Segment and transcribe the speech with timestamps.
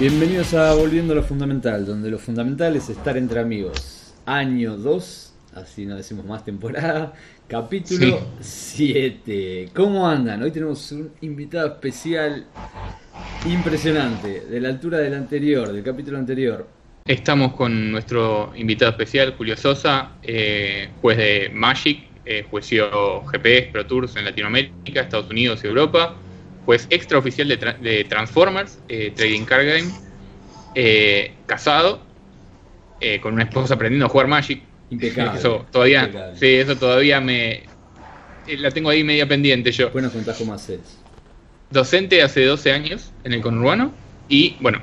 [0.00, 4.14] Bienvenidos a Volviendo a lo Fundamental, donde lo fundamental es estar entre amigos.
[4.24, 7.12] Año 2, así no decimos más temporada,
[7.46, 9.68] capítulo 7.
[9.74, 10.42] ¿Cómo andan?
[10.42, 12.46] Hoy tenemos un invitado especial
[13.44, 16.66] impresionante, de la altura del anterior, del capítulo anterior.
[17.04, 23.84] Estamos con nuestro invitado especial, Julio Sosa, eh, juez de Magic, eh, jueció GPS, Pro
[23.84, 26.16] Tours en Latinoamérica, Estados Unidos y Europa
[26.70, 29.90] pues extraoficial de, de Transformers, eh, Trading Card Game,
[30.76, 32.00] eh, casado,
[33.00, 34.62] eh, con una esposa aprendiendo a jugar Magic.
[34.88, 35.36] Impecable.
[35.40, 37.64] Eso todavía, sí, eso todavía me
[38.46, 39.90] la tengo ahí media pendiente yo.
[39.90, 40.78] Bueno, contás cómo haces.
[41.70, 43.92] Docente hace 12 años en el conurbano
[44.28, 44.80] y bueno,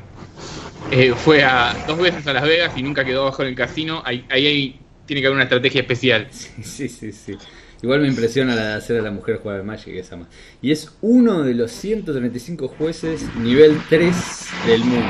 [1.23, 4.01] fue a dos veces a Las Vegas y nunca quedó abajo en el casino.
[4.03, 6.27] Ahí, ahí, tiene que haber una estrategia especial.
[6.61, 7.37] Sí, sí, sí.
[7.81, 10.27] Igual me impresiona la de hacer a la mujer jugar al Magic esa más.
[10.61, 14.15] Y es uno de los 135 jueces nivel 3
[14.65, 15.05] del mundo.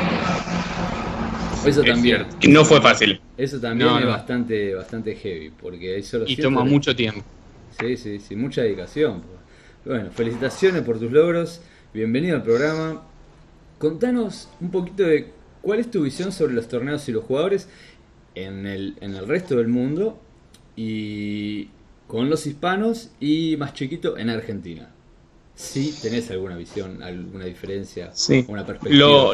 [1.66, 2.26] Eso también.
[2.48, 3.22] No fue fácil.
[3.38, 5.50] Eso también es bastante bastante heavy.
[5.50, 7.24] Porque solo y toma mucho tiempo.
[7.80, 9.22] Sí, sí, sí, mucha dedicación.
[9.86, 11.62] Bueno, felicitaciones por tus logros.
[11.94, 13.02] Bienvenido al programa.
[13.78, 17.70] Contanos un poquito de cuál es tu visión sobre los torneos y los jugadores
[18.36, 20.20] en el, en el resto del mundo
[20.76, 21.70] y
[22.08, 24.90] con los hispanos y más chiquito en Argentina.
[25.56, 28.46] Si tenés alguna visión, alguna diferencia, sí.
[28.48, 29.34] una perspectiva.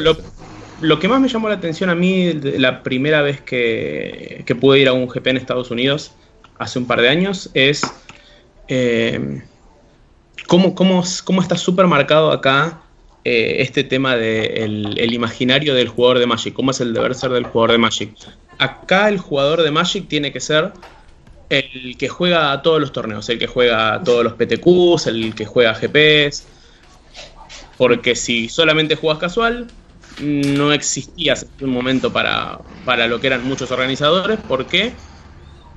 [0.81, 4.88] Lo, que más me llamó la atención a mí la primera vez que, pude ir
[4.88, 6.11] a un GP en Estados Unidos,
[6.57, 7.81] hace un par de años, es
[8.69, 9.43] eh,
[10.47, 12.81] cómo, cómo, cómo, está súper marcado acá
[13.25, 17.15] eh, este tema del de el imaginario del jugador de Magic, cómo es el deber
[17.15, 18.15] ser del jugador de Magic.
[18.58, 20.71] Acá el jugador de Magic tiene que ser
[21.49, 25.36] el que juega a todos los torneos, el que juega a todos los PTQs, el
[25.36, 26.48] que juega a GPs.
[27.77, 29.67] Porque si solamente juegas casual,
[30.20, 34.93] no existía un momento para, para lo que eran muchos organizadores, porque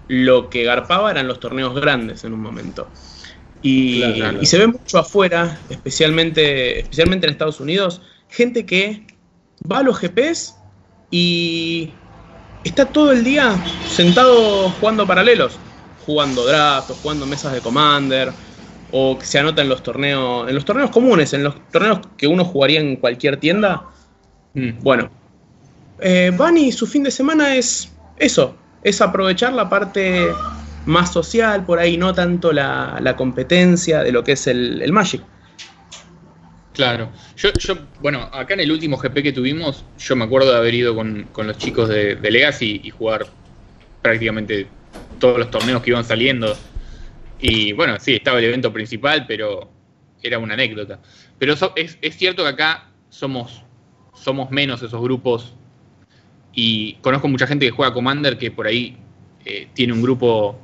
[0.09, 2.89] lo que garpaba eran los torneos grandes en un momento.
[3.63, 4.05] Y,
[4.41, 9.07] y, se ve mucho afuera, especialmente, especialmente en Estados Unidos, gente que
[9.71, 10.55] va a los GPs
[11.11, 11.91] y
[12.69, 13.57] está todo el día
[13.89, 15.59] sentado jugando paralelos
[16.07, 18.33] jugando draft o jugando mesas de Commander
[18.93, 22.29] o que se anota en los torneos, en los torneos comunes, en los torneos que
[22.29, 23.83] uno jugaría en cualquier tienda.
[24.55, 24.81] Mm.
[24.81, 25.11] Bueno,
[26.01, 30.29] eh, Bunny su fin de semana es eso, es aprovechar la parte
[30.87, 35.23] más social por ahí, no tanto la, competencia de lo que es el, Magic.
[36.77, 40.59] Claro, yo, yo, bueno, acá en el último GP que tuvimos, yo me acuerdo de
[40.59, 43.27] haber ido con, los chicos de, de Legacy y jugar
[44.03, 44.67] prácticamente
[45.19, 46.55] todos los torneos que iban saliendo.
[47.41, 49.71] Y bueno, sí, estaba el evento principal, pero
[50.23, 51.01] era una anécdota.
[51.39, 53.63] Pero es, es, cierto que acá somos,
[54.13, 55.55] somos menos esos grupos.
[56.53, 58.99] Y conozco mucha gente que juega Commander que por ahí
[59.47, 60.61] eh, tiene un grupo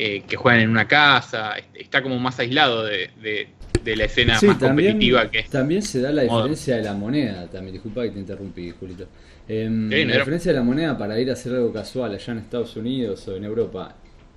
[0.00, 4.56] eh, que juegan en una casa, está como más aislado de, de, la escena más
[4.56, 8.70] competitiva que También se da la diferencia de la moneda, también, disculpa que te interrumpí,
[8.78, 9.08] Julito.
[9.48, 12.76] Em, la diferencia de la moneda para ir a hacer algo casual allá en Estados
[12.76, 13.96] Unidos o en Europa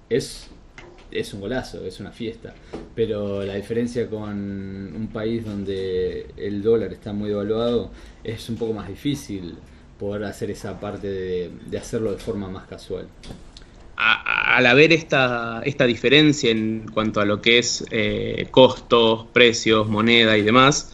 [0.09, 0.47] es,
[1.11, 2.55] es un golazo, es una fiesta.
[2.95, 7.91] Pero la diferencia con un país donde el dólar está muy devaluado
[8.23, 9.57] es un poco más difícil
[9.99, 13.05] poder hacer esa parte de, hacerlo de forma más casual.
[14.01, 20.37] Al haber esta, esta diferencia en cuanto a lo que es eh, costos, precios, moneda
[20.37, 20.91] y demás,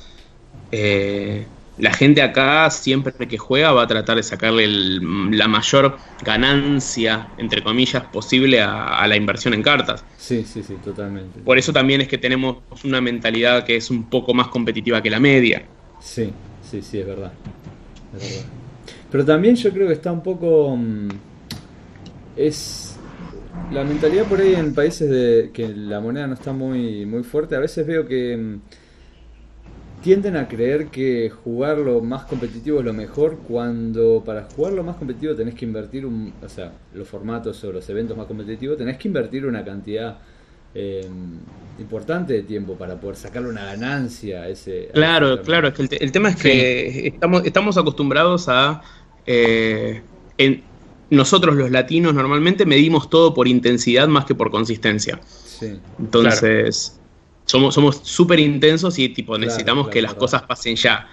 [0.71, 1.45] eh,
[1.77, 7.63] la gente acá siempre que juega va a tratar de sacarle la mayor ganancia, entre
[7.63, 10.03] comillas, posible a, la inversión en cartas.
[10.17, 11.39] Sí, sí, sí, totalmente.
[11.41, 15.09] Por eso también es que tenemos una mentalidad que es un poco más competitiva que
[15.09, 15.63] la media.
[16.01, 16.31] Sí,
[16.63, 17.31] sí, sí, es verdad.
[18.17, 18.49] Es verdad.
[19.11, 20.75] Pero también yo creo que está un poco...
[20.75, 21.09] Mm,
[22.35, 22.86] es
[23.71, 27.55] la mentalidad por ahí en países de que la moneda no está muy, muy fuerte.
[27.55, 28.59] A veces veo que mm,
[30.01, 34.83] tienden a creer que jugar lo más competitivo es lo mejor cuando para jugar lo
[34.83, 38.77] más competitivo tenés que invertir un, o sea, los formatos o los eventos más competitivos
[38.77, 40.17] tenés que invertir una cantidad
[40.73, 41.07] eh,
[41.79, 44.89] importante de tiempo para poder sacarle una ganancia a ese...
[44.93, 48.81] Claro, claro, es que el, tema es que estamos, estamos acostumbrados a...
[49.25, 50.01] Eh,
[50.37, 50.63] en,
[51.09, 55.19] nosotros los latinos normalmente medimos todo por intensidad más que por consistencia.
[55.23, 56.99] Sí, Entonces
[57.45, 61.09] somos súper intensos y tipo necesitamos que las cosas pasen ya.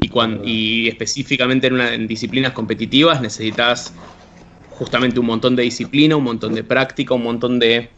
[0.00, 3.92] Y, cuando, y específicamente en, una, en disciplinas competitivas necesitas
[4.70, 7.90] justamente un montón de disciplina, un montón de práctica, un montón de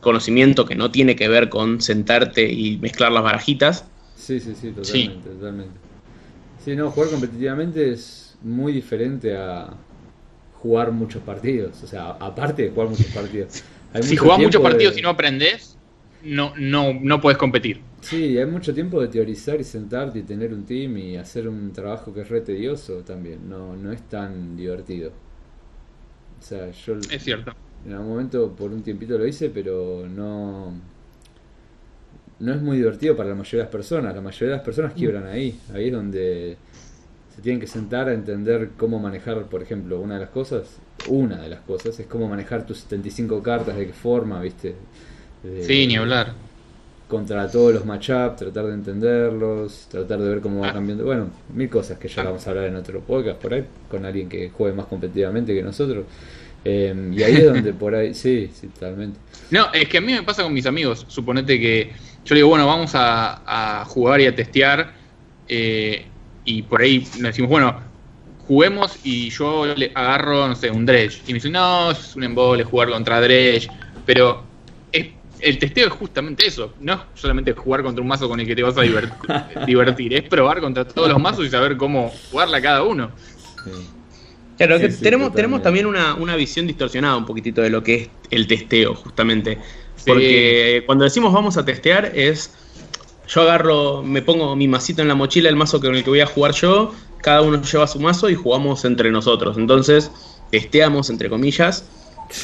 [0.00, 3.86] conocimiento que no tiene que ver con sentarte y mezclar las barajitas.
[4.14, 5.74] Sí, sí, sí, totalmente, totalmente.
[6.64, 9.74] Sí, no, jugar competitivamente es muy diferente a
[10.62, 11.82] jugar muchos partidos.
[11.82, 13.64] O sea, aparte de jugar muchos partidos.
[14.00, 15.76] si jugás muchos partidos y no aprendes,
[16.22, 17.80] no, no, no puedes competir.
[18.00, 21.72] Sí, hay mucho tiempo de teorizar y sentarte y tener un team y hacer un
[21.72, 23.48] trabajo que es re tedioso también.
[23.48, 25.10] No, no es tan divertido.
[26.40, 26.94] O sea, yo.
[27.10, 27.52] Es cierto.
[27.84, 30.72] En algún momento por un tiempito lo hice, pero no.
[32.38, 34.14] No es muy divertido para la mayoría de las personas.
[34.14, 35.58] La mayoría de las personas quiebran ahí.
[35.72, 36.56] Ahí es donde
[37.34, 40.78] se tienen que sentar a entender cómo manejar, por ejemplo, una de las cosas.
[41.08, 44.74] Una de las cosas es cómo manejar tus 75 cartas, de qué forma, ¿viste?
[45.62, 46.34] sí, ni hablar
[47.12, 50.72] contra todos los matchups, tratar de entenderlos, tratar de ver cómo va ah.
[50.72, 51.04] cambiando.
[51.04, 52.24] Bueno, mil cosas que ya ah.
[52.24, 55.62] vamos a hablar en otro podcast por ahí, con alguien que juegue más competitivamente que
[55.62, 56.06] nosotros.
[56.64, 59.18] Em, y ahí es donde por ahí, sí, sí, totalmente.
[59.50, 61.04] No, es que a mí me pasa con mis amigos.
[61.06, 61.90] Suponete que
[62.24, 64.94] yo le digo, bueno, vamos a, jugar y a testear.
[65.46, 66.06] Eh,
[66.44, 67.80] y por ahí nos decimos, bueno,
[68.46, 71.22] juguemos y yo le agarro, no sé, un Dredge.
[71.26, 73.68] Y me dicen, no, es un embole jugar contra Dredge.
[74.04, 74.42] Pero
[75.42, 76.72] el testeo es justamente eso.
[76.80, 78.82] No es solamente jugar contra un mazo con el que te vas a
[79.66, 83.10] divertir, es probar contra todos los mazos y saber cómo jugarla cada uno.
[84.56, 88.94] Claro, tenemos, tenemos también una, visión distorsionada un poquitito de lo que es el testeo,
[88.94, 89.58] justamente.
[90.06, 92.54] Porque cuando decimos vamos a testear es.
[93.34, 96.20] Yo agarro, me pongo mi masito en la mochila, el mazo con el que voy
[96.20, 99.56] a jugar yo, cada uno lleva su mazo y jugamos entre nosotros.
[99.56, 100.10] Entonces,
[100.50, 101.86] testeamos, entre comillas,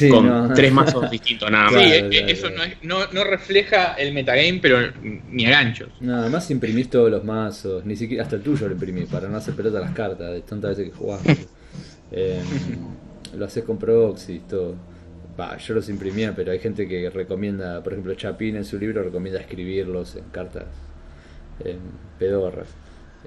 [0.09, 1.83] con tres mazos distintos, nada más.
[1.83, 2.47] Sí, e, eso
[2.81, 5.89] no, no, refleja el metagame, pero ni a ganchos.
[5.99, 9.37] Nada más imprimís todos los mazos, ni siquiera hasta el tuyo lo imprimís para no
[9.37, 11.21] hacer pelota a las cartas de tantas veces que jugás.
[12.11, 12.43] Em,
[13.37, 14.73] lo haces con proxy, todo.
[15.59, 19.39] Yo los imprimía, pero hay gente que recomienda, por ejemplo, Chapín en su libro recomienda
[19.39, 20.65] escribirlos en cartas
[21.63, 21.79] en
[22.17, 22.67] pedorras.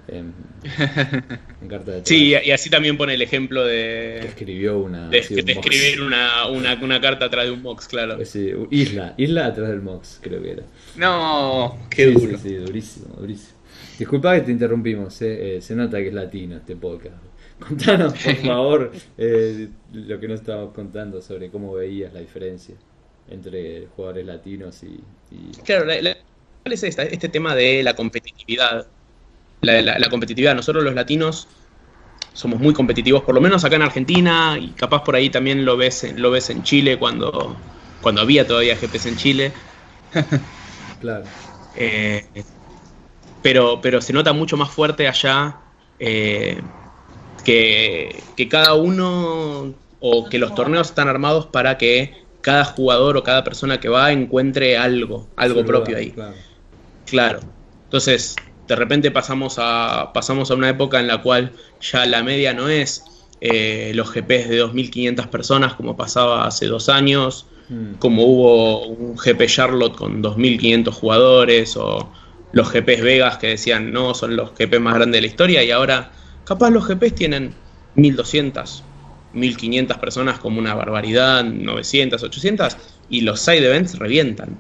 [0.08, 0.32] En,
[1.68, 4.18] carta de sí, y así también pone el ejemplo de.
[4.22, 5.08] Que escribió una.
[5.08, 8.24] De, escribir una, una, carta atrás de un Mox, claro.
[8.24, 10.62] Sí, isla, isla atrás del Mox, creo que era.
[10.96, 12.38] No, qué duro.
[12.38, 13.58] Sí, durísimo, durísimo.
[13.98, 17.31] Disculpa que te interrumpimos, eh, eh, se nota que es latino este podcast.
[17.68, 22.74] Contanos, por favor, eh, lo que nos estábamos contando sobre cómo veías la diferencia
[23.30, 25.00] entre jugadores latinos y.
[25.64, 28.86] Claro, ¿cuál es este tema de la competitividad?
[29.62, 30.54] la, competitividad.
[30.54, 31.48] Nosotros los latinos
[32.32, 35.76] somos muy competitivos, por lo menos acá en Argentina, y capaz por ahí también lo
[35.76, 37.56] ves en, lo ves en Chile cuando,
[38.00, 39.52] cuando había todavía GPs en Chile.
[41.00, 41.24] claro.
[41.76, 42.26] Eh,
[43.42, 45.58] pero, pero se nota mucho más fuerte allá
[45.98, 46.60] eh,
[47.44, 53.22] que, que, cada uno o que los torneos están armados para que cada jugador o
[53.22, 56.10] cada persona que va encuentre algo, algo propio ahí.
[56.10, 56.34] Claro.
[57.06, 57.40] claro.
[57.84, 58.36] Entonces,
[58.68, 62.68] de repente pasamos a, pasamos a una época en la cual ya la media no
[62.68, 63.04] es
[63.40, 67.94] eh, los GPs de 2.500 personas como pasaba hace dos años, mm.
[67.94, 72.10] como hubo un GP Charlotte con 2.500 jugadores o
[72.52, 75.70] los GPs Vegas que decían no, son los GP más grandes de la historia y
[75.70, 76.12] ahora
[76.44, 77.54] capaz los GPs tienen
[77.96, 78.82] 1.200,
[79.34, 82.76] 1.500 personas como una barbaridad, 900, 800
[83.08, 84.56] y los side events revientan.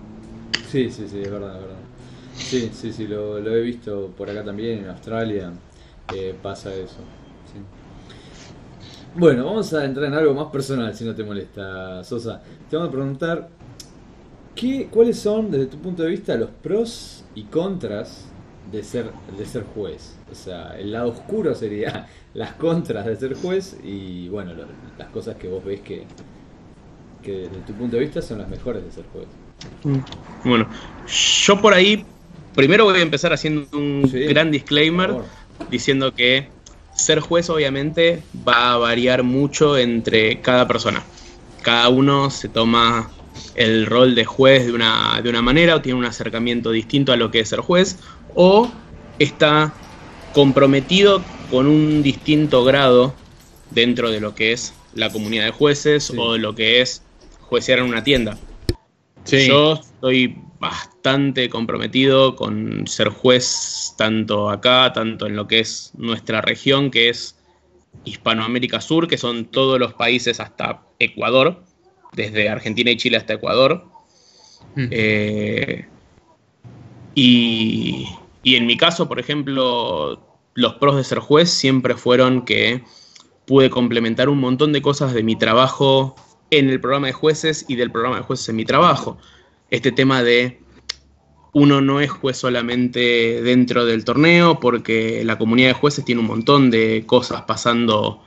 [0.70, 1.76] Sí, sí, sí, es verdad, es verdad.
[2.34, 5.52] Sí, sí, sí, lo, he visto por acá también, en Australia,
[6.14, 6.96] eh, pasa eso.
[9.14, 12.42] Bueno, vamos a entrar en algo más personal, si no te molesta, Sosa.
[12.70, 13.48] Te vamos a preguntar,
[14.54, 18.31] ¿qué, ¿cuáles son, desde tu punto de vista, los pros y contras
[18.72, 20.16] de ser, de ser juez?
[20.30, 24.52] O sea, el lado oscuro sería las contras de ser juez y, bueno,
[24.98, 26.04] las cosas que vos ves que,
[27.22, 29.26] que desde tu punto de vista son las mejores de ser juez.
[29.84, 30.48] Mm.
[30.48, 30.68] Bueno,
[31.06, 32.04] yo por ahí
[32.54, 35.14] Primero voy a empezar haciendo un gran disclaimer
[35.70, 36.48] diciendo que
[36.94, 41.02] ser juez obviamente va a variar mucho entre cada persona.
[41.62, 43.10] Cada uno se toma
[43.54, 47.16] el rol de juez de una, de una manera o tiene un acercamiento distinto a
[47.16, 47.98] lo que es ser juez
[48.34, 48.70] o
[49.18, 49.72] está
[50.32, 53.14] comprometido con un distinto grado
[53.70, 57.02] dentro de lo que es la comunidad de jueces o de lo que es
[57.40, 58.38] juecear en una tienda.
[59.26, 66.40] Yo estoy bastante comprometido con ser juez tanto acá, tanto en lo que es nuestra
[66.40, 67.36] región, que es
[68.04, 71.62] Hispanoamérica Sur, que son todos los países hasta Ecuador,
[72.12, 73.84] desde Argentina y Chile hasta Ecuador.
[74.74, 74.86] Mm.
[74.90, 75.86] Eh,
[77.14, 78.06] y,
[78.42, 80.20] y en mi caso, por ejemplo,
[80.54, 82.82] los pros de ser juez siempre fueron que
[83.46, 86.16] pude complementar un montón de cosas de mi trabajo
[86.50, 89.18] en el programa de jueces y del programa de jueces en mi trabajo.
[89.70, 90.60] Este tema de
[91.52, 96.26] uno no es juez solamente dentro del torneo, porque la comunidad de jueces tiene un
[96.26, 98.22] montón de cosas pasando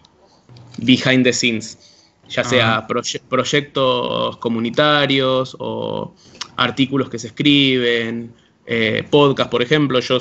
[0.78, 2.88] behind the scenes, ya sea
[3.30, 6.14] proyectos comunitarios o
[6.56, 8.34] artículos que se escriben,
[8.66, 10.00] eh, podcast, por ejemplo.
[10.00, 10.20] Yo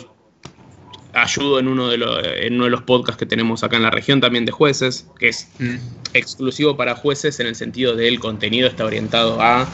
[1.13, 3.91] ayudo en uno, de los, en uno de los podcasts que tenemos acá en la
[3.91, 5.77] región también de jueces, que es mm.
[6.13, 9.69] exclusivo para jueces en el sentido del contenido está orientado a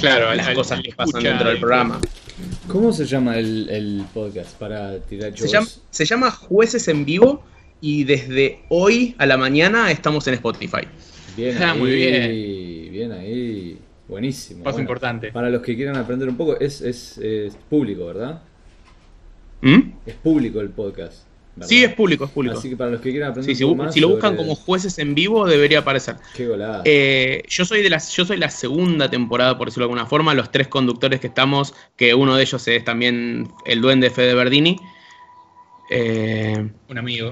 [0.00, 2.00] claro, las cosas que pasan dentro del programa.
[2.66, 7.44] ¿Cómo se llama el, podcast para tirar se llama, se llama Jueces en Vivo
[7.80, 10.82] y desde hoy a la mañana estamos en Spotify.
[11.36, 12.92] Bien ah, ahí, muy bien.
[12.92, 13.78] Bien ahí.
[14.10, 14.64] Buenísimo.
[14.64, 15.30] Paso importante.
[15.30, 18.42] Para los que quieran aprender un poco, es, es, público, ¿verdad?
[19.60, 19.92] ¿Mm?
[20.04, 21.30] Es público el podcast.
[21.60, 22.58] Sí, es público, es público.
[22.58, 23.94] Así que para los que quieran aprender un poco más.
[23.94, 26.16] Si lo buscan como jueces en vivo, debería aparecer.
[26.34, 26.82] Qué golada.
[26.84, 30.34] Eh, yo, soy de la, yo soy la segunda temporada, por decirlo de alguna forma.
[30.34, 34.76] Los tres conductores que estamos, que uno de ellos es también el duende Fede Verdini.
[35.90, 37.30] Eh, un amigo.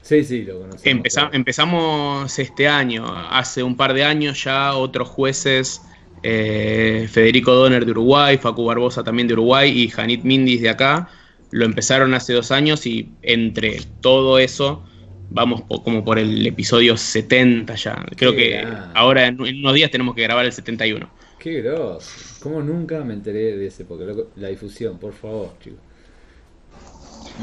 [0.00, 1.30] Sí, sí, lo conocemos.
[1.32, 5.82] Empezamos este año, hace un par de años ya otros jueces,
[6.22, 11.08] eh, Federico Donner de Uruguay, Facu Barbosa también de Uruguay y Janit Mindis de acá,
[11.50, 14.82] lo empezaron hace dos años y entre todo eso
[15.30, 18.04] vamos como por el episodio 70 ya.
[18.16, 18.62] Creo que
[18.94, 21.08] ahora en, unos días tenemos que grabar el 71.
[21.38, 22.08] Qué grosso.
[22.42, 23.84] ¿Cómo nunca me enteré de ese?
[23.84, 25.80] Porque la difusión, por favor, chicos.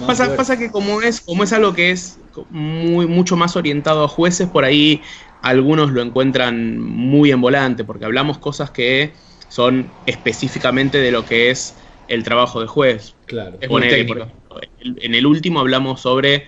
[0.05, 2.19] Pasa, pasa, que como es, como es algo que es
[2.49, 5.01] muy, mucho más orientado a jueces, por ahí
[5.41, 9.13] algunos lo encuentran muy en volante, porque hablamos cosas que
[9.47, 11.77] son específicamente de lo que es
[12.07, 13.15] el trabajo de juez.
[13.25, 16.47] Claro, en el último hablamos sobre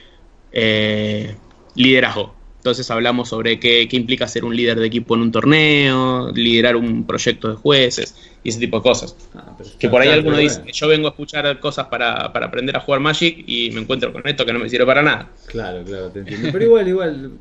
[0.52, 1.36] eh,
[1.76, 2.36] liderazgo.
[2.58, 7.08] Entonces hablamos sobre qué, implica ser un líder de equipo en un torneo, liderar un
[7.08, 9.16] proyecto de jueces y ese tipo de cosas.
[9.34, 12.82] Ah, que por ahí alguno dice que yo vengo a escuchar cosas para, aprender a
[12.82, 15.32] jugar Magic y me encuentro con esto que no me sirve para nada.
[15.48, 16.50] Claro, claro, te entiendo.
[16.52, 17.32] Pero igual, igual,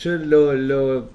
[0.00, 1.08] yo lo, lo,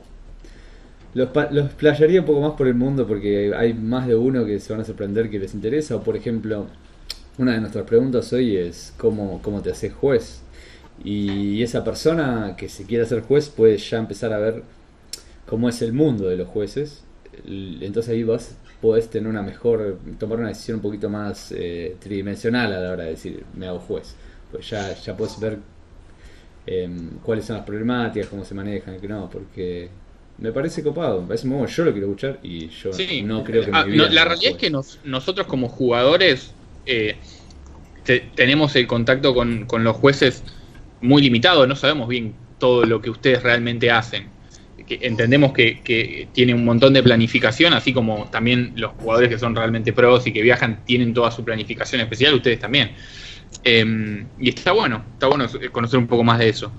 [1.15, 4.81] los, un poco más por el mundo porque hay más de uno que se van
[4.81, 5.95] a sorprender que les interesa.
[5.95, 6.67] O por ejemplo,
[7.37, 10.41] una de nuestras preguntas hoy es ¿cómo, cómo te haces juez?
[11.03, 14.63] Y esa persona que se quiere hacer juez puede ya empezar a ver
[15.47, 17.03] cómo es el mundo de los jueces.
[17.45, 22.71] Entonces ahí vas, podés tener una mejor, tomar una decisión un poquito más eh, tridimensional
[22.71, 24.15] a la hora de decir, me hago juez.
[24.51, 25.59] Pues ya, ya puedes ver
[26.65, 29.89] em, cuáles son las problemáticas, cómo se manejan, que no, porque
[30.37, 32.91] me parece copado, me parece muy Yo lo quiero escuchar y yo
[33.23, 36.53] no creo que ah, La realidad es que nosotros como jugadores
[36.85, 37.15] eh,
[38.35, 40.43] tenemos el contacto con, con los jueces
[41.01, 44.27] muy limitado, no sabemos bien todo lo que ustedes realmente hacen.
[44.87, 49.55] Que entendemos que, tiene un montón de planificación, así como también los jugadores que son
[49.55, 52.91] realmente pros y que viajan tienen toda su planificación especial, ustedes también.
[53.63, 56.71] Em, y está bueno, está bueno conocer un poco más de eso.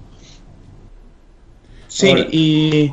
[1.89, 2.93] Sí, y,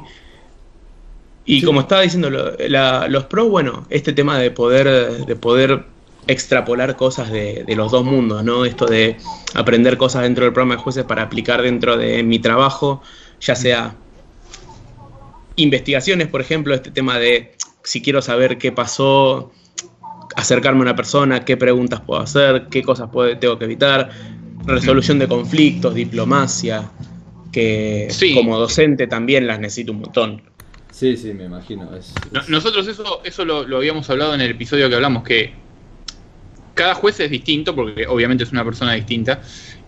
[1.45, 5.85] y como estaba diciendo, los pros, bueno, este tema de poder, de poder
[6.27, 8.65] extrapolar cosas de, los dos mundos, ¿no?
[8.65, 9.17] Esto de
[9.53, 13.01] aprender cosas dentro del programa de jueces para aplicar dentro de mi trabajo,
[13.41, 13.95] ya sea
[15.55, 19.51] investigaciones, por ejemplo, este tema de si quiero saber qué pasó,
[20.35, 24.09] acercarme a una persona, qué preguntas puedo hacer, qué cosas puedo, tengo que evitar,
[24.65, 26.89] resolución de conflictos, diplomacia,
[27.51, 30.41] que como docente también las necesito un montón.
[30.91, 31.89] Sí, sí, me imagino.
[32.47, 35.53] nosotros eso, eso lo habíamos hablado en el episodio que hablamos, que
[36.73, 39.41] cada juez es distinto, porque obviamente es una persona distinta,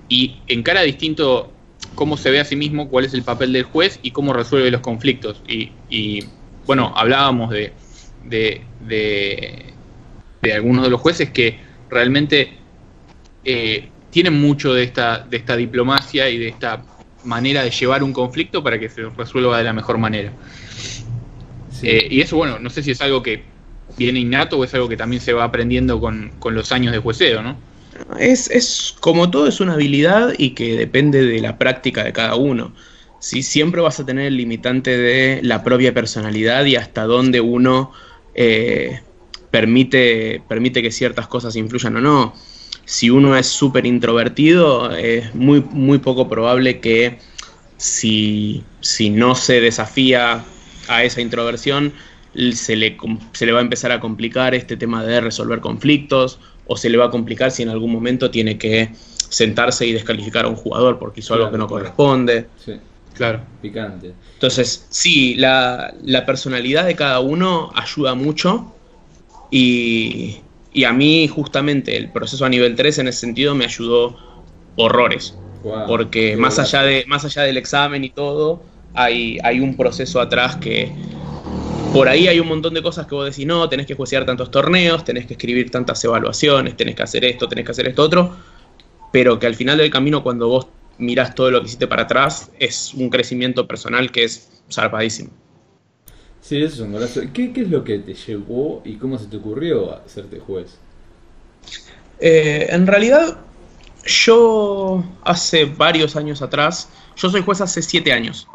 [0.10, 1.52] y encara distinto
[1.96, 4.72] cómo se ve a sí mismo, cuál es el papel del juez y cómo resuelve
[4.72, 5.42] los conflictos.
[5.48, 6.24] Y,
[6.66, 7.74] bueno, hablábamos de,
[8.24, 9.74] de, de,
[10.54, 11.60] algunos de los jueces que
[11.90, 12.54] realmente
[13.44, 16.84] eh, tienen mucho de esta, de esta diplomacia y de esta
[17.24, 20.32] manera de llevar un conflicto para que se resuelva de la mejor manera.
[21.84, 23.44] Eh, y eso, bueno, no sé si es algo que
[23.98, 27.42] viene innato o es algo que también se va aprendiendo con, los años de jueceo,
[27.42, 27.58] ¿no?
[28.20, 32.36] Es, es, como todo es una habilidad y que depende de la práctica de cada
[32.36, 32.74] uno.
[33.20, 37.92] Si Siempre vas a tener el limitante de la propia personalidad y hasta dónde uno
[38.36, 39.00] eh,
[39.56, 42.34] permite, permite que ciertas cosas influyan o no.
[42.84, 47.20] Si uno es súper introvertido, es muy, muy poco probable que
[47.78, 50.44] si, si no se desafía
[50.90, 51.94] a esa introversión,
[52.52, 52.98] se le,
[53.32, 56.98] se le va a empezar a complicar este tema de resolver conflictos o se le
[56.98, 58.92] va a complicar si en algún momento tiene que
[59.30, 62.48] sentarse y descalificar a un jugador porque hizo algo que no corresponde.
[62.58, 62.74] Sí,
[63.14, 64.12] claro, picante.
[64.34, 65.94] Entonces, sí, la,
[66.26, 68.74] personalidad de cada uno ayuda mucho
[69.56, 70.42] y,
[70.74, 74.18] Y a mí justamente el proceso a nivel 3 en ese sentido me ayudó
[74.76, 75.38] horrores.
[75.88, 78.62] porque más allá, de, más allá del examen y todo,
[78.94, 80.92] hay, hay un proceso atrás que
[81.94, 84.52] por ahí hay un montón de cosas que vos decís, no, tenés que juiciar tantos
[84.52, 88.36] torneos, tenés que escribir tantas evaluaciones, tenés que hacer esto, tenés que hacer esto otro,
[89.14, 92.52] pero que al final del camino cuando vos mirás todo lo que hiciste para atrás,
[92.60, 95.32] es un crecimiento personal que es zarpadísimo.
[96.46, 97.22] Sí, eso es un golazo.
[97.34, 100.78] ¿Qué, ¿Qué, es lo que te llevó y cómo se te ocurrió hacerte juez?
[102.20, 103.40] Eh, en realidad,
[104.06, 106.88] yo hace varios años atrás,
[107.18, 108.48] yo soy juez hace siete años.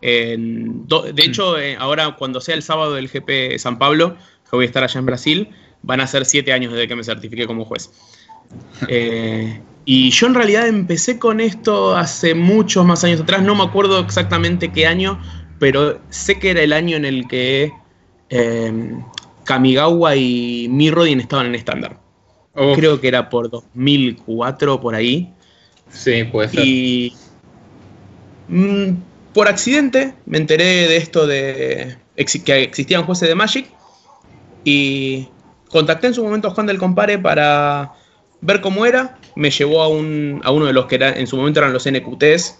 [0.00, 4.16] de hecho, eh, ahora cuando sea el sábado del GP San Pablo,
[4.48, 5.48] que voy a estar allá en Brasil,
[5.82, 7.90] van a ser siete años desde que me certifiqué como juez.
[8.88, 13.64] Eh, y yo en realidad empecé con esto hace muchos más años atrás, no me
[13.64, 15.20] acuerdo exactamente qué año,
[15.64, 17.72] pero sé que era el año en el que
[18.28, 19.02] em,
[19.44, 21.98] Kamigawa y Mirrodin estaban en estándar.
[22.52, 25.32] Creo que era por 2004, por ahí.
[25.88, 26.66] Sí, puede ser.
[26.66, 27.14] Y
[28.48, 28.90] mm,
[29.32, 33.66] por accidente me enteré de esto de que existían jueces de Magic
[34.64, 35.28] y
[35.70, 37.94] contacté en su momento a Juan del Compare para
[38.42, 39.16] ver cómo era.
[39.34, 41.90] Me llevó a, un, a uno de los que era, en su momento eran los
[41.90, 42.58] NQTs,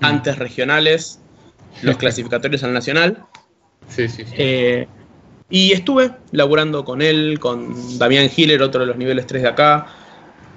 [0.00, 0.04] mm.
[0.04, 1.20] antes regionales,
[1.82, 3.24] los clasificatorios al nacional.
[3.88, 4.34] Sí, sí, sí.
[4.36, 4.86] Eh,
[5.50, 9.86] y estuve laburando con él, con Damián Hiller, otro de los niveles 3 de acá.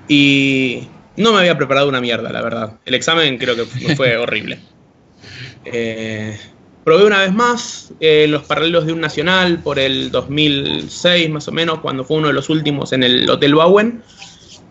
[0.08, 2.80] Y no me había preparado una mierda, la verdad.
[2.86, 4.60] El examen creo que fue horrible.
[5.66, 6.40] Eh,
[6.84, 11.52] probé una vez más en los paralelos de un nacional por el 2006 más o
[11.52, 14.02] menos, cuando fue uno de los últimos en el Hotel Bowen.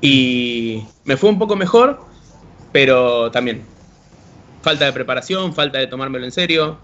[0.01, 2.01] Y me fue un poco mejor,
[2.73, 3.63] pero también
[4.67, 6.77] falta de preparación, falta de tomármelo en serio.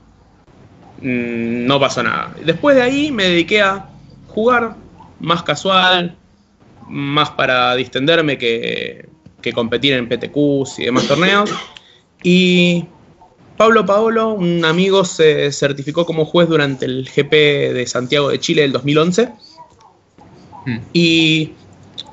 [1.01, 2.33] Mm, no pasó nada.
[2.45, 3.89] Después de ahí me dediqué a
[4.29, 4.77] jugar
[5.19, 6.17] más casual,
[6.87, 9.09] más para distenderme que,
[9.41, 11.51] que competir en PTQs y demás torneos.
[12.23, 12.85] Y
[13.57, 17.33] Pablo Paolo, un amigo, se certificó como juez durante el GP
[17.75, 19.29] de Santiago de Chile del 2011.
[20.67, 20.79] Hmm.
[20.93, 21.55] Y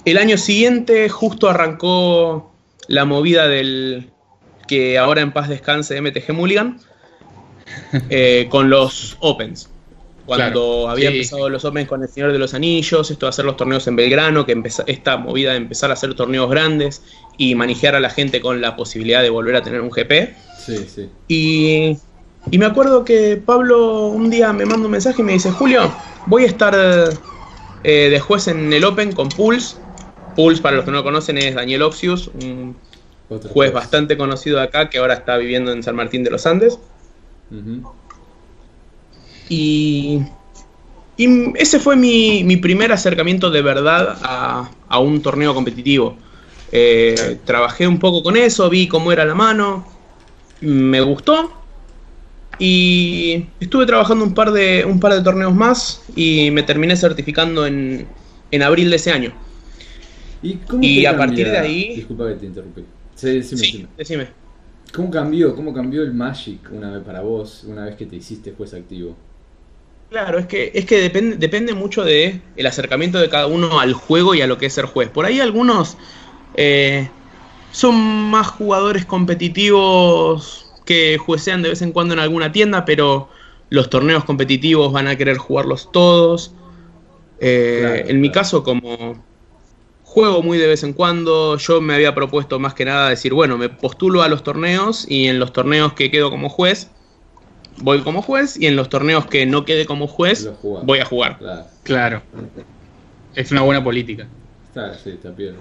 [0.04, 2.52] el año siguiente justo arrancó
[2.88, 4.10] la movida del,
[4.70, 6.80] que ahora en paz descanse MTG Mulligan,
[8.10, 9.70] eh, con los Opens.
[10.28, 13.58] Cuando había empezado los Opens con el Señor de los Anillos, esto de hacer los
[13.58, 17.02] torneos en Belgrano, que esta movida de empezar a hacer torneos grandes
[17.36, 20.36] y manejar a la gente con la posibilidad de volver a tener un GP.
[20.64, 21.10] Sí, sí.
[21.28, 21.98] Y,
[22.52, 25.92] y me acuerdo que Pablo un día me manda un mensaje y me dice, Julio,
[26.28, 26.76] voy a estar
[27.84, 29.78] eh, de juez en el Open con Pulse.
[30.36, 32.76] Pulse, para los que no lo conocen, es Daniel Oxius, un
[33.52, 36.80] juez bastante conocido de acá que ahora está viviendo en San Martín de los Andes.
[39.50, 40.22] y,
[41.18, 46.18] ese fue mi, primer acercamiento de verdad a, un torneo competitivo.
[46.72, 49.86] Eh, trabajé un poco con eso, vi cómo era la mano,
[50.62, 51.52] me gustó
[52.60, 57.66] y estuve trabajando un par de, un par de torneos más y me terminé certificando
[57.66, 58.08] en,
[58.52, 59.34] en abril de ese año.
[60.42, 61.96] Y, a partir de ahí...
[61.96, 62.84] Disculpa que te interrumpí.
[63.20, 64.28] Sí, decime, decime.
[64.94, 65.54] ¿Cómo cambió?
[65.54, 69.16] ¿Cómo cambió el Magic una vez para vos, una vez que te hiciste juez activo?
[70.10, 73.94] Claro, es que, es que depende, depende mucho de el acercamiento de cada uno al
[73.94, 75.10] juego y a lo que es ser juez.
[75.10, 75.98] Por ahí algunos
[76.56, 77.10] eh,
[77.74, 83.28] son más jugadores competitivos que juecean de vez en cuando en alguna tienda, pero
[83.70, 86.54] los torneos competitivos van a querer jugarlos todos.
[87.42, 89.24] Eh, en mi caso, como
[90.10, 91.58] juego muy de vez en cuando.
[91.58, 95.28] Yo me había propuesto más que nada decir, bueno, me postulo a los torneos y
[95.28, 96.90] en los torneos que quedo como juez,
[97.82, 100.50] voy como juez y en los torneos que no quede como juez,
[100.84, 101.38] voy a jugar.
[101.84, 102.24] Claro.
[103.36, 104.28] Es una buena política.
[104.68, 105.56] Está, sí, está bien.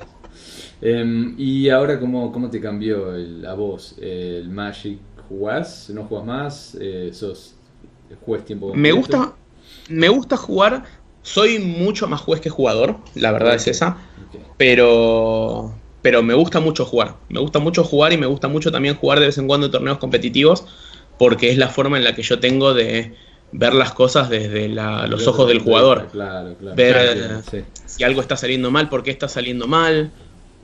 [0.80, 4.98] Em, y ahora, ¿cómo, cómo te cambió el, a vos el Magic?
[5.28, 5.90] ¿Jugás?
[5.90, 6.76] ¿No jugás más?
[6.80, 7.54] Eh, ¿Sos
[8.24, 8.82] juez tiempo completo?
[8.82, 9.34] Me gusta,
[9.90, 10.84] me gusta jugar.
[11.22, 13.98] Soy mucho más juez que jugador, la verdad es esa.
[14.56, 17.16] Pero, pero me gusta mucho jugar.
[17.28, 19.98] Me gusta mucho jugar y me gusta mucho también jugar de vez en cuando torneos
[19.98, 20.64] competitivos
[21.18, 23.14] porque es la forma en la que yo tengo de
[23.50, 26.08] ver las cosas desde los ojos del jugador.
[26.74, 27.42] Ver
[27.86, 30.10] si algo está saliendo mal, por qué está saliendo mal.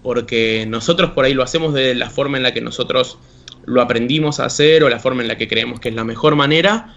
[0.02, 3.18] Porque nosotros por ahí lo hacemos de la forma en la que nosotros
[3.64, 6.36] lo aprendimos a hacer o la forma en la que creemos que es la mejor
[6.36, 6.94] manera.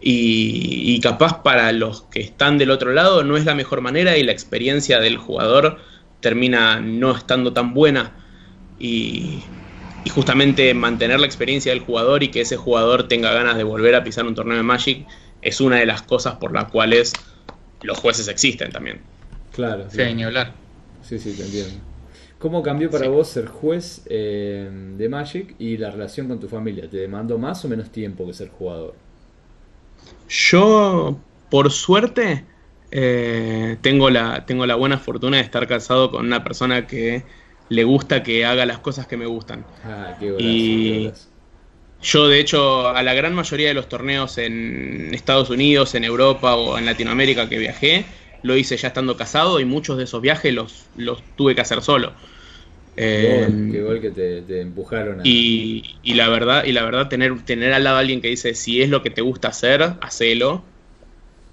[0.00, 4.16] Y, y, capaz para los que están del otro lado no es la mejor manera
[4.16, 5.78] y la experiencia del jugador
[6.20, 8.12] termina no estando tan buena
[8.78, 9.40] y,
[10.14, 14.04] justamente mantener la experiencia del jugador y que ese jugador tenga ganas de volver a
[14.04, 15.06] pisar un torneo de Magic
[15.42, 17.12] es una de las cosas por las cuales
[17.82, 19.00] los jueces existen también.
[19.52, 19.86] Claro.
[19.90, 20.14] Sí, claro.
[20.14, 20.52] ni hablar.
[21.02, 21.74] Sí, sí, te entiendo.
[22.38, 23.10] ¿Cómo cambió para Sí.
[23.10, 26.88] vos ser juez eh, de Magic y la relación con tu familia?
[26.88, 28.94] ¿Te demandó más o menos tiempo que ser jugador?
[30.28, 32.46] Yo, por suerte,
[32.90, 37.26] eh, tengo, la, tengo la buena fortuna de estar casado con una persona que
[37.68, 39.70] le gusta que haga las cosas que me gustan.
[39.82, 41.30] Ah, qué golazo, Y- qué golazo.
[42.00, 46.56] Yo, de hecho, a la gran mayoría de los torneos en Estados Unidos, en Europa
[46.56, 50.54] o en Latinoamérica que viajé, lo hice ya estando casado y muchos de esos viajes
[50.54, 52.16] los, los tuve que hacer solo.
[53.00, 55.22] Eh, Gol, qué gol que te, te empujaron a...
[55.24, 58.54] y, y la verdad, y la verdad tener, tener al lado a alguien que dice
[58.54, 60.64] si es lo que te gusta hacer, hacelo.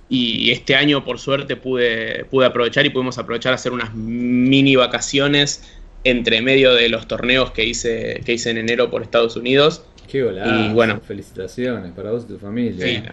[0.08, 4.76] Y este año, por suerte, pude, pude aprovechar y pudimos aprovechar a hacer unas mini
[4.76, 5.64] vacaciones
[6.04, 9.84] entre medio de los torneos que hice, que hice en enero por Estados Unidos.
[10.08, 10.54] Qué golazo.
[10.70, 11.02] y bueno.
[11.02, 12.86] Felicitaciones para vos y tu familia.
[12.86, 13.04] Sí.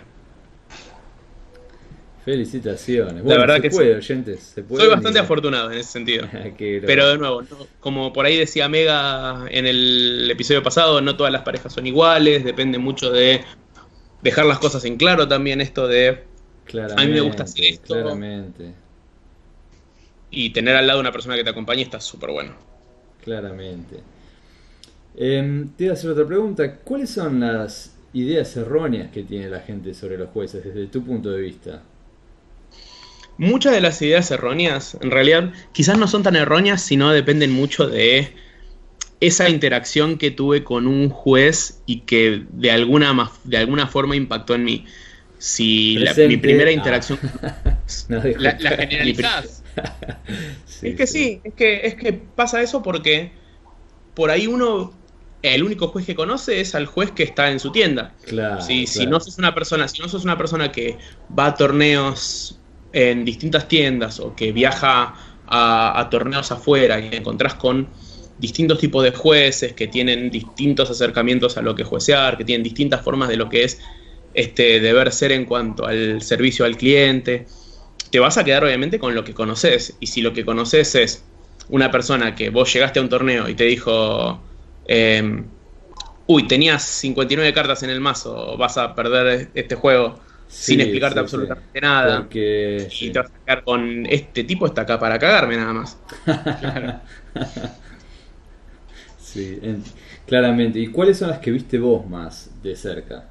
[2.25, 3.23] Felicitaciones.
[3.23, 4.41] Bueno, verdad se que puede, oyentes.
[4.41, 4.85] Se puede.
[4.85, 6.27] Soy bastante afortunado en ese sentido.
[6.57, 11.17] Qué Pero de nuevo, no- como por ahí decía Mega en el episodio pasado, no
[11.17, 13.45] todas las parejas son iguales, depende mucho de
[14.23, 16.25] dejar las cosas en claro también esto de
[16.65, 17.95] Claramente, a mí me gusta hacer esto.
[17.95, 18.75] Claramente,
[20.31, 22.55] y tener al lado una persona que te acompañe está súper bueno.
[23.23, 24.03] claramente.
[25.15, 26.77] Em, te iba a hacer otra pregunta.
[26.79, 31.31] ¿Cuáles son las ideas erróneas que tiene la gente sobre los jueces desde tu punto
[31.31, 31.83] de vista?
[33.43, 37.89] Muchas de las ideas erróneas, en realidad, quizás no son tan erróneas, sino dependen mucho
[37.89, 38.33] de
[39.21, 44.55] esa interacción que tuve con un juez y que de alguna, de alguna forma impactó
[44.55, 44.85] en mí.
[45.39, 46.73] Si la- mi primera Ah.
[46.73, 47.19] interacción
[48.09, 49.63] No, La, generalizás.
[50.67, 53.33] Sí, es que sí, es que, es que pasa eso porque
[54.15, 54.93] por ahí uno,
[55.43, 58.15] el único juez que conoce es al juez que está en su tienda.
[58.27, 59.11] Claro, si, si claro.
[59.13, 60.99] no sos una persona, si no sos una persona que
[61.37, 62.59] va a torneos
[62.93, 65.15] en distintas tiendas o que viaja
[65.47, 67.89] a, torneos afuera y encontrás con
[68.39, 73.03] distintos tipos de jueces que tienen distintos acercamientos a lo que juecear, que tienen distintas
[73.03, 73.81] formas de lo que es
[74.35, 77.47] este deber ser en cuanto al servicio al cliente,
[78.11, 79.97] te vas a quedar obviamente con lo que conoces.
[80.01, 81.25] Y si lo que conoces es
[81.69, 84.41] una persona que vos llegaste a un torneo y te dijo,
[84.87, 85.47] em,
[86.27, 90.19] uy, tenías 59 cartas en el mazo, vas a perder este juego
[90.59, 91.81] sin Sí, explicarte sí, absolutamente sí.
[91.81, 92.19] nada.
[92.21, 92.95] Porque.
[93.01, 93.11] Y sí.
[93.11, 95.99] te vas a quedar con este tipo está acá para cagarme nada más.
[99.19, 99.83] Sí, en-
[100.27, 100.79] claramente.
[100.79, 103.29] ¿Y cuáles son las que viste vos más de cerca?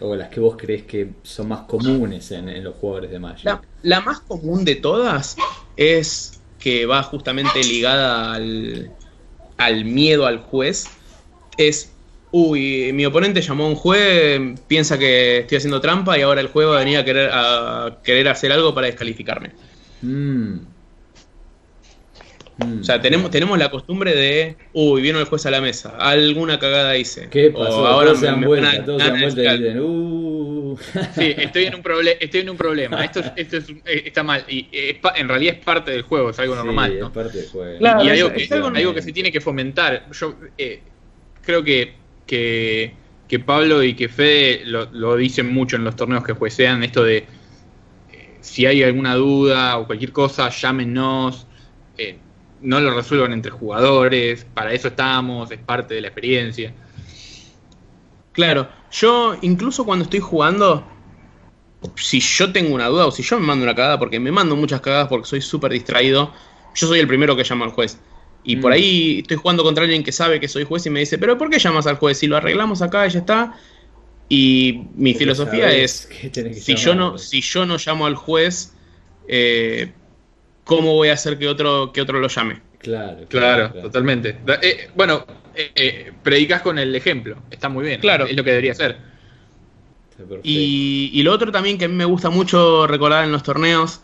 [0.00, 3.44] O las que vos crees que son más comunes en, en los jugadores de Magic.
[3.44, 5.36] La, la más común de todas
[5.76, 8.90] es que va justamente ligada al,
[9.58, 10.86] al miedo al juez.
[11.56, 11.89] Es,
[12.32, 16.48] uy, mi oponente llamó a un juez, piensa que estoy haciendo trampa y ahora el
[16.48, 19.50] juego va a venir a querer, a querer hacer algo para descalificarme.
[20.02, 20.54] Mm.
[22.58, 22.80] Mm.
[22.80, 26.58] O sea, tenemos, tenemos la costumbre de, uy, vino el juez a la mesa, alguna
[26.58, 27.28] cagada hice.
[27.30, 27.86] ¿Qué O pasó?
[27.86, 30.76] ahora todos se me- me vuelta, van a- todos van a vuelta y dicen, uh.
[31.16, 33.02] Sí, estoy en un, proble- estoy en un problema.
[33.04, 34.44] Esto, es- esto es eh, está mal.
[34.46, 36.92] Y eh, es en realidad es parte del juego, es algo Sí, normal.
[36.98, 37.78] es parte del juego.
[37.78, 40.06] Claro, y es- algo es que, algo algo que se tiene que fomentar.
[40.12, 40.80] Yo eh,
[41.42, 41.94] creo que,
[42.30, 47.04] que, Pablo y que Fede lo, lo dicen mucho en los torneos que juecean, esto
[47.04, 47.18] de
[48.12, 51.46] eh, si hay alguna duda o cualquier cosa, llámenos.
[51.98, 52.18] eh,
[52.62, 56.74] no lo resuelvan entre jugadores, para eso estamos, es parte de la experiencia.
[58.32, 60.86] Claro, yo incluso cuando estoy jugando,
[61.96, 64.56] si yo tengo una duda o si yo me mando una cagada, porque me mando
[64.56, 66.32] muchas cagadas porque soy súper distraído,
[66.74, 67.98] yo soy el primero que llama al juez.
[68.42, 68.74] Y por Mm.
[68.74, 71.50] ahí estoy jugando contra alguien que sabe que soy juez y me dice, pero ¿por
[71.50, 72.18] qué llamas al juez?
[72.18, 73.54] Si lo arreglamos acá y ya está.
[74.28, 76.08] Y mi filosofía es,
[76.54, 78.72] si yo, no, si yo no llamo al juez,
[79.28, 79.92] eh,
[80.64, 82.60] ¿cómo voy a hacer que otro, que otro lo llame?
[82.78, 84.36] Claro, Claro, totalmente.
[84.46, 88.00] Da- eh, bueno, eh, eh, predicas con el ejemplo, está muy bien.
[88.00, 88.24] Claro.
[88.26, 88.96] Es lo que debería ser.
[90.42, 94.00] Y, y lo otro también que a mí me gusta mucho recordar en los torneos,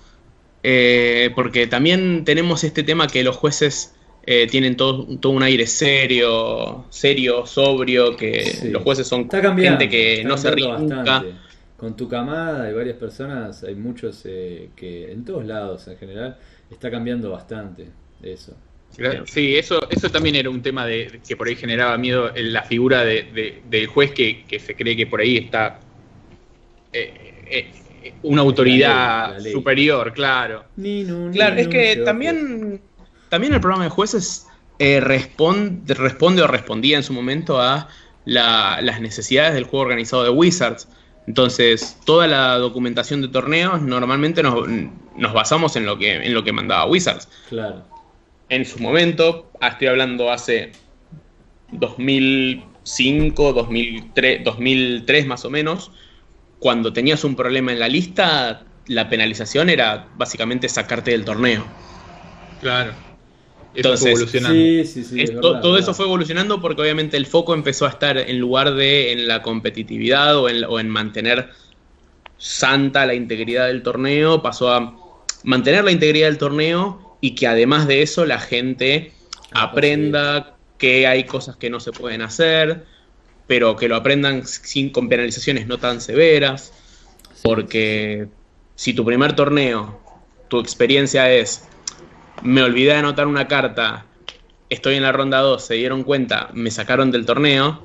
[0.62, 3.94] eh, porque también tenemos este tema que los jueces
[4.26, 8.70] eh, tienen todo, todo un aire serio, serio, sobrio, que Sí.
[8.70, 11.24] los jueces son gente que está no se ríe nunca.
[11.76, 16.36] Con tu camada hay varias personas, hay muchos eh, que en todos lados en general
[16.70, 17.88] está cambiando bastante
[18.22, 18.54] eso.
[19.26, 22.62] Sí, eso, eso también era un tema de que por ahí generaba miedo en la
[22.62, 25.80] figura de, de- del juez que, que se cree que por ahí está
[26.92, 29.52] eh, eh, una autoridad la ley.
[29.52, 30.64] superior, claro.
[31.32, 32.80] Claro, es que también,
[33.28, 34.46] también el programa de jueces
[34.78, 37.88] eh, responde, responde o respondía en su momento a
[38.24, 40.88] la- las necesidades del juego organizado de Wizards.
[41.26, 44.68] Entonces, toda la documentación de torneos normalmente nos,
[45.16, 47.28] nos basamos en lo, que, en lo que mandaba Wizards.
[47.48, 47.84] Claro.
[48.48, 50.72] En su momento, ah, estoy hablando hace
[51.72, 55.90] 2005, 2003, 2003 más o menos,
[56.58, 61.64] cuando tenías un problema en la lista, la penalización era básicamente sacarte del torneo.
[62.60, 62.92] Claro.
[63.76, 64.58] Entonces, evolucionando.
[64.60, 65.22] Sí, sí, sí.
[65.22, 65.88] es Es- to- verdad, todo verdad.
[65.88, 69.42] eso fue evolucionando porque obviamente el foco empezó a estar en lugar de en la
[69.42, 71.50] competitividad o en, o en mantener
[72.38, 74.96] santa la integridad del torneo, pasó a
[75.44, 79.12] mantener la integridad del torneo y que además de eso la gente
[79.52, 82.84] Ah, aprenda que hay cosas que no se pueden hacer,
[83.46, 86.72] pero que lo aprendan sin con penalizaciones no tan severas,
[87.42, 88.26] porque
[88.74, 90.00] si tu primer torneo,
[90.48, 91.64] tu experiencia es,
[92.42, 94.06] me olvidé de anotar una carta,
[94.68, 97.82] estoy en la ronda 2, se dieron cuenta, me sacaron del torneo,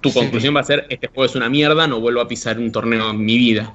[0.00, 0.12] tu Sí.
[0.12, 3.10] conclusión va a ser, este juego es una mierda, no vuelvo a pisar un torneo
[3.10, 3.74] en mi vida.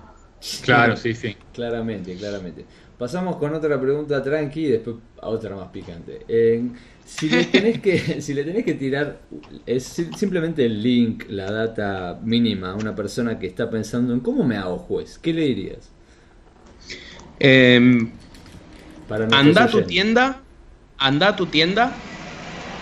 [0.61, 1.35] Claro, sí, sí.
[1.53, 2.65] Claramente, claramente.
[2.97, 6.25] Pasamos con otra pregunta tranqui y después a otra más picante.
[6.27, 6.69] Eh,
[7.03, 9.21] si, le tenés que, si le tenés que tirar
[9.65, 14.19] es si- simplemente el link, la data mínima a una persona que está pensando en
[14.19, 15.91] cómo me hago juez, ¿qué le dirías?
[17.39, 18.11] Em,
[19.09, 20.25] Para anda a tu tienda,
[20.97, 22.07] anda a tu tienda,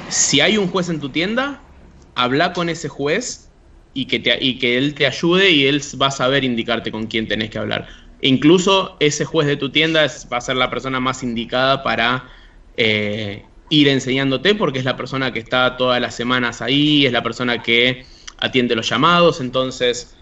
[0.07, 1.67] si hay un juez en tu tienda,
[2.15, 3.53] habla con ese juez
[3.93, 7.07] y que, te, y que él te ayude y él va a saber indicarte con
[7.07, 7.87] quién tenés que hablar.
[8.19, 11.83] E incluso ese juez de tu tienda es- va a ser la persona más indicada
[11.83, 12.29] para
[12.77, 17.23] eh, ir enseñándote porque es la persona que está todas las semanas ahí, es la
[17.23, 18.05] persona que
[18.37, 20.15] atiende los llamados, entonces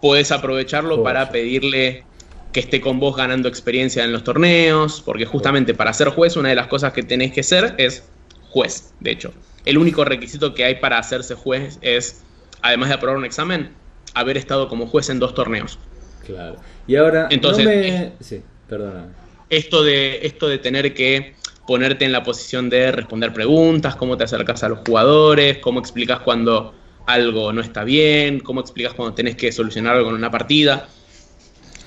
[0.00, 2.08] puedes aprovecharlo Oh, para pedirle
[2.56, 6.48] que esté con vos ganando experiencia en los torneos, porque justamente para ser juez una
[6.48, 8.08] de las cosas que tenés que ser es
[8.48, 9.34] juez, de hecho.
[9.66, 12.22] El único requisito que hay para hacerse juez es,
[12.62, 13.72] además de aprobar un examen,
[14.14, 15.78] haber estado como juez en dos torneos.
[16.24, 16.56] Claro.
[16.86, 18.12] Y ahora, Entonces, no me...
[18.20, 19.08] Sí, perdóname.
[19.50, 21.34] Esto de, esto de tener que
[21.66, 26.20] ponerte en la posición de responder preguntas, cómo te acercas a los jugadores, cómo explicas
[26.20, 26.72] cuando
[27.04, 30.88] algo no está bien, cómo explicas cuando tenés que solucionar algo en una partida.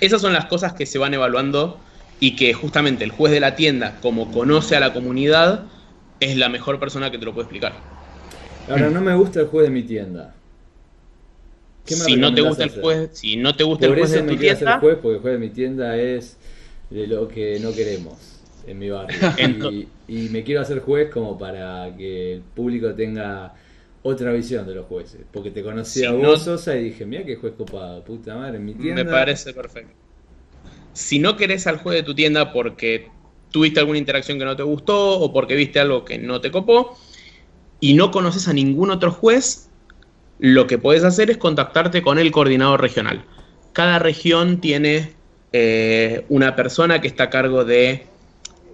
[0.01, 1.79] Esas son las cosas que se van evaluando
[2.19, 5.65] y que justamente el juez de la tienda, como conoce a la comunidad,
[6.19, 7.73] es la mejor persona que te lo puede explicar.
[8.69, 10.35] Ahora, no me gusta el juez de mi tienda.
[11.85, 14.12] ¿Qué me Si no te gusta el juez, si no te gusta Por el juez
[14.12, 16.38] eso de me tu tienda, juez, porque el juez de mi tienda es
[16.89, 18.15] de lo que no queremos
[18.67, 19.17] en mi barrio.
[19.71, 23.53] Y, y me quiero hacer juez como para que el público tenga
[24.03, 25.21] otra visión de los jueces.
[25.31, 28.35] Porque te conocí Si a no- vos, Sosa, y dije, mira qué juez copado, puta
[28.35, 29.03] madre, en mi tienda.
[29.03, 29.93] Me parece perfecto.
[30.93, 33.07] Si no querés al juez de tu tienda porque
[33.51, 36.97] tuviste alguna interacción que no te gustó o porque viste algo que no te copó
[37.79, 39.69] y no conoces a ningún otro juez,
[40.39, 43.23] lo que puedes hacer es contactarte con el coordinador regional.
[43.73, 45.13] Cada región tiene
[45.53, 48.05] eh, una persona que está a cargo de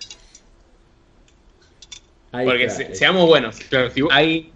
[2.31, 2.95] Ahí porque está, se- eh.
[2.95, 4.51] seamos buenos, Claro, si vos- hay,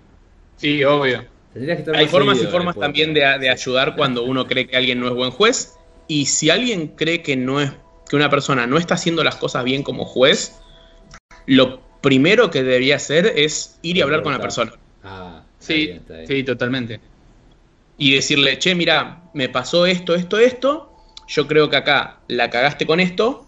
[0.57, 1.25] sí, obvio.
[1.53, 4.45] Tendrías que estar hay formas y seguido formas el también de, de ayudar cuando uno
[4.47, 5.75] cree que alguien no es buen juez,
[6.07, 7.71] y si alguien cree que no es
[8.09, 10.59] que una persona no está haciendo las cosas bien como juez,
[11.45, 14.73] lo primero que debería hacer es ir y hablar con la persona.
[15.03, 16.27] Ah, está Sí, bien, está bien.
[16.27, 16.99] sí, totalmente.
[17.97, 20.93] y decirle, che, mira, me pasó esto, esto, esto,
[21.27, 23.45] yo creo que acá la cagaste con esto,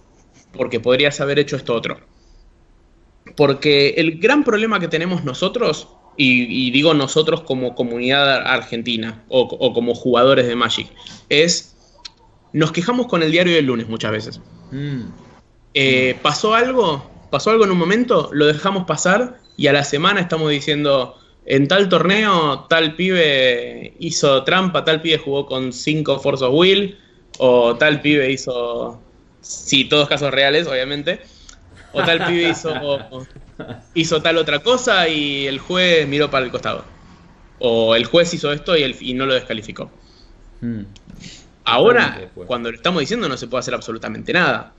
[0.51, 2.01] porque podrías haber hecho esto otro.
[3.35, 5.87] Porque el gran problema que tenemos nosotros,
[6.17, 10.87] y, y digo nosotros como comunidad argentina o, o como jugadores de Magic,
[11.29, 11.75] es
[12.53, 14.41] nos quejamos con el diario del lunes muchas veces.
[14.71, 15.03] Mm,
[15.73, 20.21] Eh, pasó algo, pasó algo en un momento, lo dejamos pasar y a la semana
[20.21, 26.45] estamos diciendo, en tal torneo, tal pibe hizo trampa, tal pibe jugó con 5 Force
[26.45, 26.99] of Will,
[27.39, 29.01] o tal pibe hizo,
[29.41, 31.21] sí, todos casos reales, obviamente,
[31.93, 33.27] o tal pibe hizo,
[33.93, 36.85] hizo tal otra cosa y el juez miró para el costado.
[37.59, 39.89] O el juez hizo esto y, el, y no lo descalificó.
[40.61, 40.83] Hmm.
[41.63, 44.73] Ahora, cuando lo estamos diciendo, no se puede hacer absolutamente nada.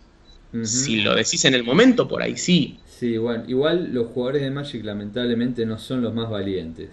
[0.64, 2.78] Si lo decís en el momento, por ahí sí.
[2.86, 6.90] Sí, bueno, igual los jugadores de Magic lamentablemente no son los más valientes.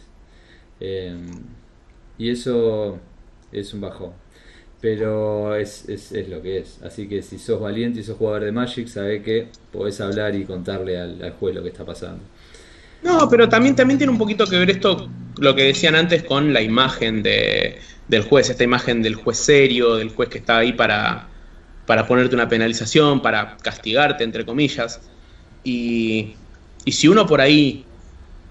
[0.80, 1.28] Em,
[2.18, 3.00] y eso
[3.52, 4.12] es un bajón.
[4.82, 6.82] Pero es, es, es, lo que es.
[6.84, 10.46] Así que si sos valiente y sos jugador de Magic, sabe que podés hablar y
[10.46, 12.24] contarle al, al juez lo que está pasando.
[13.04, 16.54] No, pero también, también tiene un poquito que ver esto, lo que decían antes, con
[16.54, 20.74] la imagen de, del juez, esta imagen del juez serio, del juez que está ahí
[20.74, 21.29] para,
[21.90, 25.02] para ponerte una penalización, para castigarte, entre comillas.
[25.64, 26.36] Y,
[26.86, 27.84] y, si uno por ahí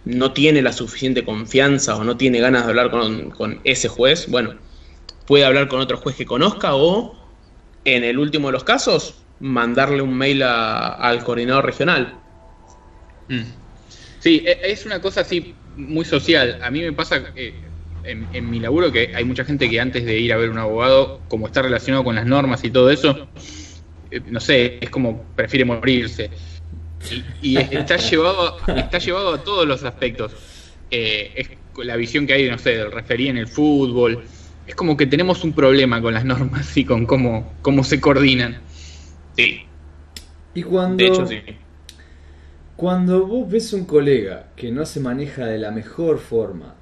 [0.04, 4.26] no tiene la suficiente confianza o no tiene ganas de hablar con, con ese juez,
[4.28, 4.56] bueno,
[5.24, 7.14] puede hablar con otro juez que conozca o,
[7.84, 12.18] en el último de los casos, mandarle un mail al coordinador regional.
[13.28, 13.42] Mm.
[14.18, 16.58] Sí, e, es una cosa así muy social.
[16.60, 17.54] A mí me pasa, que
[18.04, 21.20] en, mi laburo que hay mucha gente que antes de ir a ver un abogado,
[21.28, 23.28] como está relacionado con las normas y todo eso,
[24.10, 26.30] eh, no sé, es como prefiere morirse.
[27.42, 30.32] Y, está, llevado, está llevado a todos los aspectos.
[30.90, 31.50] Eh, es
[31.84, 34.24] la visión que hay, no sé, del referí en el fútbol.
[34.66, 38.58] Es como que tenemos un problema con las normas y con cómo, cómo se coordinan.
[39.36, 39.62] Sí.
[40.54, 41.40] Y cuando, de hecho, sí.
[42.76, 46.76] Cuando vos ves un colega que no se maneja de la mejor forma,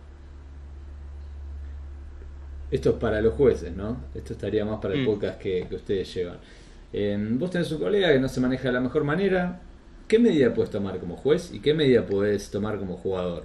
[2.70, 3.96] esto es para los jueces, ¿no?
[4.14, 5.07] Esto estaría más para el mm.
[5.07, 6.38] podcast que, ustedes llevan.
[7.38, 9.61] vos tenés un colega que no se maneja de la mejor manera.
[10.09, 13.44] ¿Qué medida puedes tomar como juez y qué medida puedes tomar como jugador?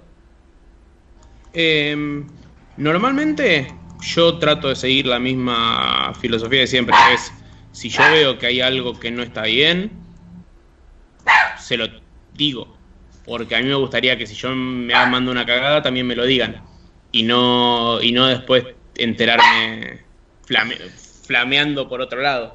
[1.52, 2.26] Em,
[2.76, 3.68] normalmente
[4.00, 7.32] yo trato de seguir la misma filosofía de siempre, que es
[7.72, 9.90] si yo veo que hay algo que no está bien,
[11.58, 11.88] se lo
[12.34, 12.76] digo.
[13.24, 16.24] Porque a mí me gustaría que si yo me mando una cagada, también me lo
[16.24, 16.62] digan.
[17.12, 18.64] Y no, y no después
[18.96, 20.00] enterarme
[21.22, 22.54] flameando por otro lado.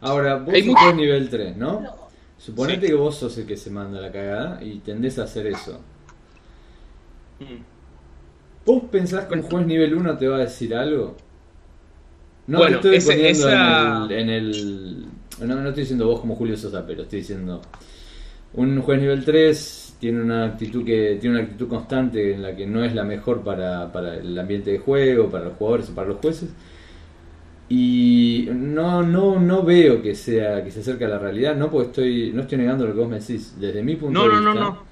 [0.00, 2.06] Ahora, vos sos nivel 3, ¿no?
[2.38, 5.80] Suponete que vos sos el que se manda la cagada y tendés a hacer eso.
[7.40, 7.62] Mm.
[8.64, 11.16] ¿Vos pensás que un juez nivel 1 te va a decir algo?
[12.46, 15.06] No bueno, estoy poniendo en, el,
[15.40, 17.60] no, no, estoy diciendo vos como Julio Sosa, pero estoy diciendo
[18.54, 22.66] un juez nivel 3 tiene una actitud que tiene una actitud constante en la que
[22.66, 26.08] no es la mejor para, para el ambiente de juego, para los jugadores o para
[26.08, 26.50] los jueces.
[27.68, 31.88] Y no, no, no veo que sea que se acerque a la realidad, no porque
[31.88, 33.54] estoy, no estoy negando lo que vos me decís.
[33.58, 34.44] Desde mi punto de vista.
[34.44, 34.82] No, no, no.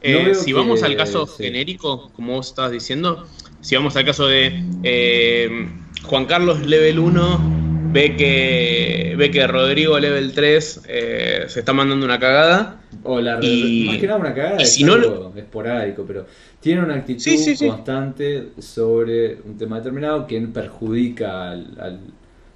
[0.00, 3.26] Eh, si vamos al caso genérico, como vos estabas diciendo,
[3.60, 5.68] si vamos al caso de eh,
[6.04, 7.57] Juan Carlos Level 1
[7.92, 12.80] ve que ve que Rodrigo Level 3 eh, se está mandando una cagada.
[13.02, 16.26] O la y, más que nada una cagada es algo esporádico, pero
[16.60, 22.00] tiene una actitud constante sobre un tema determinado que perjudica al,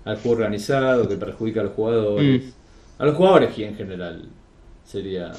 [0.04, 2.44] al, juego organizado, que perjudica a los jugadores.
[2.44, 2.48] Mm.
[2.98, 4.28] A los jugadores en general
[4.84, 5.32] sería.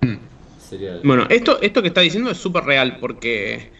[0.00, 0.16] Mm.
[0.60, 3.70] sería Bueno, esto, esto que está diciendo es súper real porque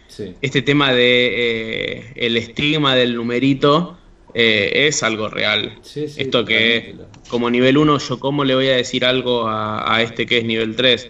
[0.41, 3.98] este tema de eh, el estigma del numerito
[4.33, 5.79] eh, es algo real.
[5.95, 6.95] Esto que
[7.29, 10.75] como nivel 1 yo cómo le voy a decir algo a, este que es nivel
[10.75, 11.09] 3.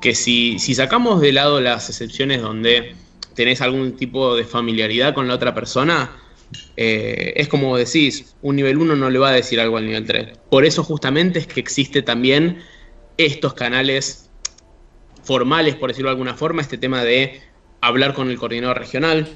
[0.00, 2.94] Que si, si, sacamos de lado las excepciones donde
[3.34, 6.10] tenés algún tipo de familiaridad con la otra persona,
[6.76, 10.06] eh, es como decís, un nivel 1 no le va a decir algo al nivel
[10.06, 10.38] 3.
[10.50, 12.62] Por eso justamente es que existe también
[13.18, 14.30] estos canales
[15.22, 17.42] formales, por decirlo de alguna forma, este tema de
[17.82, 19.28] hablar con el coordinador regional,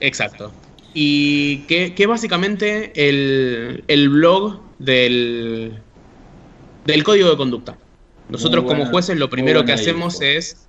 [0.00, 0.52] Exacto.
[0.94, 5.78] y que, que básicamente el, el blog del,
[6.84, 7.78] del código de conducta.
[8.30, 10.68] Nosotros como jueces lo primero que hacemos es,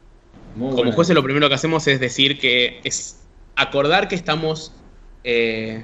[0.57, 3.21] como jueces lo primero que hacemos es decir que es
[3.55, 4.73] acordar que estamos
[5.23, 5.83] eh,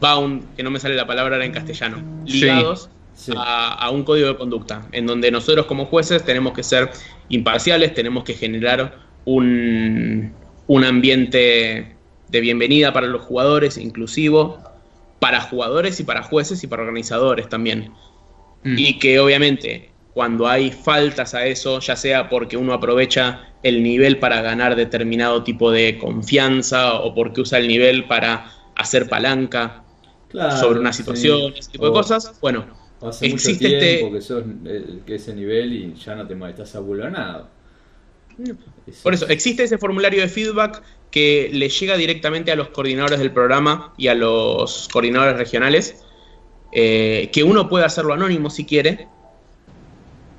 [0.00, 2.90] bound, que no me sale la palabra ahora en castellano, ligados
[3.36, 6.90] A, un código de conducta, en donde nosotros como jueces tenemos que ser
[7.28, 10.32] imparciales, tenemos que generar un,
[10.66, 11.94] un ambiente
[12.28, 14.58] de bienvenida para los jugadores, inclusivo,
[15.18, 17.92] para jugadores y para jueces y para organizadores también.
[18.64, 18.78] Mm.
[18.78, 24.18] Y que obviamente cuando hay faltas a eso, ya sea porque uno aprovecha el nivel
[24.18, 29.84] para ganar determinado tipo de confianza o porque usa el nivel para hacer palanca
[30.60, 32.66] sobre una situación, ese tipo de cosas, bueno,
[33.20, 34.10] existe este...
[34.10, 34.44] que sos
[35.06, 36.74] que ese nivel y ya no te estás
[37.10, 37.50] nada.
[39.02, 43.32] Por eso, existe ese formulario de feedback que le llega directamente a los coordinadores del
[43.32, 46.04] programa y a los coordinadores regionales,
[46.72, 49.08] eh, que uno puede hacerlo anónimo si quiere,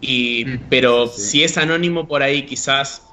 [0.01, 0.59] y, mm.
[0.69, 3.03] pero si es anónimo por ahí quizás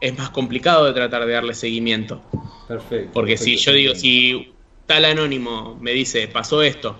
[0.00, 2.22] es más complicado de tratar de darle seguimiento.
[2.68, 3.10] Perfecto.
[3.12, 4.52] Porque si yo digo, si
[4.86, 6.98] tal anónimo me dice, pasó esto,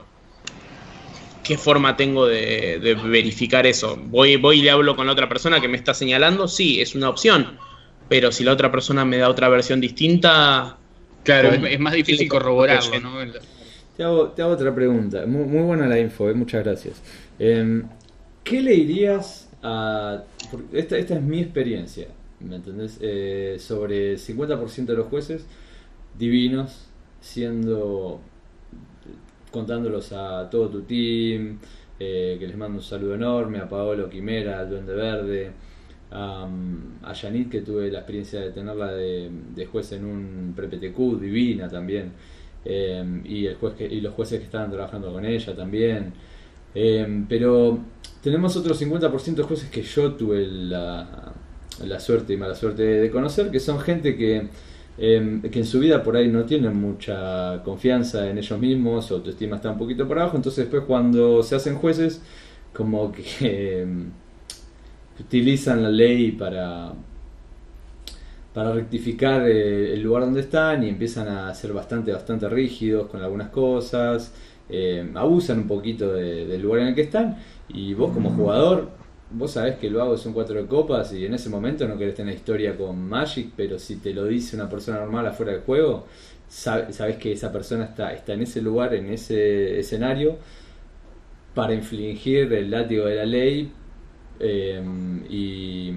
[1.45, 3.97] ¿qué forma tengo de, verificar eso?
[3.97, 6.95] Voy, voy y le hablo con la otra persona que me está señalando, sí, es
[6.95, 7.59] una opción,
[8.09, 10.79] pero si la otra persona me da otra versión distinta...
[11.23, 13.11] Claro, es, más difícil corroborarlo, ¿no?
[13.97, 15.27] Te hago, te hago, otra pregunta.
[15.27, 17.03] Muy, buena la info, eh, muchas gracias.
[17.39, 17.83] Em,
[18.47, 20.23] ¿Qué le dirías a...
[20.73, 22.07] Esta, esta es mi experiencia,
[22.39, 22.97] ¿me entendés?
[23.03, 25.45] Eh, sobre el 50% de los jueces
[26.17, 26.87] divinos,
[27.21, 28.21] siendo
[29.51, 31.59] contándolos a todo tu team,
[31.99, 35.51] eh, que les mando un saludo enorme, a Paolo Quimera, al Duende Verde,
[36.13, 42.13] a Yanit, que tuve la experiencia de tenerla de, juez en un PPTQ, divina también,
[42.65, 46.13] eh, y, el juez y los jueces que estaban trabajando con ella también.
[47.29, 47.79] Pero
[48.22, 51.33] tenemos otro 50% de jueces que yo tuve la,
[51.85, 54.49] la suerte y mala suerte de conocer, que son gente que,
[54.99, 59.14] em, que en su vida por ahí no tienen mucha confianza en ellos mismos, su
[59.14, 62.22] autoestima está un poquito por abajo, entonces después cuando se hacen jueces,
[62.72, 64.11] como que em,
[65.20, 66.93] utilizan la ley para
[68.53, 73.22] para rectificar eh, el lugar donde están y empiezan a ser bastante bastante rígidos con
[73.22, 74.33] algunas cosas
[74.69, 77.37] em, abusan un poquito del lugar en el que están
[77.69, 78.91] y vos como jugador
[79.31, 82.14] vos sabés que lo hago son cuatro de copas y en ese momento no querés
[82.14, 86.07] tener historia con Magic, pero si te lo dice una persona normal afuera del juego,
[86.49, 90.39] sabés que esa persona está, está en ese lugar, en ese escenario,
[91.55, 93.73] para infligir el látigo de la ley
[94.39, 95.93] em, y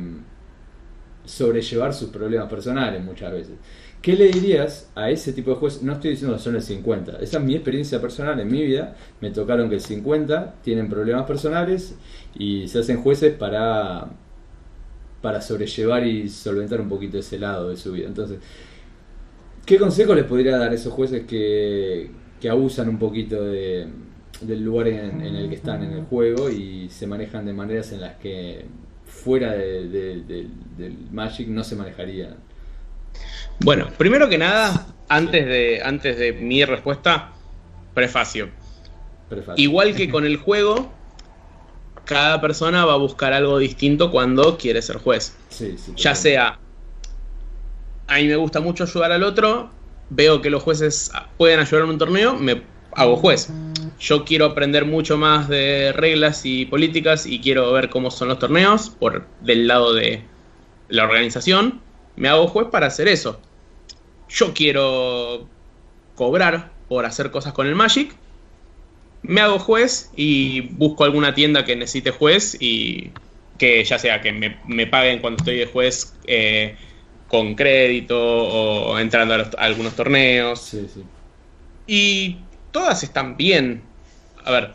[1.25, 3.55] sobrellevar sus problemas personales muchas veces.
[4.01, 5.83] ¿Qué le dirías a ese tipo de jueces?
[5.83, 7.17] No estoy diciendo que son el 50.
[7.19, 8.95] Esa es mi experiencia personal en mi vida.
[9.19, 11.97] Me tocaron que el 50 tienen problemas personales
[12.33, 14.07] y se hacen jueces para,
[15.21, 18.07] para sobrellevar y solventar un poquito ese lado de su vida.
[18.07, 18.39] Entonces,
[19.65, 22.09] ¿qué consejo les podría dar a esos jueces que,
[22.49, 23.85] abusan un poquito de,
[24.39, 27.99] del lugar en, el que están en el juego y se manejan de maneras en
[27.99, 28.63] las que
[29.03, 30.49] fuera del
[31.11, 32.49] Magic no se manejarían?
[33.61, 37.31] Bueno, primero que nada, antes de, antes de mi respuesta,
[37.93, 38.49] prefacio.
[39.57, 40.91] Igual que con el juego,
[42.05, 45.35] cada persona va a buscar algo distinto cuando quiere ser juez.
[45.95, 46.59] ya sea,
[48.07, 49.69] a mí me gusta mucho ayudar al otro,
[50.09, 53.49] veo que los jueces pueden ayudar en un torneo, me hago juez.
[53.99, 58.39] Yo quiero aprender mucho más de reglas y políticas y quiero ver cómo son los
[58.39, 60.23] torneos por del lado de
[60.87, 61.81] la organización.
[62.15, 63.41] Me hago juez para hacer eso
[64.29, 65.47] yo quiero
[66.15, 68.15] cobrar por hacer cosas con el Magic,
[69.21, 73.11] me hago juez y busco alguna tienda que necesite juez y
[73.57, 76.75] que ya sea que me, paguen cuando estoy de juez eh,
[77.27, 80.75] con crédito o entrando a, algunos torneos.
[81.85, 82.37] Y
[82.71, 83.81] todas están bien.
[84.45, 84.73] A ver,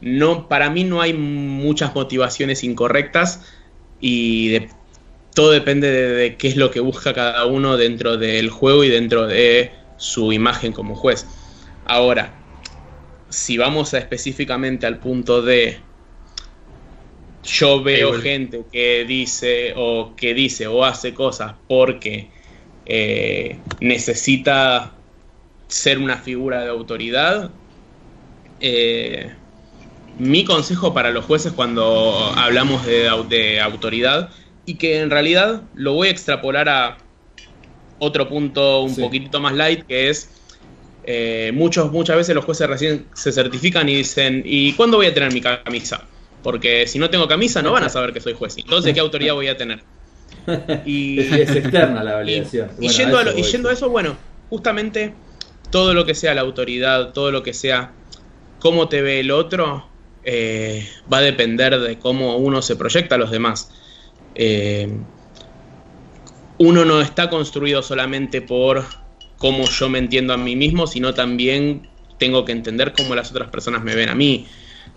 [0.00, 3.42] no, para mí no hay muchas motivaciones incorrectas
[4.00, 4.70] y de,
[5.34, 9.26] todo depende de, qué es lo que busca cada uno dentro del juego y dentro
[9.26, 11.26] de su imagen como juez.
[11.86, 12.34] Ahora,
[13.28, 15.78] si vamos a específicamente al punto de
[17.44, 22.28] yo veo gente que dice o que dice o hace cosas porque
[22.86, 24.92] eh, necesita
[25.68, 27.50] ser una figura de autoridad.
[28.60, 29.32] Eh,
[30.18, 34.30] mi consejo para los jueces cuando hablamos de, de autoridad
[34.70, 36.96] y que en realidad lo voy a extrapolar a
[37.98, 40.30] otro punto un poquitito más light, que es
[41.02, 45.14] Eh, muchos, muchas veces los jueces recién se certifican y dicen, ¿y cuándo voy a
[45.14, 46.06] tener mi camisa?
[46.42, 48.58] Porque si no tengo camisa no van a saber que soy juez.
[48.58, 49.82] Entonces, ¿qué autoridad voy a tener?
[50.86, 52.70] Y, es, externa la validación.
[52.78, 54.16] Y, yendo, a, y yendo a eso, bueno,
[54.50, 55.14] justamente
[55.70, 57.92] todo lo que sea la autoridad, todo lo que sea
[58.60, 59.88] cómo te ve el otro,
[60.22, 63.72] eh, va a depender de cómo uno se proyecta a los demás.
[64.42, 64.88] Eh,
[66.56, 68.86] uno no está construido solamente por
[69.36, 73.50] cómo yo me entiendo a mí mismo, sino también tengo que entender cómo las otras
[73.50, 74.46] personas me ven a mí.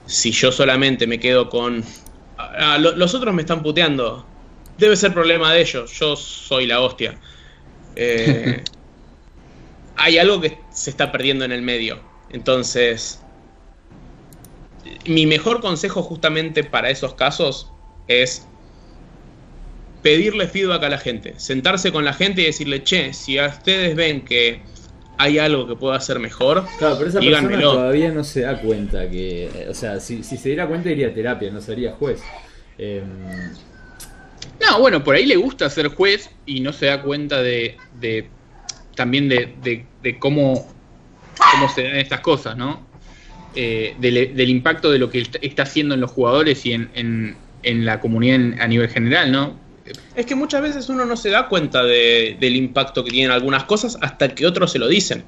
[0.06, 1.84] Si yo solamente me quedo con...
[2.38, 4.26] Ah, los otros me están puteando.
[4.78, 5.92] Debe ser problema de ellos.
[6.00, 7.20] Yo soy la hostia.
[7.98, 8.64] Eh,
[9.98, 12.00] hay algo que se está perdiendo en el medio.
[12.30, 13.22] Entonces,
[15.06, 17.74] mi mejor consejo justamente para esos casos
[18.08, 18.48] es
[20.04, 23.96] pedirle feedback a la gente, sentarse con la gente y decirle, che, si a ustedes
[23.96, 24.62] ven que
[25.18, 29.10] hay algo que pueda hacer mejor, claro, pero esa persona todavía no se da cuenta
[29.10, 32.22] que, eh, o sea, si, se diera cuenta iría a terapia, no sería juez.
[32.78, 33.04] Em,
[34.60, 38.28] no, bueno, por ahí le gusta ser juez y no se da cuenta de, de
[38.96, 39.54] también de,
[40.02, 40.68] de, cómo,
[41.52, 42.86] cómo se dan estas cosas, ¿no?
[43.56, 47.86] Eh, del, impacto de lo que está haciendo en los jugadores y en, en, en
[47.86, 49.63] la comunidad a nivel general, ¿no?
[50.16, 53.98] Es que muchas veces uno no se da cuenta del impacto que tienen algunas cosas
[54.02, 55.24] hasta que otros se lo dicen.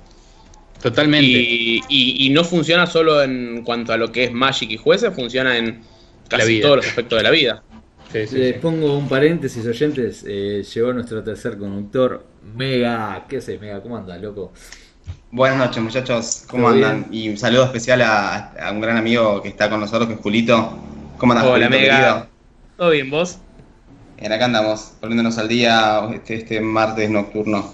[0.81, 1.27] Totalmente.
[1.27, 5.81] Y, no funciona solo en cuanto a lo que es Magic y jueces, funciona en
[6.27, 7.63] casi todos los aspectos de la vida.
[8.13, 10.23] Les pongo un paréntesis, oyentes.
[10.27, 12.25] Eh, llegó nuestro tercer conductor,
[12.55, 13.25] Mega.
[13.27, 13.81] ¿Qué haces, Mega?
[13.81, 14.53] ¿Cómo andas, loco?
[15.31, 16.43] Buenas noches, muchachos.
[16.49, 17.07] ¿Cómo andan?
[17.11, 20.77] Y un saludo especial a, un gran amigo que está con nosotros, que es Julito.
[21.17, 22.27] ¿Cómo andas, Hola, Mega.
[22.77, 23.39] ¿Todo bien, vos?
[24.17, 27.73] En acá andamos, poniéndonos al día este, este martes nocturno.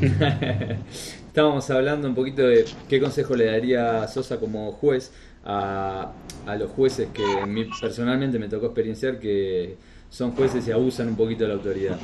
[1.26, 5.12] Estábamos hablando un poquito de qué consejo le daría Sosa como juez
[5.44, 6.12] a,
[6.58, 9.76] los jueces que a mí personalmente me tocó experienciar que
[10.10, 11.96] son jueces y abusan un poquito de la autoridad.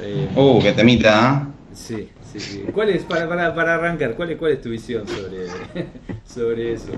[0.00, 1.52] Eh, uh, qué temita, ¿eh?
[1.74, 2.64] Sí, sí, sí.
[2.72, 5.46] ¿Cuál es, para, para, para arrancar, cuál es, cuál es tu visión sobre,
[6.24, 6.92] sobre eso?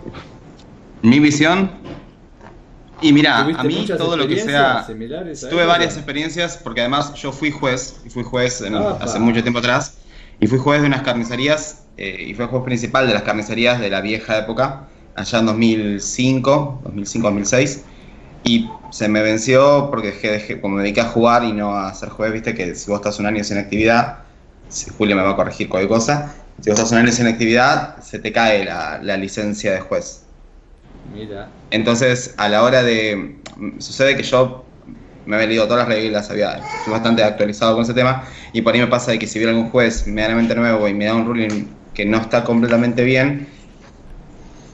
[1.03, 1.71] Mi visión
[3.01, 4.87] y mira, a mí todo lo que sea...
[4.87, 8.63] Tuve varias experiencias, porque además yo fui juez, y fui juez
[9.01, 9.99] hace mucho tiempo atrás,
[10.41, 13.91] y fui juez de unas carnicerías, eh, y fui juez principal de las carnicerías de
[13.91, 17.81] la vieja época, allá en 2005, 2005-2006,
[18.45, 22.09] y se me venció porque dejé, como me dediqué a jugar y no a ser
[22.09, 24.19] juez, viste que si vos estás un año sin actividad,
[24.97, 28.19] Julio me va a corregir cualquier cosa, si vos estás un año sin actividad, se
[28.19, 30.23] te cae la, la licencia de juez.
[31.13, 31.51] Mira.
[31.71, 33.43] Entonces, a la hora de.
[33.79, 34.65] Sucede que yo
[35.25, 38.73] me había leído todas las reglas, había, estoy bastante actualizado con ese tema, y por
[38.75, 41.27] ahí me pasa de que si viene algún juez medianamente nuevo y me da un
[41.27, 43.47] ruling que no está completamente bien,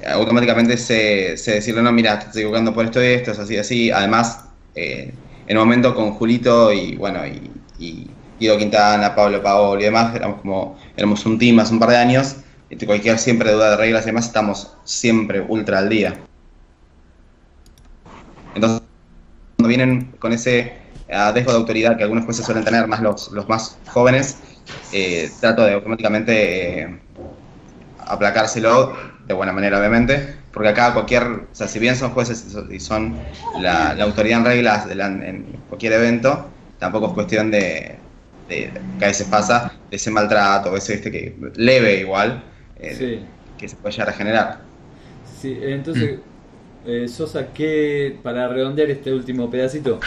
[0.06, 3.56] automáticamente se, se decirle, no, mira, te estoy equivocando por esto y esto, es así,
[3.56, 3.90] así.
[3.90, 5.14] Además, eh,
[5.46, 10.14] en un momento con Julito y, bueno, y, y Guido Quintana, Pablo Paolo y demás,
[10.14, 12.36] éramos como, éramos un team hace un par de años,
[12.86, 16.14] cualquier siempre duda de reglas y demás, estamos siempre ultra al día.
[18.54, 18.82] Entonces,
[19.56, 20.72] cuando vienen con ese
[21.12, 24.38] adesgo de autoridad que algunos jueces suelen tener, más los, los más jóvenes,
[24.92, 27.00] eh, trato de automáticamente eh,
[27.98, 28.96] aplacárselo
[29.26, 33.16] de buena manera, obviamente, porque acá cualquier, o sea, si bien son jueces y son
[33.58, 37.98] la, autoridad en reglas en cualquier evento, tampoco es cuestión de,
[38.48, 38.70] que
[39.04, 42.42] a veces pasa, de ese maltrato, ese este que leve igual,
[43.58, 44.60] que se puede llegar a generar.
[45.40, 46.18] Sí, entonces,
[46.84, 46.88] mm.
[46.88, 50.00] eh, Sosa, ¿qué, para redondear este último pedacito,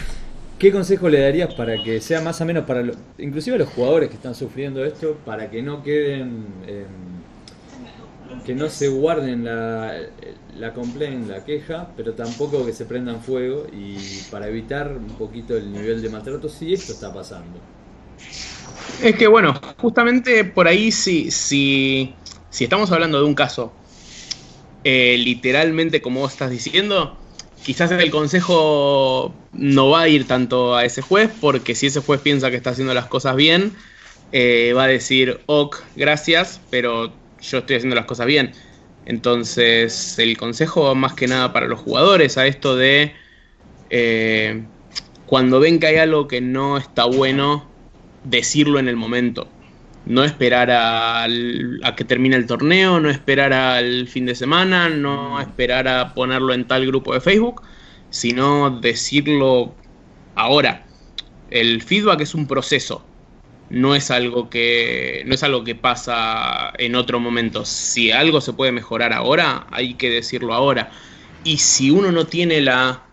[0.58, 4.10] ¿qué consejo le darías para que sea más o menos para, lo, inclusive los jugadores
[4.10, 6.46] que están sufriendo esto, para que no queden,
[8.46, 9.94] que no se guarden la,
[10.58, 13.98] la complaint, la queja, pero tampoco que se prendan fuego y
[14.32, 17.60] para evitar un poquito el nivel de maltrato si esto está pasando?
[19.04, 22.16] Es que bueno, justamente por ahí sí, sí
[22.58, 23.72] si estamos hablando de un caso
[24.84, 27.16] eh, literalmente como vos estás diciendo,
[27.64, 32.20] quizás el consejo no va a ir tanto a ese juez, porque si ese juez
[32.20, 33.74] piensa que está haciendo las cosas bien,
[34.32, 38.54] eh, va a decir, ok, gracias, pero yo estoy haciendo las cosas bien.
[39.06, 43.14] Entonces, el consejo va más que nada para los jugadores a esto de
[43.92, 44.64] eh,
[45.28, 47.70] cuando ven que hay algo que no está bueno,
[48.24, 49.48] decirlo en el momento
[50.08, 51.28] no esperar a,
[51.96, 56.66] que termine el torneo, no esperar al fin de semana, no esperar a ponerlo en
[56.66, 57.62] tal grupo de Facebook,
[58.10, 59.76] sino decirlo
[60.36, 60.86] ahora.
[61.50, 63.04] El feedback es un proceso.
[63.70, 67.66] no es algo que no es algo que pasa en otro momento.
[67.66, 70.92] Si algo se puede mejorar ahora, hay que decirlo ahora.
[71.44, 73.07] Y si uno no tiene la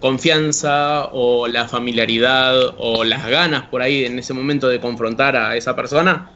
[0.00, 5.56] confianza o la familiaridad o las ganas por ahí en ese momento de confrontar a
[5.56, 6.32] esa persona,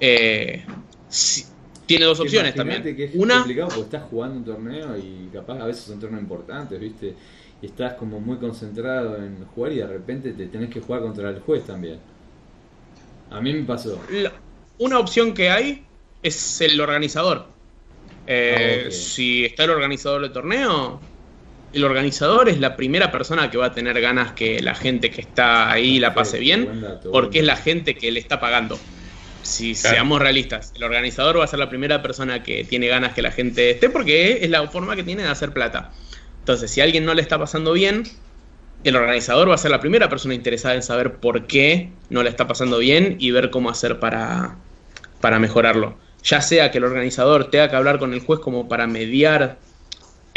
[0.00, 0.64] eh,
[1.86, 2.82] tiene dos opciones también.
[2.82, 6.22] Que es Una, complicado porque estás jugando un torneo y capaz a veces son torneos
[6.22, 7.14] importantes, ¿viste?
[7.62, 11.30] Y estás como muy concentrado en jugar y de repente te tenés que jugar contra
[11.30, 11.98] el juez también.
[13.30, 14.00] A mí me pasó.
[14.78, 15.84] una opción que hay
[16.22, 17.46] es el organizador.
[18.26, 21.00] Eh, ah, si está el organizador del torneo,
[21.72, 25.20] el organizador es la primera persona que va a tener ganas que la gente que
[25.20, 28.78] está ahí la pase bien, porque es la gente que le está pagando.
[29.42, 33.22] Si seamos realistas, el organizador va a ser la primera persona que tiene ganas que
[33.22, 35.92] la gente esté, porque es la forma que tiene de hacer plata.
[36.40, 38.04] Entonces, si a alguien no le está pasando bien,
[38.82, 42.30] el organizador va a ser la primera persona interesada en saber por qué no le
[42.30, 44.56] está pasando bien y ver cómo hacer para,
[45.20, 45.96] para mejorarlo.
[46.22, 49.58] Ya sea que el organizador tenga que hablar con el juez como para mediar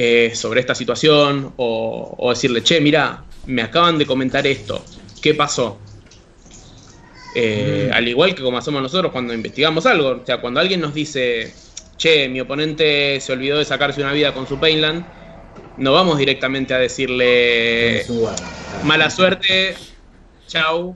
[0.01, 4.81] eh, sobre esta situación o, decirle, che, mira, me acaban de comentar esto,
[5.21, 5.77] ¿qué pasó?
[7.35, 7.93] Eh, mm.
[7.93, 11.53] Al igual que como hacemos nosotros cuando investigamos algo, o sea, cuando alguien nos dice,
[11.97, 15.05] che, mi oponente se olvidó de sacarse una vida con su Painland,
[15.75, 18.05] no vamos directamente a decirle
[18.85, 19.75] mala suerte,
[20.47, 20.95] chau,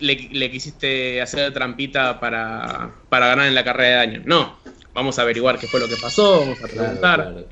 [0.00, 4.22] le, quisiste hacer trampita para, para ganar en la carrera de daño.
[4.24, 4.56] No,
[4.94, 7.44] vamos a averiguar qué fue lo que pasó, vamos a preguntar.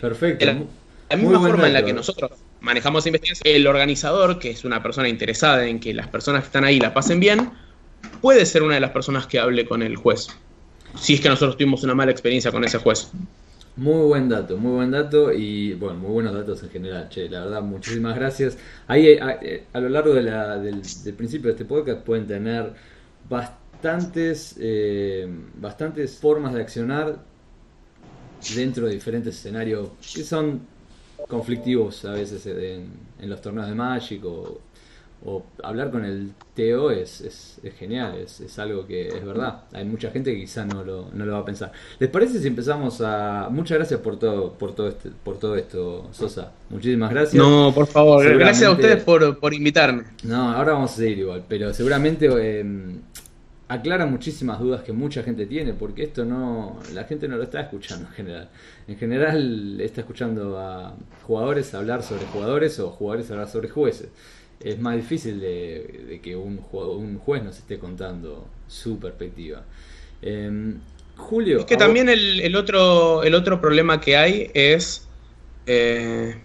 [0.00, 0.46] Perfecto.
[1.08, 5.08] La, misma forma en la que nosotros manejamos investigación, el organizador, que es una persona
[5.08, 7.50] interesada en que las personas que están ahí la pasen bien,
[8.20, 10.28] puede ser una de las personas que hable con el juez.
[10.98, 13.10] Si es que nosotros tuvimos una mala experiencia con ese juez.
[13.76, 17.44] Muy buen dato, muy buen dato y bueno, muy buenos datos en general, che, la
[17.44, 18.56] verdad, muchísimas gracias.
[18.86, 22.26] Ahí a, eh, a lo largo de la, del, del, principio de este podcast pueden
[22.26, 22.72] tener
[23.28, 27.18] bastante bastantes, eh, bastantes formas de accionar
[28.54, 30.60] dentro de diferentes escenarios que son
[31.28, 32.90] conflictivos a veces en,
[33.28, 34.60] los torneos de Magic o,
[35.64, 39.64] hablar con el TO es, es, genial, es, algo que es verdad.
[39.72, 41.72] Hay mucha gente que quizá no lo, no lo va a pensar.
[41.98, 43.48] ¿Les parece si empezamos a...
[43.50, 46.52] Muchas gracias por todo, por todo, este, por todo esto, Sosa.
[46.70, 47.42] Muchísimas gracias.
[47.42, 50.04] No, por favor, gracias a ustedes por, por invitarme.
[50.22, 52.28] No, ahora vamos a seguir igual, pero seguramente...
[52.38, 52.64] Eh,
[53.68, 57.60] aclara muchísimas dudas que mucha gente tiene, porque esto no, la gente no lo está
[57.60, 58.48] escuchando en general.
[58.86, 64.08] En general está escuchando a jugadores hablar sobre jugadores o jugadores hablar sobre jueces.
[64.60, 69.64] Es más difícil de, que un, un, juez nos esté contando su perspectiva.
[70.22, 70.78] Em,
[71.16, 71.60] Julio.
[71.60, 75.08] Es que también el, otro, el otro problema que hay es
[75.66, 76.36] eh,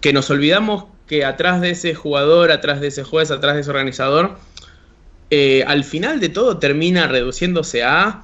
[0.00, 3.70] que nos olvidamos que atrás de ese jugador, atrás de ese juez, atrás de ese
[3.70, 4.36] organizador,
[5.30, 8.22] eh, al final de todo termina reduciéndose a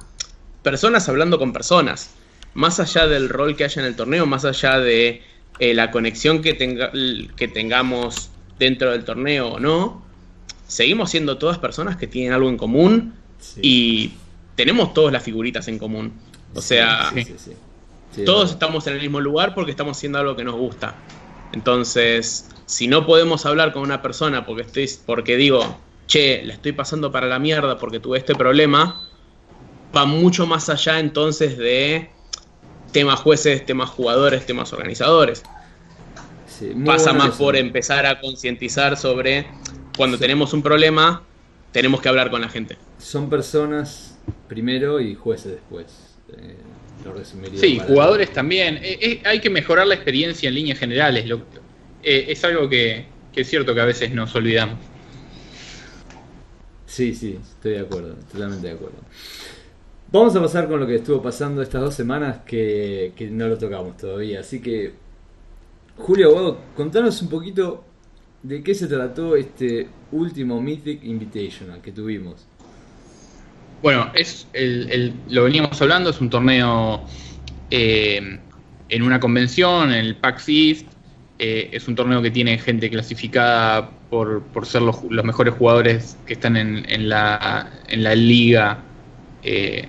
[0.61, 2.11] personas hablando con personas.
[2.53, 5.21] Más allá del rol que haya en el torneo, más allá de
[5.59, 6.91] eh, la conexión que, tenga,
[7.35, 8.29] que tengamos
[8.59, 10.03] dentro del torneo o no,
[10.67, 13.13] seguimos siendo todas personas que tienen algo en común
[13.61, 14.13] y
[14.55, 16.13] tenemos todas las figuritas en común.
[16.55, 17.11] O sea,
[18.25, 20.95] todos estamos en el mismo lugar porque estamos haciendo algo que nos gusta.
[21.51, 25.77] Entonces, si no podemos hablar con una persona porque estoy, porque digo,
[26.13, 29.01] che, le estoy pasando para la mierda porque tuve este problema,
[29.95, 32.11] va mucho más allá entonces de
[32.91, 35.41] temas jueces, temas jugadores, temas organizadores.
[36.85, 39.47] Pasa más por empezar a concientizar sobre
[39.97, 41.23] cuando tenemos un problema,
[41.71, 42.77] tenemos que hablar con la gente.
[42.99, 44.15] Son personas
[44.47, 45.87] primero y jueces después.
[46.37, 46.55] Eh,
[47.55, 48.77] sí, jugadores también.
[48.83, 51.25] Eh, eh, hay que mejorar la experiencia en líneas generales.
[52.03, 54.92] es algo que es cierto que a veces nos olvidamos.
[56.93, 58.97] Sí, sí, estoy de acuerdo, totalmente de acuerdo.
[60.11, 63.97] Vamos a pasar con lo que estuvo pasando estas dos semanas que, no lo tocamos
[63.97, 64.41] todavía.
[64.41, 64.93] Así que,
[65.97, 67.83] Julio Aguado, contanos un poquito
[68.43, 72.45] de qué se trató este último Mythic Invitational que tuvimos.
[73.81, 77.05] Bueno, es el, lo veníamos hablando, es un torneo
[77.71, 78.39] eh,
[78.89, 80.87] en una convención, en el PAX East.
[81.39, 86.55] Eh, es un torneo que tiene gente clasificada por, ser los, mejores jugadores que están
[86.55, 88.77] en, la, en la liga
[89.41, 89.87] eh,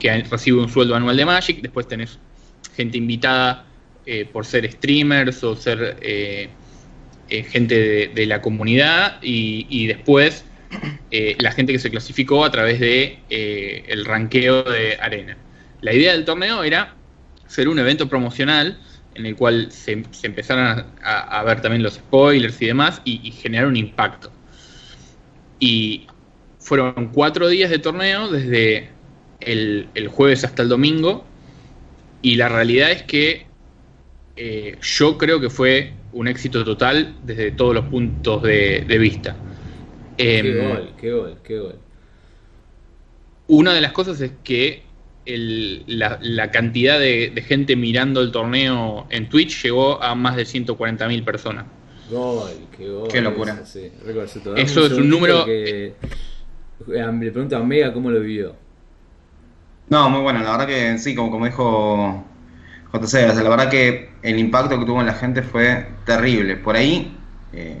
[0.00, 1.62] que recibe un sueldo anual de Magic.
[1.62, 2.18] Después tenés
[2.74, 3.64] gente invitada
[4.04, 6.48] eh, por ser streamers o ser eh,
[7.28, 10.44] gente de, la comunidad y, después
[11.38, 15.36] la gente que se clasificó a través de el ranqueo de arena.
[15.82, 16.94] La idea del torneo era
[17.46, 18.80] ser un evento promocional
[19.16, 23.76] en el cual se, empezaron a, ver también los spoilers y demás y, generar un
[23.76, 24.30] impacto.
[25.58, 26.06] Y
[26.58, 28.90] fueron cuatro días de torneo, desde
[29.40, 31.24] el, jueves hasta el domingo,
[32.22, 33.46] y la realidad es que
[34.36, 39.36] eh, yo creo que fue un éxito total desde todos los puntos de, vista.
[40.18, 41.78] Qué em, gol, qué gol, qué gol.
[43.48, 44.85] Una de las cosas es que
[45.26, 51.66] la, cantidad de, gente mirando el torneo en Twitch llegó a más de 140.000 personas.
[52.10, 53.08] Gol, qué gol.
[53.08, 53.62] Qué locura.
[53.64, 55.44] Eso es un número.
[55.44, 55.86] Que...
[55.86, 58.54] Eh, le pregunto a Omega cómo lo vivió.
[59.88, 62.24] No, muy bueno, la verdad que sí, como, como dijo
[62.92, 66.56] JC, la verdad que el impacto que tuvo en la gente fue terrible.
[66.56, 67.16] Por ahí,
[67.52, 67.80] eh,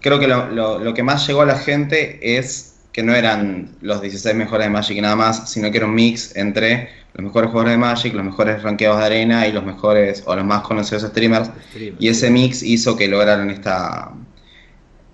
[0.00, 4.34] creo que lo, que más llegó a la gente es que no eran los 16
[4.34, 7.76] mejores de Magic nada más, sino que era un mix entre los mejores jugadores de
[7.76, 11.50] Magic, los mejores rankeados de arena y los mejores o los más conocidos streamers.
[11.98, 14.12] y ese mix hizo que lograran esta,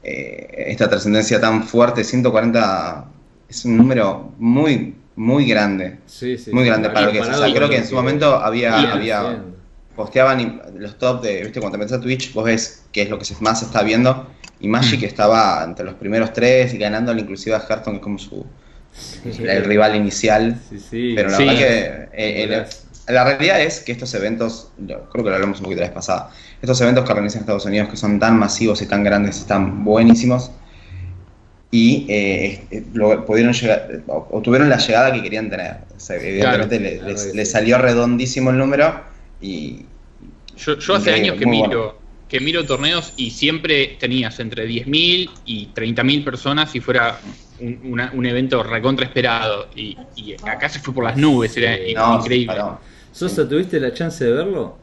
[0.04, 2.04] eh, esta trascendencia tan fuerte.
[2.04, 3.04] 140
[3.48, 5.98] es un número muy, muy grande.
[6.06, 7.28] Sí, sí, muy grande para lo que es.
[7.28, 9.42] O sea, creo que en su momento había, había
[9.96, 13.18] posteaban los top de, viste, cuando te metes a Twitch, vos ves qué es lo
[13.18, 14.26] que más se está viendo.
[14.60, 15.04] Y Magic mm.
[15.04, 18.46] estaba entre los primeros tres y ganándole inclusive a Hearthstone, que es como su
[19.24, 20.60] el rival inicial.
[20.90, 22.66] Pero la verdad que eh,
[23.08, 26.30] la realidad es que estos eventos, creo que lo hablamos un poquito la vez pasada,
[26.60, 30.52] estos eventos que organizan Estados Unidos que son tan masivos y tan grandes, están buenísimos
[31.70, 32.84] y eh, eh,
[33.26, 35.78] pudieron llegar, o, tuvieron la llegada que querían tener.
[36.10, 37.00] evidentemente
[37.34, 39.11] les, salió redondísimo el número
[39.42, 39.86] y...
[40.56, 46.24] Yo, hace años que miro, que miro torneos y siempre tenías entre 10.000 y 30.000
[46.24, 47.18] personas si fuera
[47.58, 49.68] un, evento recontra esperado.
[49.74, 49.96] Y,
[50.46, 51.76] acá se fue por las nubes, era
[52.16, 52.56] increíble.
[53.12, 54.78] Sosa, ¿tuviste la chance de verlo?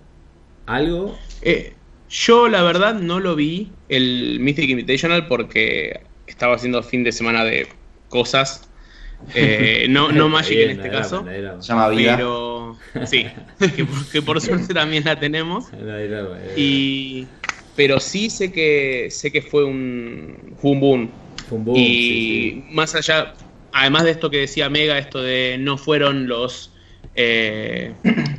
[0.65, 1.17] ¿Algo?
[1.41, 1.73] Eh,
[2.09, 7.43] yo la verdad no lo vi, el Mystic Invitational, porque estaba haciendo fin de semana
[7.43, 7.67] de
[8.09, 8.68] cosas.
[9.33, 11.25] Eh, no, no Magic en este caso.
[11.61, 12.15] Llama vida.
[12.15, 13.25] Pero sí,
[14.11, 15.65] que por, suerte también la tenemos.
[16.55, 17.27] Y,
[17.75, 21.11] pero sí sé que sé que fue un, fue un boom.
[21.75, 23.33] y más allá,
[23.71, 26.71] además de esto que decía Mega, esto de no fueron los
[27.15, 27.93] eh,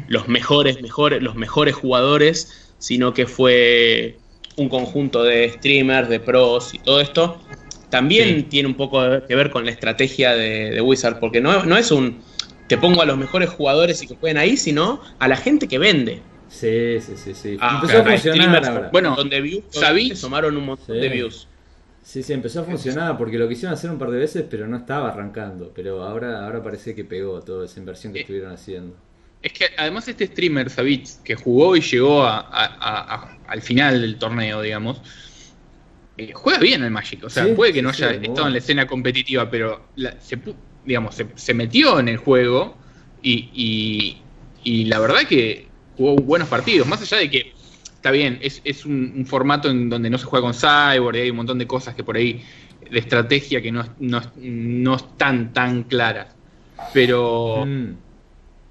[0.08, 4.16] los mejores, mejores, los mejores jugadores, sino que fue
[4.56, 7.40] un conjunto de streamers, de pros y todo esto,
[7.90, 11.90] también tiene un poco que ver con la estrategia de, Wizard, porque no, no, es
[11.90, 12.20] un
[12.68, 15.78] te pongo a los mejores jugadores y que pueden ahí, sino a la gente que
[15.78, 16.22] vende.
[16.48, 17.56] Sí, sí, sí, sí.
[17.60, 20.12] Ah, empezó a funcionar Bueno, donde views, ¿sabí?
[20.14, 21.48] tomaron un montón de views.
[22.02, 24.76] Sí, sí, empezó a funcionar porque lo quisieron hacer un par de veces, pero no
[24.76, 25.72] estaba arrancando.
[25.74, 28.96] Pero ahora, ahora parece que pegó toda esa inversión que eh, estuvieron haciendo.
[29.42, 35.00] Es que además este streamer, Savitz, que jugó y llegó al final del torneo, digamos,
[36.16, 37.24] eh, juega bien el Magic.
[37.24, 39.88] O sea, puede que no haya estado en la escena competitiva, pero
[40.20, 40.38] se,
[40.84, 42.76] digamos, se, metió en el juego
[43.22, 44.18] y,
[44.64, 46.86] y, la verdad que jugó buenos partidos.
[46.86, 47.52] Más allá de que
[47.94, 51.30] está bien, es, es un, formato en donde no se juega con Cyborg y hay
[51.30, 52.42] un montón de cosas que por ahí
[52.90, 56.34] de estrategia que no, no, están tan claras.
[56.92, 57.64] Pero.
[57.66, 57.94] Mm.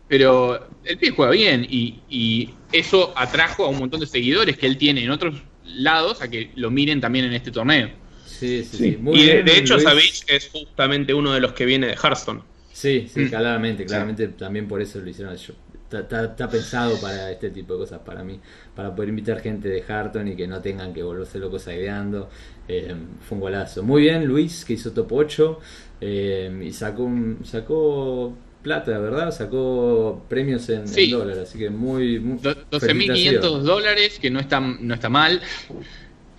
[0.08, 4.78] Pero el pie juega bien y, eso atrajo a un montón de seguidores que él
[4.78, 5.42] tiene en otros
[5.76, 7.90] lados a que lo miren también en este torneo.
[8.26, 9.00] Sí, sí, sí.
[9.14, 12.42] y de, hecho, Savage es justamente uno de los que viene de Hearthstone.
[12.72, 13.30] Sí, sí, mm.
[13.30, 15.36] claramente, claramente también por eso lo hicieron.
[15.36, 18.40] está, pensado para este tipo de cosas para mí,
[18.74, 22.30] para poder invitar gente de Hearthstone y que no tengan que volverse locos aideando.
[22.68, 22.96] Eh,
[23.28, 23.84] fue un golazo.
[23.84, 25.60] Muy bien, Luis, que hizo top 8
[26.02, 29.32] eh, y sacó, un, sacó plata, ¿verdad?
[29.32, 32.20] Sacó premios en, dólares, así que muy...
[32.20, 35.42] muy 12.500 dólares, que no está, no está mal.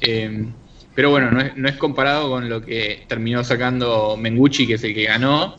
[0.01, 0.47] Eh,
[0.95, 4.85] pero bueno, no es, no es, comparado con lo que terminó sacando Mengucci, que es
[4.85, 5.57] el que ganó.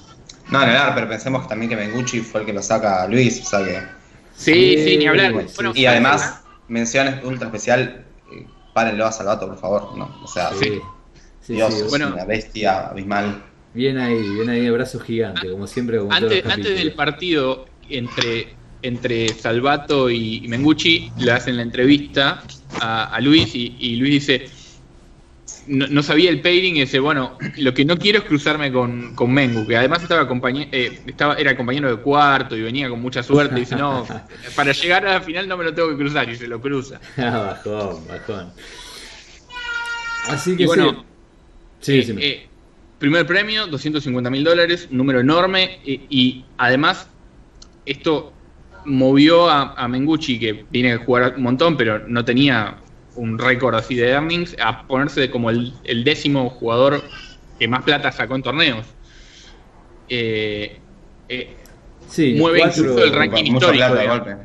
[0.49, 3.49] No, no, no, pero pensemos también que Mengucci fue el que lo saca Luis, o
[3.49, 3.81] sea que...
[4.35, 5.33] Sí, sí, ni hablar.
[5.75, 10.19] y además, menciones ultra especial, eh, párenlo a Salvato, por favor, ¿no?
[10.23, 10.79] O sea, sí.
[11.47, 13.43] Dios, es una bestia abismal.
[13.73, 15.99] Bien ahí, bien ahí, abrazo gigante, como siempre.
[16.09, 22.43] antes, antes del partido entre, entre Salvato y, Mengucci, le hacen la entrevista
[22.81, 24.49] a, Luis y, Luis dice,
[25.67, 29.31] no, sabía el pairing y dice, bueno, lo que no quiero es cruzarme con, con
[29.31, 33.55] Mengu, que además estaba, eh, estaba era compañero de cuarto y venía con mucha suerte.
[33.55, 34.05] Y dice, no,
[34.55, 36.99] para llegar a la final no me lo tengo que cruzar y se lo cruza.
[37.17, 38.51] Ah, bajón, bajón.
[40.27, 41.05] Así que bueno,
[41.79, 42.03] sí.
[42.03, 42.47] sí, eh,
[43.01, 45.79] Primer premio, 250 mil dólares, un número enorme.
[45.83, 47.07] Y, además,
[47.87, 48.31] esto
[48.85, 52.77] movió a, Mengucci, que tiene que jugar un montón, pero no tenía
[53.15, 55.73] un récord así de earnings, a ponerse como el,
[56.03, 57.01] décimo jugador
[57.57, 58.85] que más plata sacó en torneos.
[60.07, 60.77] Eh,
[61.27, 61.55] eh,
[62.07, 63.85] sí, mueve incluso el ranking histórico.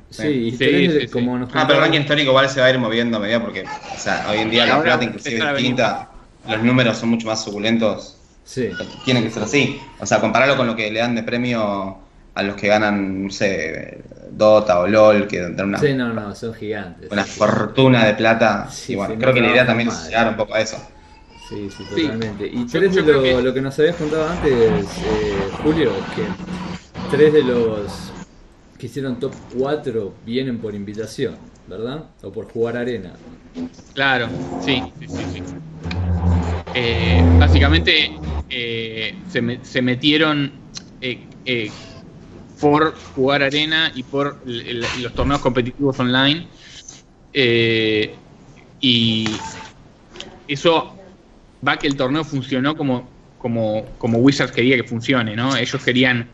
[0.09, 3.19] Sí, sí, como nos Ah, pero el ranking histórico igual se va a ir moviendo
[3.19, 6.09] a medida porque, o sea, hoy en día la plata inclusive es distinta,
[6.49, 8.16] los números son mucho más suculentos.
[8.47, 8.71] Sí.
[9.05, 9.79] Tiene que ser así.
[10.01, 11.99] O sea, compararlo con lo que le dan de premio
[12.33, 13.99] a los que ganan, no sé,
[14.31, 17.11] Dota o LOL, que dan una, sí, no, no, son gigantes.
[17.11, 18.69] Una fortuna de plata.
[18.87, 20.77] y bueno, creo que la idea también es llegar un poco a eso.
[21.49, 22.47] Sí, sí, totalmente.
[22.47, 26.25] Y tres de lo, lo, que nos habías contado antes, eh, Julio, que
[27.11, 28.13] tres de los
[28.79, 31.37] que hicieron top 4 vienen por invitación,
[31.67, 32.05] ¿verdad?
[32.23, 33.15] O por jugar arena.
[33.95, 34.29] Claro,
[34.61, 35.43] sí, sí, sí.
[36.79, 38.13] Eh, básicamente
[38.51, 39.15] eh,
[39.63, 40.53] se, metieron
[41.01, 41.71] eh,
[42.61, 46.47] por jugar arena y por los torneos competitivos online.
[47.33, 49.27] y
[50.49, 50.95] eso
[51.67, 53.09] va que el torneo funcionó como,
[53.39, 55.57] como, como Wizards quería que funcione, ¿no?
[55.57, 56.29] Ellos querían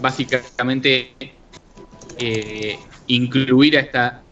[0.00, 1.14] básicamente
[3.08, 4.22] incluir a esta,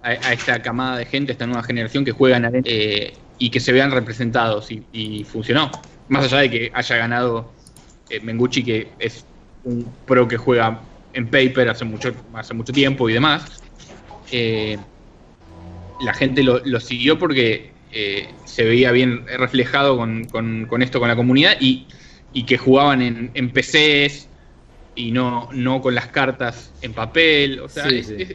[0.00, 3.72] a, esta camada de gente, a esta nueva generación que juegan eh, y que se
[3.72, 5.70] vean representados y, funcionó.
[6.08, 7.52] Más allá de que haya ganado
[8.10, 9.24] eh, Mengucci, que es
[9.64, 10.80] un pro que juega
[11.14, 13.62] en paper hace mucho, hace mucho tiempo y demás,
[16.00, 17.70] la gente lo, siguió porque
[18.44, 20.26] se veía bien reflejado con,
[20.80, 21.86] esto, con la comunidad y,
[22.46, 24.28] que jugaban en, en PCs,
[24.94, 27.60] y no, no con las cartas en papel.
[27.60, 27.86] O sea,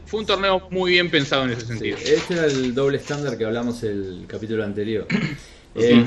[0.05, 1.97] fue un torneo muy bien pensado en ese sentido.
[1.97, 5.07] este era el doble estándar que hablamos el capítulo anterior.
[5.75, 6.05] eh,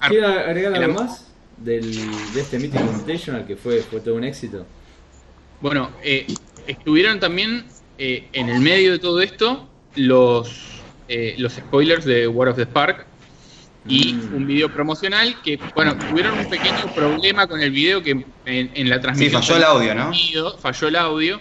[0.00, 1.92] agregar algo más del,
[2.34, 4.66] de este Mythic Invitational que fue, fue todo un éxito?
[5.60, 6.26] Bueno, eh,
[6.66, 7.64] estuvieron también
[7.98, 12.64] eh, en el medio de todo esto los, eh, los spoilers de War of the
[12.64, 13.06] Spark,
[13.86, 14.34] y mm.
[14.34, 19.00] un video promocional que, bueno, tuvieron un pequeño problema con el video que en, la
[19.00, 19.42] transmisión.
[19.42, 20.12] Sí, falló el audio, ¿no?
[20.58, 21.40] falló el audio,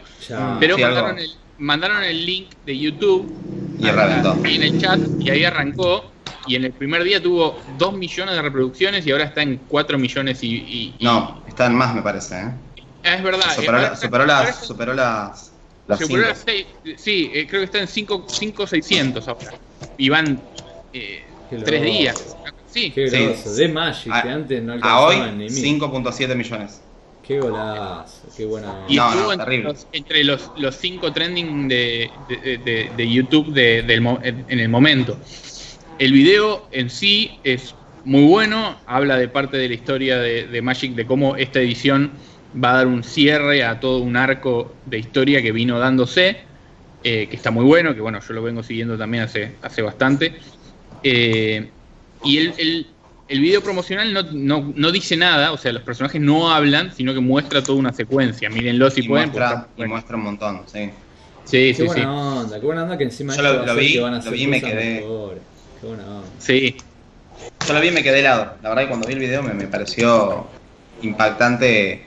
[0.59, 3.33] pero mandaron, el, mandaron el link de YouTube
[3.79, 4.37] y arrancó.
[4.47, 6.11] Y en el chat y ahí arrancó.
[6.45, 9.97] Y en el primer día tuvo 2 millones de reproducciones y ahora está en 4
[9.97, 10.93] millones y.
[10.99, 12.35] no, está en más, me parece.
[12.35, 12.51] ¿eh?
[13.03, 13.55] Es verdad.
[13.55, 14.65] Superó, las, superó las.
[14.65, 16.45] Superó las,
[16.97, 19.53] sí, eh, creo que está en 5,600 ahora.
[19.97, 20.41] Y van.
[20.91, 21.23] Eh,
[21.61, 22.37] tres días.
[22.67, 23.53] Sí, Qué grosso.
[23.53, 26.81] De Magic, que antes no alcanzaban ni 5.7 millones.
[27.25, 28.85] Qué golazo, qué buena.
[28.89, 29.31] Y estuvo
[29.93, 35.17] entre, los, los, cinco trending de, de, de, YouTube en el momento.
[35.99, 37.75] El video en sí es
[38.05, 42.11] muy bueno, habla de parte de la historia de, Magic, de cómo esta edición
[42.61, 46.37] va a dar un cierre a todo un arco de historia que vino dándose,
[47.03, 50.35] eh, que está muy bueno, que bueno, yo lo vengo siguiendo también hace, hace bastante.
[51.03, 51.69] Eh,
[52.23, 52.87] y el,
[53.27, 57.13] el, video promocional no, no, no, dice nada, o sea, los personajes no hablan, sino
[57.13, 58.49] que muestra toda una secuencia.
[58.49, 59.29] Mírenlo si pueden.
[59.29, 60.89] Muestra, y muestra un montón, sí.
[61.45, 64.13] Sí, qué sí, buena onda, qué buena onda que encima Yo lo, lo vi, van
[64.13, 65.05] a lo vi y me quedé.
[65.81, 66.27] Qué buena onda.
[66.39, 66.77] Sí.
[67.67, 68.53] Yo lo vi y me quedé helado.
[68.61, 70.47] La verdad que cuando vi el video me, me pareció
[71.01, 72.05] impactante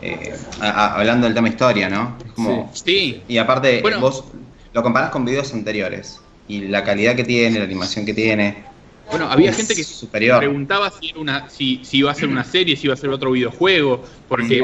[0.00, 2.16] eh, hablando del tema historia, ¿no?
[2.24, 3.22] Es como, sí.
[3.28, 4.24] Y aparte, vos
[4.72, 8.64] lo comparás con videos anteriores y la calidad que tiene, la animación que tiene.
[9.10, 10.38] Bueno, había gente que superior.
[10.38, 13.10] preguntaba si, era una, si, si, iba a ser una serie, si iba a ser
[13.10, 14.60] otro videojuego, porque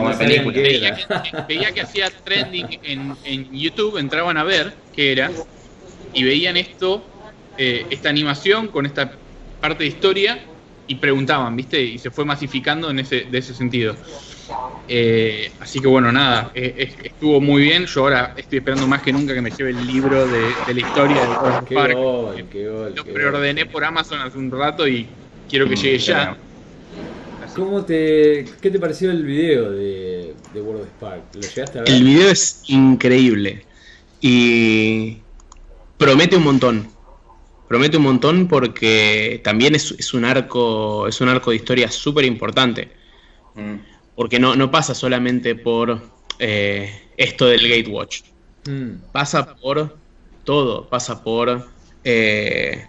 [1.49, 5.31] veía, que, hacía trending en, en, YouTube, entraban a ver qué era,
[6.13, 7.03] y veían esto,
[7.57, 9.13] eh, esta animación con esta
[9.61, 10.45] parte de historia,
[10.87, 11.81] y preguntaban, ¿viste?
[11.83, 13.97] Y se fue masificando en ese, de ese sentido.
[14.87, 17.87] Eh, así que bueno, nada, eh, estuvo muy bien.
[17.87, 21.23] Yo ahora estoy esperando más que nunca que me lleve el libro de, la historia
[21.23, 22.97] de World Park.
[22.97, 25.07] Lo preordené por Amazon hace un rato y
[25.49, 26.37] quiero que mm, llegue ya.
[27.55, 31.23] ¿Cómo te, ¿Qué te pareció el video de, World of Spark?
[31.35, 31.91] ¿Lo llegaste a ver?
[31.91, 33.65] El video es increíble
[34.21, 35.19] y
[35.97, 36.89] promete un montón.
[37.69, 42.91] Promete un montón porque también es, un arco es un arco de historia súper importante.
[43.55, 46.01] Mm porque no, no pasa solamente por
[46.39, 48.23] eh, esto del Gatewatch.
[48.67, 49.11] Mm.
[49.13, 49.97] Pasa por
[50.45, 51.67] todo, pasa por
[52.05, 52.85] eh,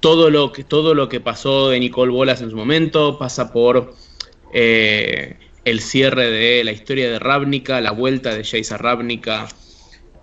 [0.00, 3.94] todo, lo que, todo lo que pasó de Nicole Bolas en su momento, pasa por
[4.52, 9.48] eh, el cierre de la historia de Ravnica, la vuelta de Jace a Ravnica.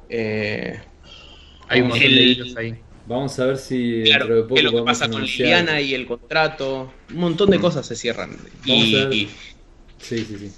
[0.10, 2.80] hay un montón de ahí.
[3.06, 6.94] Vamos a ver si dentro de poco lo que pasa con Liliana y el contrato.
[7.10, 8.38] Un montón de cosas se cierran.
[8.66, 9.28] Y,
[10.04, 10.52] Sí, sí, sí.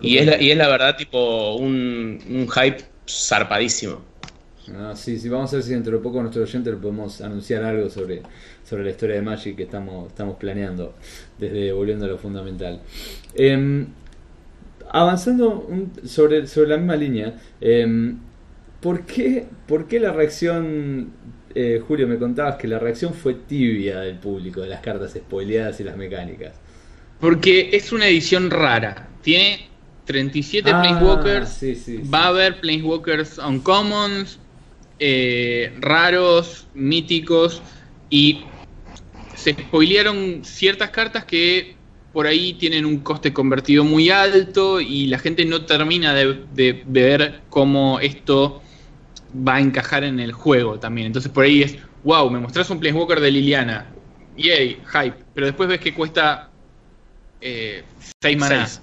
[0.00, 4.00] y, es la, y es la verdad, tipo, un, un hype zarpadísimo.
[4.74, 7.62] Ah, sí, sí, vamos a ver si dentro de poco nuestro oyente le podemos anunciar
[7.62, 8.22] algo sobre,
[8.64, 10.94] sobre la historia de Magic que estamos, estamos planeando
[11.38, 12.80] desde Volviendo a lo Fundamental.
[13.34, 13.86] Em,
[14.90, 15.68] avanzando
[16.04, 18.18] sobre, sobre la misma línea, em,
[18.80, 21.12] ¿por, qué, ¿por qué la reacción,
[21.54, 25.78] eh, Julio, me contabas que la reacción fue tibia del público de las cartas spoileadas
[25.80, 26.54] y las mecánicas?
[27.20, 29.08] Porque es una edición rara.
[29.22, 29.68] Tiene
[30.04, 31.60] 37 ah, Planeswalkers.
[32.12, 34.38] va a haber Planeswalkers Uncommons,
[34.98, 37.62] eh, raros, míticos.
[38.08, 38.44] Y
[39.34, 41.76] se spoilearon ciertas cartas que
[42.12, 47.42] por ahí tienen un coste convertido muy alto y la gente no termina de, ver
[47.50, 48.62] cómo esto
[49.46, 51.08] va a encajar en el juego también.
[51.08, 53.86] Entonces por ahí es, wow, me mostrás un Planeswalker de Liliana.
[54.38, 55.16] Yay, hype.
[55.34, 56.50] Pero después ves que cuesta
[57.40, 57.84] 6
[58.22, 58.82] eh, manás.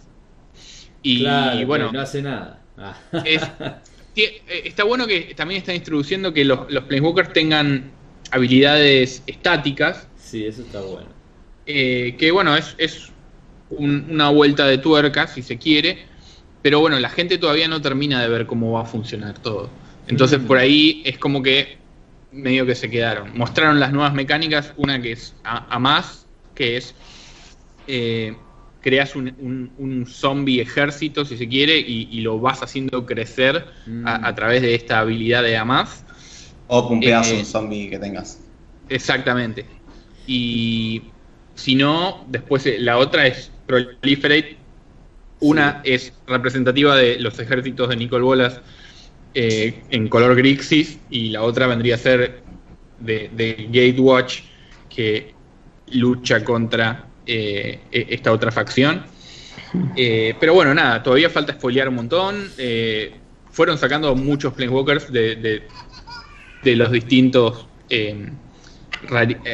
[1.02, 1.26] Y
[1.66, 1.92] bueno.
[1.92, 2.62] No hace nada.
[2.78, 2.98] Ah.
[4.16, 7.90] Eh, está bueno que también están introduciendo que los, los Planeswalkers tengan
[8.30, 10.08] habilidades estáticas.
[10.18, 11.08] Sí, eso está bueno.
[11.66, 13.12] Eh, que bueno, es, es
[13.72, 16.06] una vuelta de tuerca, si se quiere.
[16.62, 19.70] Pero bueno, la gente todavía no termina de ver cómo va a funcionar todo.
[20.08, 20.46] Entonces mm.
[20.46, 21.78] por ahí es como que
[22.32, 23.38] medio que se quedaron.
[23.38, 26.26] Mostraron las nuevas mecánicas, una que es a, más,
[26.56, 26.96] que es
[27.88, 28.36] eh,
[28.84, 33.66] creas un, zombie ejército, si se quiere, y, lo vas haciendo crecer
[34.06, 34.36] a, mm.
[34.36, 36.04] través de esta habilidad de Amaz.
[36.68, 38.40] O pumpeas eh, un zombie que tengas.
[38.90, 39.66] Exactamente.
[40.28, 41.04] Y
[41.56, 44.58] si no, después eh, la otra es Proliferate.
[45.40, 48.62] Una es representativa de los ejércitos de Nicol Bolas
[49.34, 52.44] eh, en color Grixis, y la otra vendría a ser
[53.00, 54.42] de, de Gatewatch,
[54.90, 55.34] que
[55.92, 59.06] lucha contra eh, e, esta otra facción.
[59.96, 62.52] Eh, pero bueno, nada, todavía falta spoilear un montón.
[62.58, 63.16] Eh,
[63.52, 65.64] fueron sacando muchos Planeswalkers de,
[66.64, 67.68] de, los distintos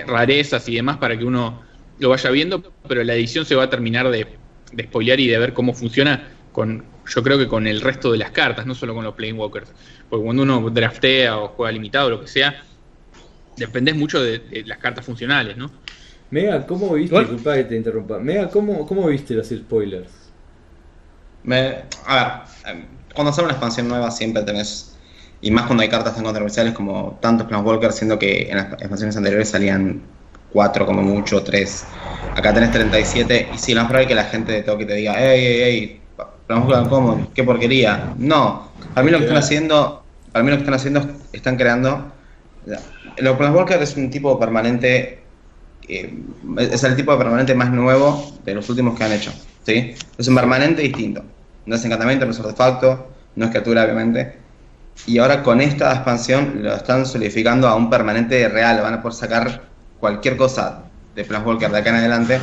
[0.08, 1.62] rarezas y demás para que uno
[2.00, 4.28] lo vaya viendo, pero la edición se va a terminar de,
[4.72, 8.20] de spoilear y de ver cómo funciona con, yo creo que con el resto de
[8.20, 9.72] las cartas, no solo con los Planeswalkers.
[10.10, 12.64] Porque cuando uno draftea o juega limitado o lo que sea,
[13.58, 15.72] dependes mucho de las cartas funcionales, ¿no?
[16.32, 17.18] Mega, ¿cómo viste?
[17.20, 18.20] Disculpa que te interrumpa.
[18.20, 20.10] Mega, ¿cómo, cómo viste los spoilers?
[21.44, 24.96] Me, a ver, em, cuando sale una expansión nueva siempre tenés,
[25.42, 29.18] y más cuando hay cartas tan controversiales como tantos Planeswalkers, siendo que en las expansiones
[29.18, 30.02] anteriores salían
[30.54, 31.86] 4 como mucho, 3.
[32.36, 35.20] Acá tenés 37, y si no es probable que la gente de Toki te diga,
[35.20, 36.02] ey, ey, ey,
[36.46, 37.28] Planeswalker ¿cómo?
[37.34, 38.14] qué porquería.
[38.18, 42.12] No, para mí lo que están haciendo, para mí lo que están haciendo, están creando...
[43.18, 45.20] Los Planeswalkers es un tipo permanente
[45.90, 46.14] eh,
[46.60, 49.32] es el tipo de permanente más nuevo de los últimos que han hecho.
[49.66, 49.96] ¿sí?
[50.18, 51.24] Es un permanente distinto.
[51.66, 54.38] No es encantamiento, no es artefacto, no es criatura, obviamente.
[55.06, 58.82] Y ahora con esta expansión lo están solidificando a un permanente real.
[58.82, 59.64] Van a poder sacar
[60.00, 60.84] cualquier cosa
[61.16, 62.40] de Planeswalker de acá en adelante.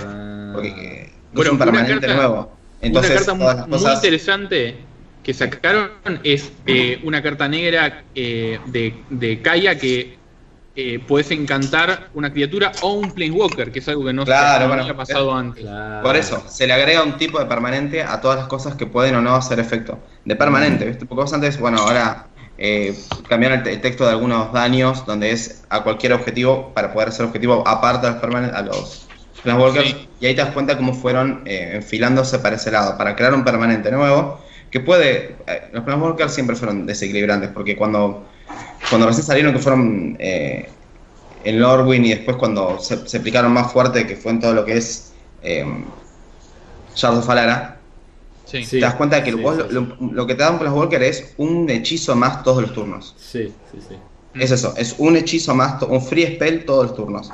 [0.53, 2.53] Porque no es un permanente nuevo.
[2.80, 4.76] Entonces, una carta muy, interesante
[5.22, 5.90] que sacaron
[6.22, 10.16] es eh, una carta negra eh, de, de Kaya que
[10.79, 14.81] eh, puedes encantar una criatura o un Planeswalker, que es algo que no, claro, se,
[14.81, 15.64] había pasado antes.
[16.03, 19.14] Por eso, se le agrega un tipo de permanente a todas las cosas que pueden
[19.14, 19.99] o no hacer efecto.
[20.27, 21.07] De permanente, ¿viste?
[21.07, 22.27] Porque vos antes, bueno, ahora
[22.59, 22.95] eh,
[23.27, 27.66] cambiaron el, texto de algunos daños, donde es a cualquier objetivo, para poder hacer objetivo
[27.66, 29.09] aparte de los a los
[29.43, 33.33] Planeswalkers, y ahí te das cuenta cómo fueron eh, enfilándose para ese lado, para crear
[33.33, 35.37] un permanente nuevo, que puede...
[35.47, 38.27] Eh, los Planeswalkers siempre fueron desequilibrantes, porque cuando
[38.88, 40.68] cuando recién salieron que fueron eh,
[41.44, 44.76] en Lorwyn y después cuando se, aplicaron más fuerte, que fue en todo lo que
[44.76, 45.64] es eh,
[46.94, 47.80] Shards of Alara,
[48.51, 52.14] te das cuenta de que lo, que te dan por los Walker es un hechizo
[52.14, 53.14] más todos los turnos.
[53.18, 53.97] Sí, sí, sí.
[54.34, 57.30] Es eso, es un hechizo más, un free spell todos los turnos.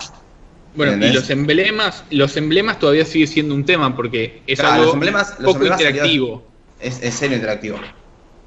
[0.75, 4.95] Bueno, y los emblemas, los emblemas todavía sigue siendo un tema porque es algo los
[4.95, 6.43] emblemas, poco interactivo.
[6.81, 7.79] Es, es cero interactivo.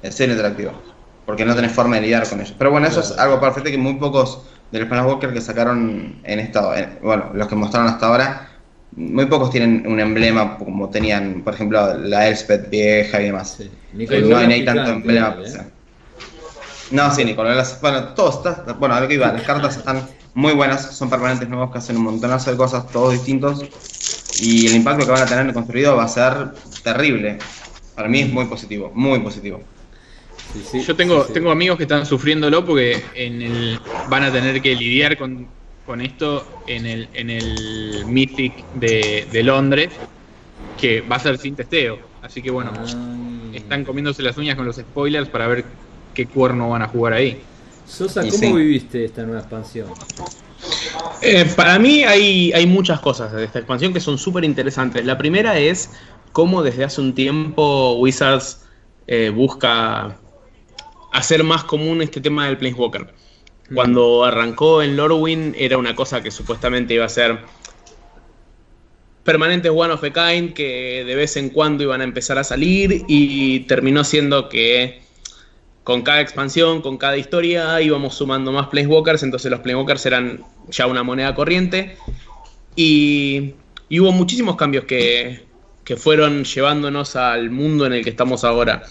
[0.02, 0.95] Es cero interactivo
[1.26, 2.54] porque no tenés forma de lidiar con ellos.
[2.56, 6.40] Pero bueno, eso es algo perfecto que muy pocos de los Walker que sacaron en
[6.40, 8.48] esta, bueno, los que mostraron hasta ahora,
[8.92, 13.58] muy pocos tienen un emblema como tenían, por ejemplo, la Elspeth vieja y demás.
[13.92, 15.36] no hay, tanto emblema.
[15.44, 15.66] ¿eh?
[16.92, 17.78] No, sí, Nicolás.
[17.82, 18.72] Bueno, todo está.
[18.74, 21.96] Bueno, a lo que iba, las cartas están muy buenas, son permanentes nuevos que hacen
[21.96, 23.64] un montonazo de cosas, todos distintos.
[24.40, 26.52] Y el impacto que van a tener en el construido va a ser
[26.82, 27.38] terrible.
[27.94, 29.60] Para mí es muy positivo, muy positivo.
[30.72, 35.16] Yo tengo, tengo amigos que están sufriéndolo porque en el, van a tener que lidiar
[35.18, 35.48] con,
[36.00, 39.90] esto en el, en el Mythic de, Londres,
[40.78, 41.98] que va a ser sin testeo.
[42.22, 42.84] Así que bueno, ah.
[43.54, 45.64] están comiéndose las uñas con los spoilers para ver
[46.14, 47.40] qué cuerno van a jugar ahí.
[47.86, 49.88] Sosa, ¿cómo viviste esta nueva expansión?
[51.22, 55.04] Eh, para mí hay, hay muchas cosas de esta expansión que son súper interesantes.
[55.04, 55.90] La primera es
[56.32, 58.66] cómo desde hace un tiempo Wizards
[59.06, 60.16] eh, busca
[61.16, 63.06] hacer más común este tema del Planeswalker.
[63.74, 67.38] Cuando arrancó en Lorwyn era una cosa que supuestamente iba a ser
[69.24, 73.04] permanentes One of a Kind que de vez en cuando iban a empezar a salir
[73.08, 75.02] y terminó siendo que
[75.82, 80.86] con cada expansión, con cada historia íbamos sumando más Planeswalkers, entonces los Planeswalkers eran ya
[80.86, 81.96] una moneda corriente
[82.76, 83.54] y,
[83.90, 85.44] hubo muchísimos cambios que,
[85.82, 88.84] que fueron llevándonos al mundo en el que estamos ahora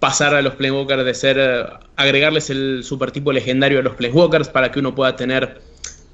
[0.00, 4.70] pasar a los Planeswalkers de ser, agregarles el super tipo legendario a los Planeswalkers para
[4.70, 5.60] que uno pueda tener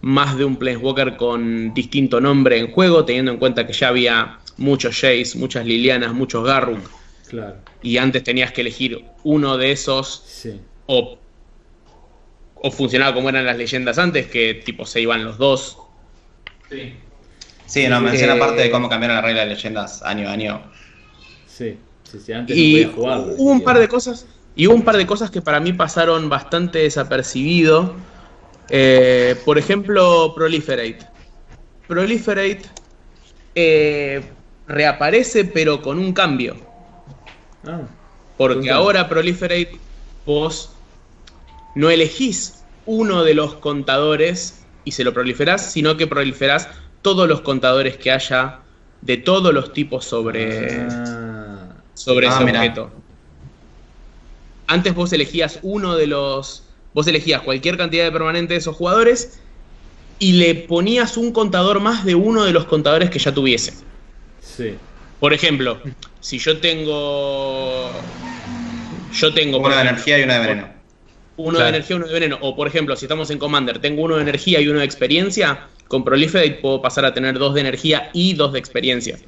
[0.01, 4.39] más de un Planeswalker con distinto nombre en juego, teniendo en cuenta que ya había
[4.57, 6.81] muchos Jace, muchas Lilianas, muchos Garruk.
[7.29, 7.57] Claro.
[7.83, 10.61] Y antes tenías que elegir uno de esos sí.
[10.87, 11.19] o,
[12.57, 15.79] o funcionaba como eran las leyendas antes, que tipo se iban los dos.
[16.71, 16.95] Sí.
[17.67, 20.63] Sí, no, menciona parte de cómo cambiaron la regla de leyendas año a año.
[21.47, 21.79] Sí
[22.49, 25.73] y hubo un par de cosas y hubo un par de cosas que para mí
[25.73, 27.95] pasaron bastante desapercibido.
[28.69, 30.99] Eh, por ejemplo, Proliferate.
[31.89, 32.63] Proliferate
[33.55, 34.23] eh,
[34.67, 36.57] reaparece pero con un cambio.
[37.67, 37.81] Ah,
[38.37, 39.79] Porque ahora Proliferate
[40.27, 40.71] vos
[41.75, 46.69] no elegís uno de los contadores y se lo proliferás, sino que proliferás
[47.01, 48.61] todos los contadores que haya
[49.01, 51.32] de todos los tipos sobre, ah
[52.03, 52.91] sobre ah, ese objeto.
[54.67, 56.65] Antes vos elegías uno de los.
[56.95, 59.41] Vos elegías cualquier cantidad de permanentes de esos jugadores
[60.19, 63.73] y le ponías un contador más de uno de los contadores que ya tuviese.
[64.41, 64.75] Sí.
[65.21, 65.81] Por ejemplo,
[66.21, 67.91] si yo tengo.
[69.13, 69.59] Yo tengo.
[69.59, 70.69] Uno de energía y uno de veneno.
[71.37, 72.39] Uno de energía y uno de veneno.
[72.41, 75.69] O por ejemplo, si estamos en Commander, tengo uno de energía y uno de experiencia.
[75.89, 79.19] Con Proliferate puedo pasar a tener dos de energía y dos de experiencia.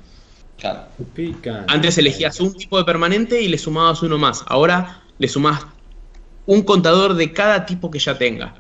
[1.67, 4.45] Antes elegías un tipo de permanente y le sumabas uno más.
[4.47, 5.67] Ahora le sumás
[6.47, 8.55] un contador de cada tipo que ya tenga.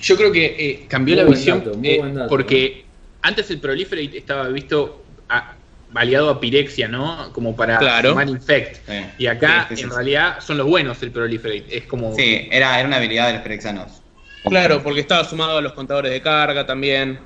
[0.00, 2.84] Yo creo que eh, cambió la visión eh, porque
[3.22, 5.54] antes el Proliferate estaba visto a,
[5.94, 7.32] aliado a Pirexia, ¿no?
[7.32, 8.20] Como para claro.
[8.22, 8.88] Infect.
[9.18, 11.76] y acá en realidad son los buenos el Proliferate.
[11.76, 12.14] Es como.
[12.14, 14.02] Sí, era, era una habilidad de los Pirexianos.
[14.44, 17.18] Claro, porque estaba sumado a los contadores de carga también,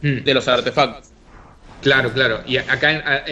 [0.00, 0.24] mm.
[0.24, 1.13] de los artefactos.
[1.84, 2.40] Claro, claro.
[2.46, 3.24] Y acá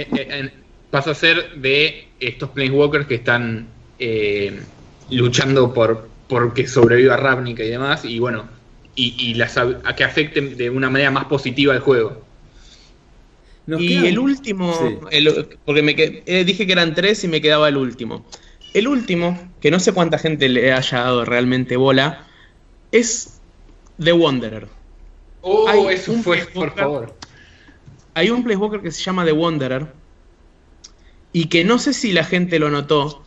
[0.91, 3.67] pasa a ser de estos Planeswalkers que están
[3.99, 4.61] eh,
[5.11, 8.45] luchando por porque sobreviva Ravnica y demás, y bueno,
[8.95, 12.23] y, las, a que afecten de una manera más positiva el juego.
[13.67, 15.01] y el último,
[15.65, 18.25] porque me eh, dije que eran tres y me quedaba el último.
[18.75, 22.27] El último, que no sé cuánta gente le haya dado realmente bola,
[22.93, 23.41] es
[24.03, 24.69] The Wanderer.
[25.41, 27.15] Oh, eso fue, por favor
[28.15, 29.87] hay un Planeswalker que se llama The Wanderer
[31.33, 33.25] y que no sé si la gente lo notó,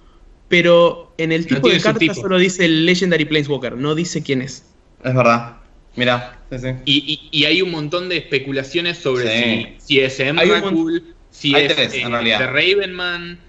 [0.48, 4.66] pero en el tipo de carta solo dice el Legendary Planeswalker, no dice quién es.
[5.04, 5.58] Es verdad.
[5.96, 6.40] Mira,
[6.84, 12.04] Y, hay un montón de especulaciones sobre si, es Emrakul, si es eh,
[12.38, 13.40] The Ravenman,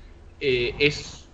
[0.40, 1.24] eh, es...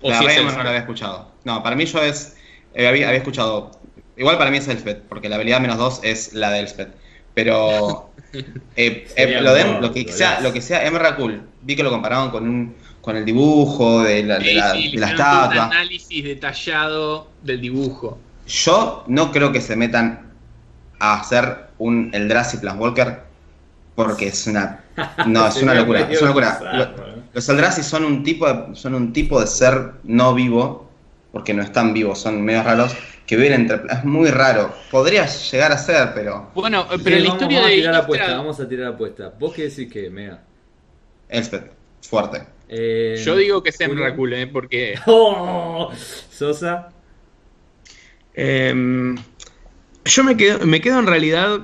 [0.00, 1.30] O la Ravenman no la había escuchado.
[1.44, 2.36] No, para mí yo es...
[2.74, 3.70] Eh, había, escuchado...
[4.16, 6.94] Igual para mí es Elspeth, porque la habilidad menos 2 es la de Elspeth.
[7.34, 8.10] Pero
[8.76, 12.30] Eh, eh, lo, de, lo, que sea, lo que sea Emrakul, vi que lo comparaban
[12.30, 15.66] con un con el dibujo de la, de la, estatua.
[15.66, 18.18] Un análisis detallado del dibujo.
[18.46, 20.30] Yo no creo que se metan
[21.00, 23.20] a hacer un Eldrazi Walker
[23.96, 24.84] porque es una
[25.26, 26.60] no es una locura, es una locura.
[27.34, 30.88] Los Eldrazi son un tipo de, son un tipo de ser no vivo
[31.32, 32.94] porque no están vivos, son medio raros
[33.32, 33.80] que viven entre.
[33.90, 34.74] Es muy raro.
[34.90, 36.50] Podría llegar a ser, pero.
[36.54, 39.32] Bueno, pero la historia vamos a tirar la apuesta, vamos a tirar la apuesta.
[39.38, 40.42] ¿Vos qué decís que, Mega?
[41.30, 41.72] Elspeth,
[42.02, 42.42] fuerte.
[42.68, 44.46] Eh, Yo digo que es Emrakul, ¿eh?
[44.48, 44.98] Porque.
[45.06, 45.90] ¡Oh!
[46.30, 46.90] Sosa.
[48.34, 49.16] Em,
[50.04, 51.60] yo me quedo, me quedo en realidad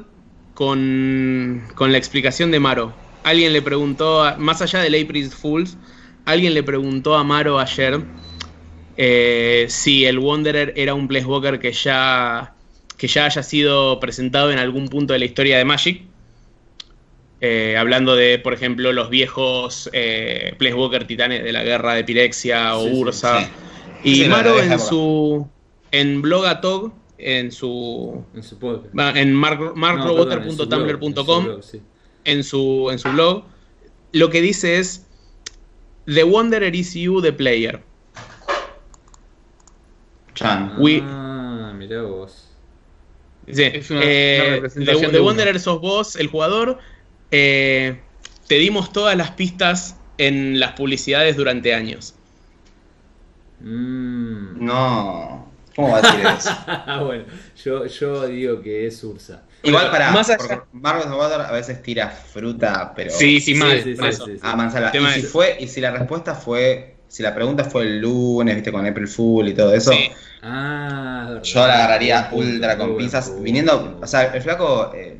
[0.54, 2.94] con, con la explicación de Maro.
[3.24, 5.76] Alguien le preguntó, más allá de April Fools,
[6.24, 8.00] alguien le preguntó a Maro ayer
[9.00, 12.52] eh, si el Wanderer era un Planeswalker que ya,
[12.96, 16.02] que ya haya sido presentado en algún punto de la historia de Magic.
[17.40, 22.76] Eh, hablando de, por ejemplo, los viejos eh, Planeswalker titanes de la guerra de Pirexia
[22.76, 23.48] o Ursa.
[24.02, 25.46] Y Maro en su.
[25.92, 28.24] En Blogatog, en su.
[28.34, 28.56] En su
[29.14, 31.46] En markroboter.tumblr.com,
[32.24, 33.44] en, su, en su blog,
[34.10, 35.06] lo que dice es.
[36.12, 37.80] The Wanderer is you, the player.
[40.38, 40.76] Chan.
[41.02, 42.46] Ah, mirá vos.
[43.50, 46.78] Sí, es una, eh, representación de, Wanderer sos vos, el jugador.
[47.32, 48.00] Eh,
[48.46, 52.14] te dimos todas las pistas en las publicidades durante años.
[53.60, 54.64] Mm.
[54.64, 55.50] No.
[55.74, 57.04] ¿Cómo va a decir eso?
[57.04, 57.24] bueno,
[57.64, 59.42] yo, yo digo que es Ursa.
[59.64, 60.66] Igual para más allá.
[60.72, 63.10] Water a veces tira fruta, pero.
[63.10, 63.82] Sí, sí, mal.
[64.42, 64.92] a manzana.
[64.94, 66.97] Y si, fue, y si la respuesta fue.
[67.08, 69.92] Si la pregunta fue el lunes, viste, con April Fool y todo eso.
[70.42, 73.32] Ah, yo la agarraría ultra con pinzas.
[73.40, 73.98] Viniendo.
[74.00, 74.92] O sea, el flaco.
[74.94, 75.16] Eh,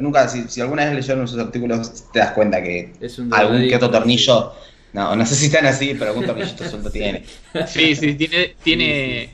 [0.00, 2.92] nunca, si, si, alguna vez leyeron sus artículos, te das cuenta que
[3.30, 4.52] algún que otro tornillo.
[4.92, 7.24] No, no sé si están así, pero algún tornillito suelto tiene.
[7.66, 8.56] Sí, sí, tiene.
[8.62, 9.30] tiene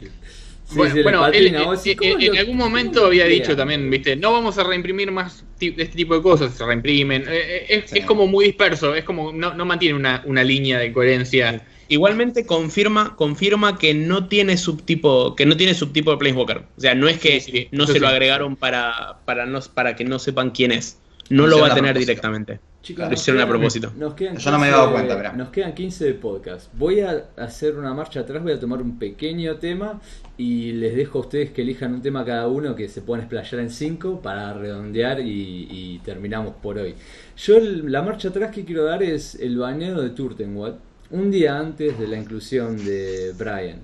[0.74, 5.96] bueno, él, en, algún momento había dicho también, viste, no vamos a reimprimir más este
[5.96, 7.22] tipo de cosas, se reimprimen.
[7.22, 10.92] Eh, eh, es, como muy disperso, es como no, no mantiene una, una, línea de
[10.92, 11.64] coherencia.
[11.88, 16.58] Igualmente confirma, confirma que no tiene subtipo, que no tiene subtipo de Planeswalker.
[16.76, 20.18] O sea, no es que no se lo agregaron para, para, no, para que no
[20.18, 20.98] sepan quién es.
[21.28, 22.60] No lo va a tener directamente.
[22.82, 23.92] Chicos, lo hicieron a propósito.
[23.96, 26.68] Nos quedan Yo no me he dado cuenta, Nos quedan 15 de podcast.
[26.74, 30.00] Voy a hacer una marcha atrás, voy a tomar un pequeño tema
[30.36, 33.60] y les dejo a ustedes que elijan un tema cada uno que se puedan explayar
[33.60, 36.96] en 5 para redondear y, terminamos por hoy.
[37.36, 40.76] Yo la marcha atrás que quiero dar es el baneo de Turtenwald,
[41.10, 43.78] un día antes de la inclusión de Brian.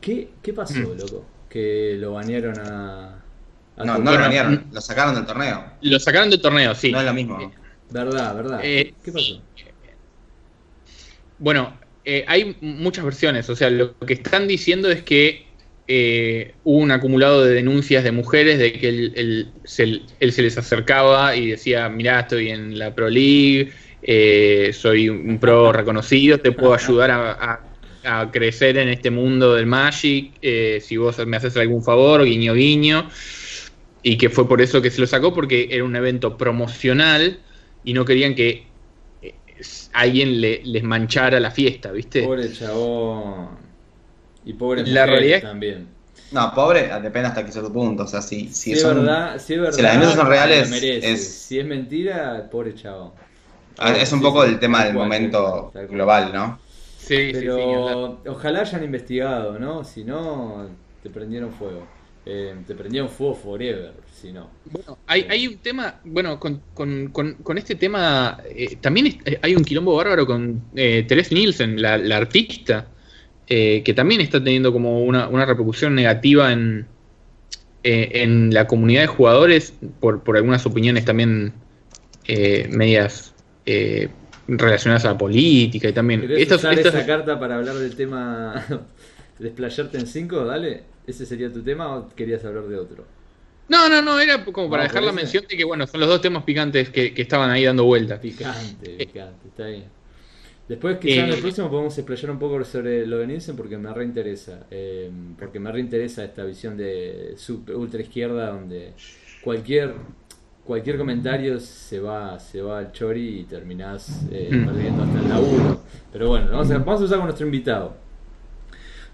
[0.00, 0.98] ¿Qué, qué pasó, mm.
[0.98, 1.24] loco?
[1.48, 3.22] Que lo banearon a...
[3.76, 5.64] no, no lo banearon, lo sacaron del torneo.
[5.80, 6.90] Lo sacaron del torneo, sí.
[6.90, 7.38] No es lo mismo.
[7.90, 8.60] Verdad, verdad.
[8.62, 9.40] Eh, ¿Qué pasó?
[11.38, 13.48] Bueno, eh, hay muchas versiones.
[13.50, 15.46] O sea, lo que están diciendo es que
[15.88, 21.50] eh, hubo un acumulado de denuncias de mujeres de que él, se, les acercaba y
[21.50, 23.72] decía, mirá, estoy en la Pro League,
[24.72, 27.66] soy un pro reconocido, te puedo ayudar a,
[28.32, 30.32] crecer en este mundo del Magic,
[30.80, 33.10] si vos me haces algún favor, guiño guiño.
[34.02, 37.40] Y que fue por eso que se lo sacó, porque era un evento promocional
[37.84, 38.66] y no querían que
[39.22, 39.34] eh,
[39.92, 42.22] alguien le, les manchara la fiesta, ¿viste?
[42.22, 43.48] Pobre chabón.
[44.44, 45.88] Y pobre la realidad también.
[46.32, 48.04] No, pobre, depende hasta que cierto punto.
[48.04, 51.28] O sea, si, si, es verdad, si, es verdad, si las denuncias son reales, es...
[51.28, 53.12] si es mentira, pobre chabón.
[53.78, 56.58] Ah, es un poco el tema del momento global, ¿no?
[56.98, 59.82] Sí, Pero ojalá hayan investigado, ¿no?
[59.84, 60.68] Si no,
[61.02, 61.86] te prendieron fuego.
[62.26, 63.92] Eh, te prendieron fuego forever
[64.28, 64.50] no.
[64.66, 66.60] Bueno, hay, un tema, bueno, con,
[67.56, 72.86] este tema eh, también eh, hay un quilombo bárbaro con eh, Therese Nielsen, la, artista,
[73.46, 76.86] eh, que también está teniendo como una, repercusión negativa en,
[77.82, 81.54] en la comunidad de jugadores por, algunas opiniones también
[82.68, 83.34] medias
[84.46, 86.20] relacionadas a la política y también...
[86.20, 88.64] ¿Querés usar esa carta para hablar del tema
[89.40, 90.44] desplayarte en 5?
[90.44, 93.04] Dale, ¿ese sería tu tema o querías hablar de otro?
[93.68, 96.20] No, no, no, era como para dejar la mención de que, bueno, son los dos
[96.20, 98.18] temas picantes que, estaban ahí dando vueltas.
[98.18, 99.84] Picante, eh, picante, está bien.
[100.68, 103.78] Después, quizás en el eh, próximo podemos explayar un poco sobre lo de Nielsen porque
[103.78, 104.66] me reinteresa.
[104.70, 107.36] Eh, porque me reinteresa esta visión de
[107.74, 108.92] ultra izquierda donde
[109.42, 109.94] cualquier
[110.64, 114.66] cualquier comentario se va se va al chori y terminás mm.
[114.66, 115.80] perdiendo hasta el laburo.
[116.12, 118.09] Pero bueno, vamos a, vamos a usar con nuestro invitado.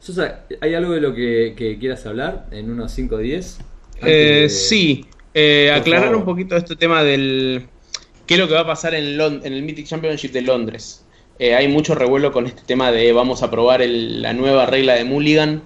[0.07, 3.59] Sosa, ¿hay algo de lo que, que quieras hablar en unos 5 o 10?
[4.03, 5.05] Eh, sí,
[5.35, 7.67] eh, aclarar un poquito este tema del
[8.25, 11.05] qué es lo que va a pasar en, en el Mythic Championship de Londres.
[11.41, 15.03] Eh, hay mucho revuelo con este tema de vamos a probar la nueva regla de
[15.03, 15.65] Mulligan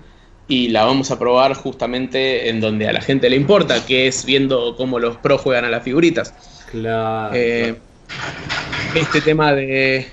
[0.48, 4.24] y la vamos a probar justamente en donde a la gente le importa, que es
[4.24, 6.32] viendo cómo los pros juegan a las figuritas.
[6.70, 7.34] Claro.
[7.34, 10.06] este tema de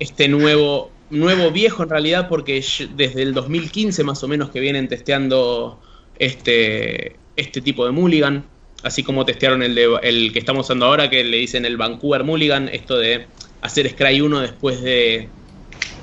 [0.00, 2.64] este nuevo, nuevo viejo en realidad, porque
[2.94, 5.80] desde el 2015 más o menos que vienen testeando
[6.18, 8.44] este, este tipo de mulligan,
[8.82, 12.24] así como testearon el, de, el que estamos usando ahora, que le dicen el Vancouver
[12.24, 13.26] Mulligan, esto de
[13.60, 15.28] hacer Scry 1 después de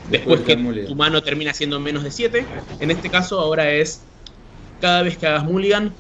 [0.10, 2.46] después que tu mano termina siendo menos de 7.
[2.80, 4.02] En este caso ahora es
[4.80, 5.94] cada vez que hagas Mulligan,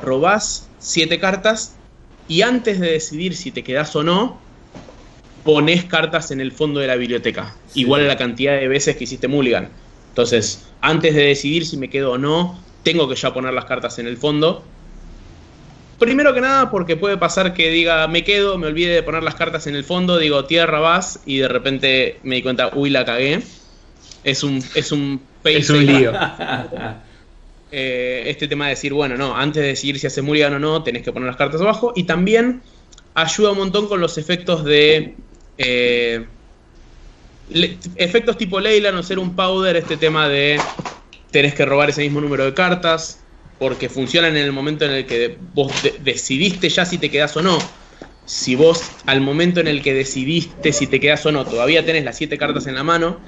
[0.00, 1.76] robás 7 cartas
[2.28, 4.41] y antes de decidir si te quedas o no,
[5.44, 9.04] pones cartas en el fondo de la biblioteca, igual a la cantidad de veces que
[9.04, 9.68] hiciste Mulligan.
[10.08, 13.98] Entonces, antes de decidir si me quedo o no, tengo que ya poner las cartas
[13.98, 14.64] en el fondo.
[15.98, 19.36] Primero que nada porque puede pasar que diga me quedo, me olvide de poner las
[19.36, 23.04] cartas en el fondo, digo tierra vas y de repente me di cuenta, uy la
[23.04, 23.42] cagué.
[24.24, 26.12] Es un es un es un lío.
[27.74, 30.82] Eh, este tema de decir, bueno, no, antes de decidir si haces mulligan o no,
[30.82, 31.94] tenés que poner las cartas abajo.
[31.96, 32.60] Y también
[33.14, 35.14] ayuda un montón con los efectos de.
[35.58, 36.26] Eh,
[37.96, 40.60] efectos tipo Leyland o ser un powder, este tema de
[41.30, 43.20] tenés que robar ese mismo número de cartas,
[43.58, 47.42] porque funcionan en el momento en el que vos decidiste ya si te quedás o
[47.42, 47.58] no.
[48.24, 52.04] Si vos al momento en el que decidiste si te quedás o no todavía tenés
[52.04, 53.20] las siete cartas en la mano,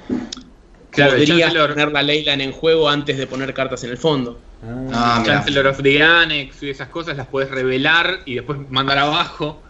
[0.91, 4.39] podrías poner la Leyland en juego antes de poner cartas en el fondo.
[4.93, 9.61] Ah, Chancellor of the Annex y esas cosas las puedes revelar y después mandar abajo.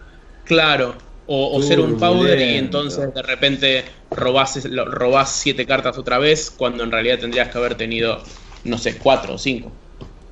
[0.45, 0.95] Claro,
[1.27, 6.83] o, ser un powder y entonces de repente robás, robás siete cartas otra vez cuando
[6.83, 8.23] en realidad tendrías que haber tenido,
[8.63, 9.71] no sé, cuatro o cinco.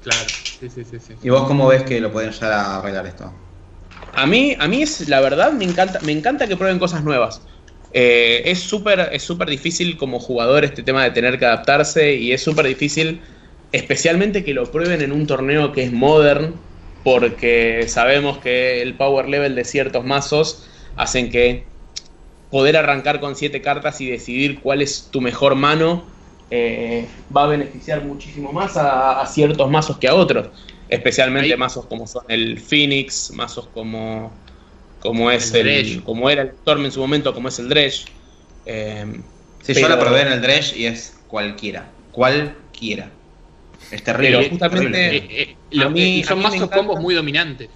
[0.02, 0.20] Claro,
[0.60, 1.14] sí, sí, sí.
[1.22, 3.34] ¿Y vos cómo ves que lo pueden llegar a arreglar esto?
[4.16, 7.42] A mí, a mí es, la verdad, me encanta, me encanta que prueben cosas nuevas.
[7.92, 12.32] Eh, es súper es súper difícil como jugador este tema de tener que adaptarse y
[12.32, 13.22] es súper difícil
[13.72, 16.56] especialmente que lo prueben en un torneo que es modern
[17.04, 21.66] porque sabemos que el power level de ciertos mazos hacen que
[22.50, 26.04] poder arrancar con siete cartas y decidir cuál es tu mejor mano
[26.52, 30.50] eh, va a beneficiar muchísimo más a, ciertos mazos que a otros.
[30.88, 34.32] Especialmente mazos como son el Phoenix, mazos como,
[35.00, 38.06] como es el, como era el Storm en su momento, como es el Dredge.
[38.68, 39.20] Eh,
[39.64, 41.90] sí, yo la probé en el Dredge y es cualquiera.
[42.12, 43.10] Cualquiera.
[43.90, 44.50] Es terrible.
[44.50, 47.70] justamente eh, eh, son mazos combos muy dominantes.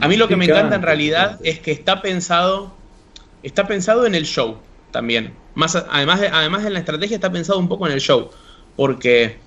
[0.00, 2.74] A mí lo que me encanta en realidad es que está pensado,
[3.42, 4.58] está pensado en el show
[4.90, 5.34] también.
[5.54, 8.30] Más, además, de, además de la estrategia está pensado un poco en el show.
[8.76, 9.38] Porque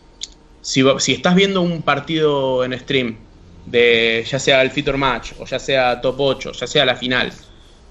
[0.61, 3.17] si, si estás viendo un partido en stream,
[3.65, 7.31] de ya sea el feature match, o ya sea top 8, ya sea la final,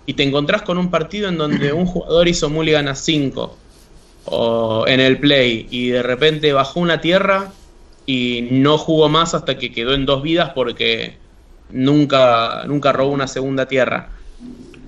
[0.07, 3.57] y te encontrás con un partido en donde un jugador hizo mulligan a 5
[4.27, 7.53] o en el play y de repente bajó una tierra
[8.07, 11.17] y no jugó más hasta que quedó en dos vidas porque
[11.73, 14.11] nunca, nunca robó una segunda tierra.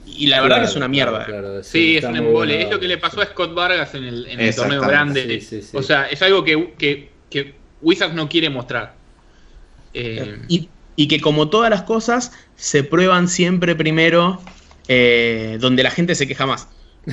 [0.06, 1.27] Y la verdad que es una mierda.
[1.62, 2.62] sí, es un embole.
[2.62, 5.43] Es lo que le pasó a Scott Vargas en el, torneo grande.
[5.73, 8.94] o sea, es algo que, que, que Wizards no quiere mostrar.
[9.93, 10.39] Eh,
[10.97, 14.40] y, que como todas las cosas, se prueban siempre primero
[14.86, 16.69] eh, donde la gente se queja más.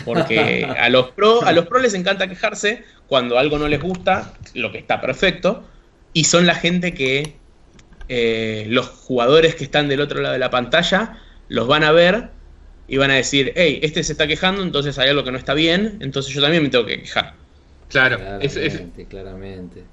[0.06, 4.34] Porque a los pro, a los pro les encanta quejarse cuando algo no les gusta,
[4.54, 5.64] lo que está perfecto,
[6.14, 7.36] y son la gente que
[8.14, 11.18] eh, los jugadores que están del otro lado de la pantalla
[11.48, 12.28] los van a ver
[12.86, 15.54] y van a decir, hey, este se está quejando, entonces hay algo que no está
[15.54, 17.36] bien, entonces yo también me tengo que quejar.
[17.88, 19.84] Claro, claramente, claramente.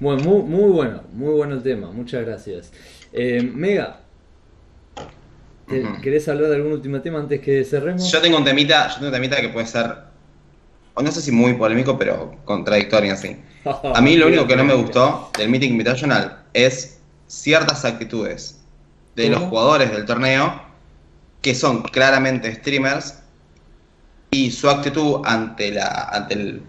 [0.00, 2.72] Bueno, muy, muy bueno, muy bueno el tema, muchas gracias.
[3.12, 4.00] Eh, Mega,
[6.02, 8.10] ¿querés hablar de algún último tema antes que cerremos?
[8.10, 9.98] Yo tengo un temita, yo tengo un temita que puede ser,
[11.00, 13.36] no sé si muy polémico, pero contradictorio así.
[13.94, 16.98] A mí lo único que no me gustó del Meeting Invitational es
[17.32, 18.60] ciertas actitudes
[19.16, 20.62] de los jugadores del torneo
[21.40, 23.20] que son claramente streamers
[24.30, 26.60] y su actitud ante la ante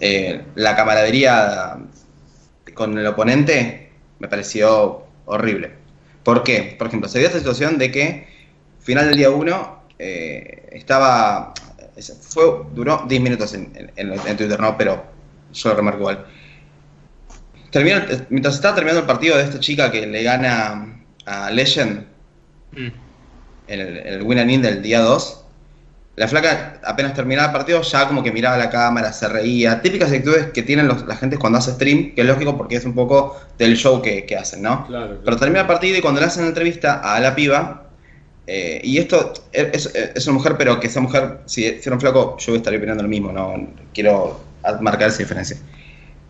[0.00, 1.78] eh, la camaradería
[2.74, 5.74] con el oponente me pareció horrible.
[6.24, 6.74] ¿Por qué?
[6.76, 8.26] Por ejemplo, se dio esta situación de que
[8.80, 11.54] final del día 1 eh, estaba
[12.20, 14.76] fue duró 10 minutos en, en, Twitter, ¿no?
[14.76, 15.04] Pero
[15.52, 16.26] yo lo remarco igual
[18.30, 22.04] mientras estaba terminando el partido de esta chica que le gana a Legend
[22.72, 22.88] mm.
[23.68, 25.44] en el, win and in del día 2,
[26.16, 29.80] la flaca apenas terminaba el partido ya como que miraba la cámara, se reía.
[29.80, 32.94] Típicas actitudes que tienen la gente cuando hace stream, que es lógico porque es un
[32.94, 34.86] poco del show que, hacen, ¿no?
[35.24, 37.86] Pero termina el partido y cuando le hacen la entrevista a la piba,
[38.46, 42.36] eh, y esto es, una mujer, pero que esa mujer, si, si era un flaco,
[42.38, 44.40] yo estaría opinando lo mismo, no quiero
[44.80, 45.56] marcar esa diferencia.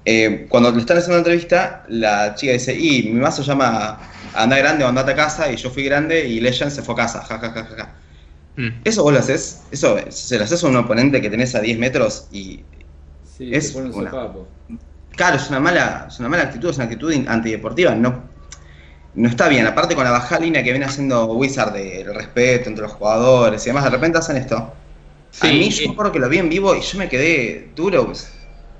[0.05, 3.99] Eh, cuando le están haciendo la entrevista, la chica dice, y mi mazo llama
[4.35, 6.99] anda grande o andate a casa, y yo fui grande y Legend se fue a
[6.99, 7.95] casa, ja,
[8.57, 8.69] mm.
[8.85, 11.79] Eso vos lo haces, eso se lo haces a un oponente que tenés a 10
[11.79, 12.65] metros y
[13.39, 14.11] es una,
[15.17, 18.23] Claro, es una mala, es una mala actitud, es una actitud antideportiva, no,
[19.15, 19.67] no está bien.
[19.67, 23.71] Aparte con la baja línea que viene haciendo Wizard del respeto entre los jugadores y
[23.71, 24.57] demás, de repente hacen esto.
[25.41, 28.07] a mí yo recuerdo que lo vi en vivo y yo me quedé duro.
[28.07, 28.31] Pues.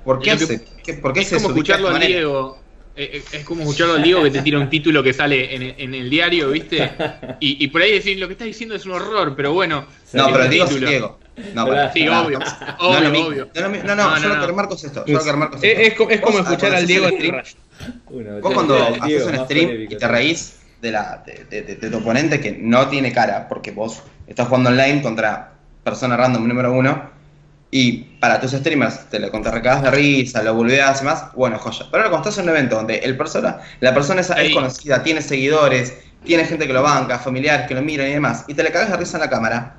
[0.05, 0.70] ¿Por qué hace?
[1.01, 2.57] ¿Por qué es como escucharlo al Diego.
[2.93, 5.93] Eh, eh, es como escucharlo al Diego que te tira un título que sale en,
[5.93, 6.91] el diario, ¿viste?
[7.39, 9.85] Y, por ahí decir, lo que está diciendo es un horror, pero bueno.
[10.13, 11.19] No, pero Diego es Diego.
[11.53, 12.39] No, sí, obvio.
[12.79, 13.49] obvio, obvio.
[13.85, 15.05] No, no, yo lo que remarco es esto.
[15.05, 17.41] Yo lo que es, es, como escuchar al Diego stream.
[18.41, 22.51] Vos cuando haces un stream y te reís de, la, de, de, tu oponente que
[22.51, 25.53] no tiene cara, porque vos estás jugando online contra
[25.83, 27.09] persona random número uno,
[27.73, 31.85] y para tus streamers te lo contrarrecadas de risa, lo volvías y más, bueno, joya.
[31.89, 35.21] Pero ahora cuando estás en un evento donde el persona, la persona es conocida, tiene
[35.21, 38.71] seguidores, tiene gente que lo banca, familiares que lo miran y demás, y te le
[38.71, 39.75] cagas de risa en la cámara,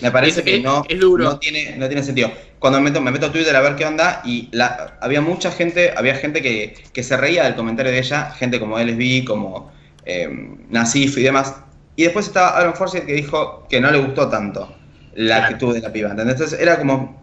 [0.00, 0.84] me parece que no,
[1.18, 2.32] no, tiene, no tiene sentido.
[2.58, 5.50] Cuando me meto, me meto a Twitter a ver qué onda, y la, había mucha
[5.50, 9.72] gente, había gente que, que, se reía del comentario de ella, gente como LSB, como
[10.04, 10.28] eh,
[10.70, 11.54] Nasif y demás.
[11.94, 14.81] Y después estaba Aaron Forsyth que dijo que no le gustó tanto
[15.14, 16.10] la actitud de la piba.
[16.10, 17.20] Entonces era como.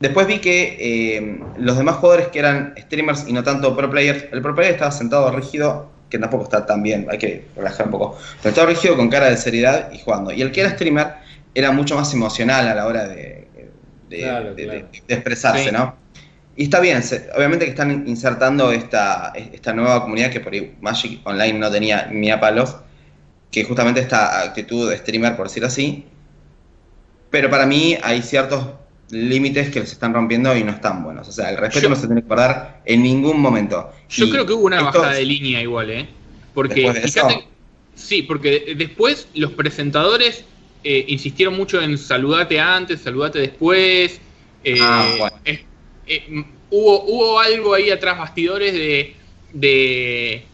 [0.00, 4.24] Después vi que eh, los demás jugadores que eran streamers y no tanto pro players,
[4.32, 7.92] el pro player estaba sentado rígido que tampoco está tan bien, hay que relajar un
[7.92, 8.18] poco.
[8.42, 10.30] Pero estaba rígido con cara de seriedad y jugando.
[10.30, 11.14] Y el que era streamer
[11.54, 13.48] era mucho más emocional a la hora de,
[15.08, 15.96] expresarse, ¿no?
[16.54, 17.02] Y está bien,
[17.34, 22.08] obviamente que están insertando esta, esta nueva comunidad que por ahí Magic Online no tenía
[22.12, 22.76] ni a palos,
[23.50, 26.06] que justamente esta actitud de streamer, por decir así.
[27.32, 28.66] Pero para mí hay ciertos
[29.10, 31.26] límites que se están rompiendo y no están buenos.
[31.28, 33.90] O sea, el respeto no se tiene que guardar en ningún momento.
[34.10, 36.08] Yo creo que hubo una bajada de línea igual, ¿eh?
[36.52, 37.46] Porque, fíjate,
[37.94, 40.44] sí, porque después los presentadores
[40.84, 44.20] eh, insistieron mucho en saludate antes, saludate después.
[44.62, 45.64] Eh, ah, eh,
[46.68, 49.16] hubo, hubo algo ahí atrás bastidores de,
[49.54, 50.44] de,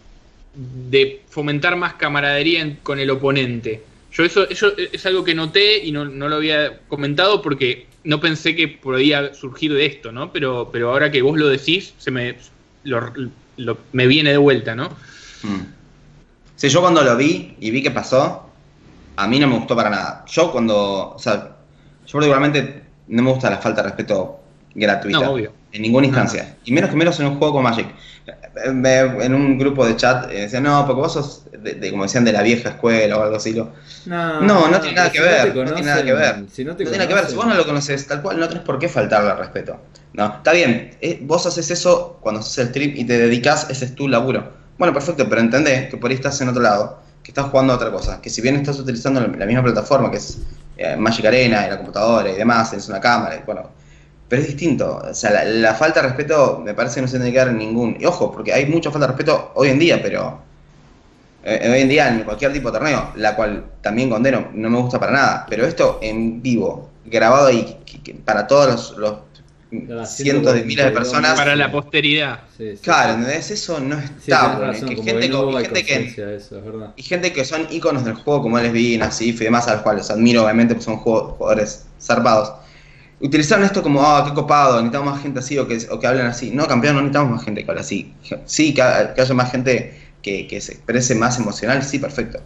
[0.55, 3.82] de fomentar más camaradería con el oponente.
[4.19, 8.19] Yo eso, eso es algo que noté y no, no, lo había comentado porque no
[8.19, 10.32] pensé que podía surgir de esto, ¿no?
[10.32, 12.36] Pero, pero ahora que vos lo decís, se me,
[13.93, 14.89] me viene de vuelta, ¿no?
[15.45, 15.61] Mm.
[16.57, 18.51] Sí, yo cuando lo vi y vi que pasó,
[19.15, 20.24] a mí no me gustó para nada.
[20.27, 21.57] Yo cuando, o sea,
[22.05, 24.40] yo particularmente no me gusta la falta de respeto
[24.74, 25.20] gratuita.
[25.20, 25.53] No, obvio.
[25.70, 26.57] En ninguna instancia.
[26.65, 27.86] Y menos que menos en un juego como Magic.
[28.64, 32.32] En un grupo de chat eh, decían, no, porque vos sos, de, como decían, de
[32.32, 33.52] la vieja escuela o algo así.
[33.52, 35.55] No, no, no tiene nada que ver.
[35.55, 36.44] no tiene nada que ver.
[36.52, 37.26] Si no, tiene nada que ver.
[37.26, 39.80] Si vos no lo conoces tal cual, no tenés por qué faltarle al respeto.
[40.12, 40.97] No, está bien.
[41.01, 44.52] Eh, vos haces eso cuando haces el trip y te dedicas, ese es tu laburo.
[44.78, 47.76] Bueno, perfecto, pero entendés que por ahí estás en otro lado, que estás jugando a
[47.76, 48.20] otra cosa.
[48.20, 50.39] Que si bien estás utilizando la misma plataforma, que es
[50.76, 53.78] eh, Magic Arena, y la computadora y demás, tenés una cámara, y bueno
[54.28, 55.02] pero es distinto.
[55.10, 57.59] O sea, la, falta de respeto me parece que no se tiene que dar en
[57.59, 57.96] ningún.
[57.98, 60.46] Y ojo, porque hay mucha falta de respeto hoy en día, pero.
[61.44, 64.78] Eh, hoy en día en cualquier tipo de torneo, la cual también condeno, no me
[64.78, 65.46] gusta para nada.
[65.48, 67.78] Pero esto en vivo, grabado ahí,
[68.24, 69.18] para todos los,
[70.06, 71.38] cientos de miles de personas.
[71.38, 72.40] Para la posteridad.
[72.82, 74.74] claro, Eso no está.
[74.74, 78.98] Sí, que gente, y, gente que, y gente que son íconos del juego, como LSB,
[78.98, 82.52] Nasif y demás, a los cuales admiro, obviamente, porque son jugadores zarpados
[83.20, 86.27] utilizaron esto como, ah, qué copado, necesitamos más gente así o que, o que hablen
[86.27, 86.51] así.
[86.51, 88.12] No, campeón, no necesitamos más gente que hable así.
[88.45, 92.40] Sí, que, haya más gente que, que, se exprese más emocional, sí, perfecto.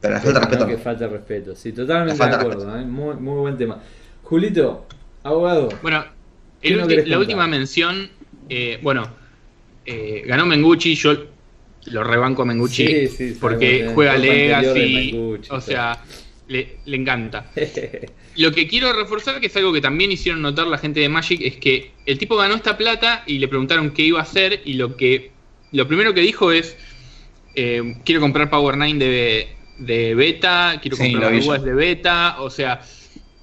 [0.00, 0.66] Pero la falta de respeto.
[0.66, 2.78] que falta respeto, sí, totalmente de acuerdo.
[2.78, 2.84] ¿eh?
[2.84, 3.80] Muy, muy buen tema.
[4.22, 4.86] Julito,
[5.22, 5.68] abogado.
[5.80, 6.04] Bueno,
[6.62, 8.10] la última mención,
[8.48, 9.08] eh, bueno,
[9.86, 11.14] eh, ganó Mengucci, yo
[11.86, 15.98] lo rebanco a Mengucci sí, sí, porque juega Legacy, o sea,
[16.52, 17.50] le, le encanta.
[18.36, 21.40] Lo que quiero reforzar, que es algo que también hicieron notar la gente de Magic,
[21.42, 24.74] es que el tipo ganó esta plata y le preguntaron qué iba a hacer y
[24.74, 25.32] lo que
[25.72, 26.76] lo primero que dijo es
[27.54, 29.48] eh, quiero comprar Power 9
[29.78, 32.80] de, beta, quiero comprar UAS de beta, o sea,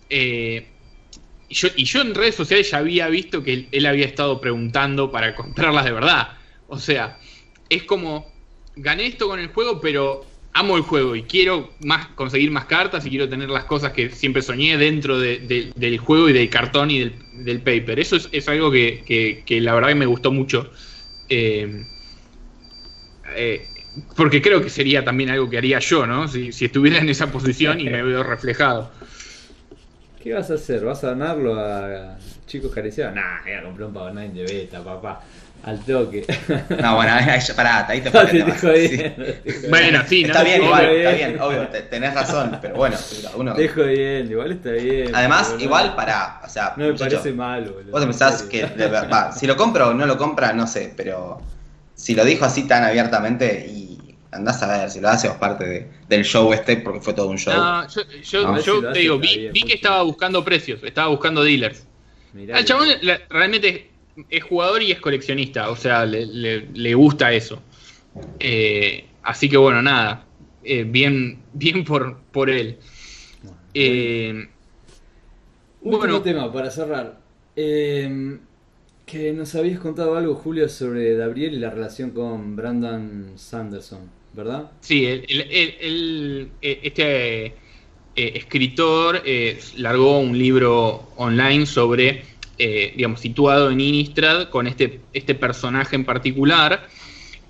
[0.10, 0.68] eh,
[1.48, 5.12] y, yo, y yo en redes sociales ya había visto que él, había estado preguntando
[5.12, 6.30] para comprarlas de verdad.
[6.68, 7.20] O sea,
[7.70, 8.32] es como,
[8.76, 13.06] gané esto con el juego, pero amo el juego y quiero más conseguir más cartas
[13.06, 17.12] y quiero tener las cosas que siempre soñé dentro del juego y del cartón y
[17.34, 18.00] del, paper.
[18.00, 20.72] Eso es, algo que, la verdad que me gustó mucho.
[21.30, 21.86] Eh,
[23.36, 23.68] eh,
[24.16, 26.28] porque creo que sería también algo que haría yo, ¿no?
[26.28, 28.92] Si, estuviera en esa posición y me veo reflejado.
[30.22, 30.84] ¿Qué vas a hacer?
[30.84, 33.16] ¿Vas a ganarlo a chicos cariciados?
[33.16, 35.24] Nah, voy a comprar un 9 de beta, papá.
[35.64, 36.26] Al toque.
[36.82, 37.12] No, bueno,
[37.56, 38.12] pará, ahí te
[38.56, 39.40] fuiste.
[39.70, 42.98] Bueno, sí, está bien, igual, está bien, obvio, tenés razón, pero bueno,
[43.36, 43.54] uno.
[43.54, 45.14] Te bien, igual está bien.
[45.14, 46.74] Además, igual pará, o sea.
[46.78, 47.76] No me parece malo.
[47.92, 51.42] Vos pensás que, va, si lo compro o no lo compra, no sé, pero
[51.94, 55.90] si lo dijo así tan abiertamente y andás a ver si lo hace o parte
[56.08, 57.54] del show este, porque fue todo un show.
[57.54, 61.86] No, yo, yo, te digo, vi, vi, que estaba buscando precios, estaba buscando dealers.
[62.34, 62.88] Mirá, Al chabón
[63.30, 63.89] realmente
[64.30, 67.62] es jugador y es coleccionista, o sea, le, gusta eso.
[68.40, 70.26] Eh, así que bueno, nada,
[70.64, 72.78] eh, bien, bien por, por él.
[73.74, 74.48] Eh,
[75.82, 77.20] Último tema para cerrar.
[77.56, 78.38] Eh,
[79.06, 84.02] que nos habías contado algo, Julio, sobre Gabriel y la relación con Brandon Sanderson,
[84.34, 84.72] ¿verdad?
[84.82, 85.06] Sí,
[86.62, 87.56] este
[88.16, 89.24] escritor
[89.78, 92.24] largó un libro online sobre
[92.60, 96.88] eh, digamos, situado en Innistrad con este, este personaje en particular,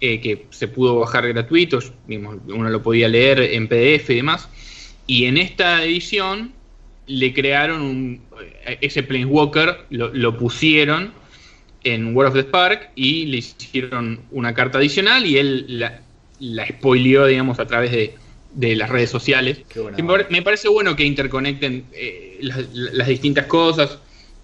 [0.01, 4.47] eh, que se pudo bajar gratuito, uno lo podía leer en PDF y demás.
[5.07, 6.53] Y en esta edición
[7.07, 8.21] le crearon un,
[8.79, 11.11] ese Planeswalker, lo, lo pusieron
[11.83, 16.01] en World of the Spark y le hicieron una carta adicional y él la,
[16.39, 19.61] la spoileó, digamos, a través de, las redes sociales.
[20.29, 23.99] Me parece bueno que interconecten eh, las, distintas cosas.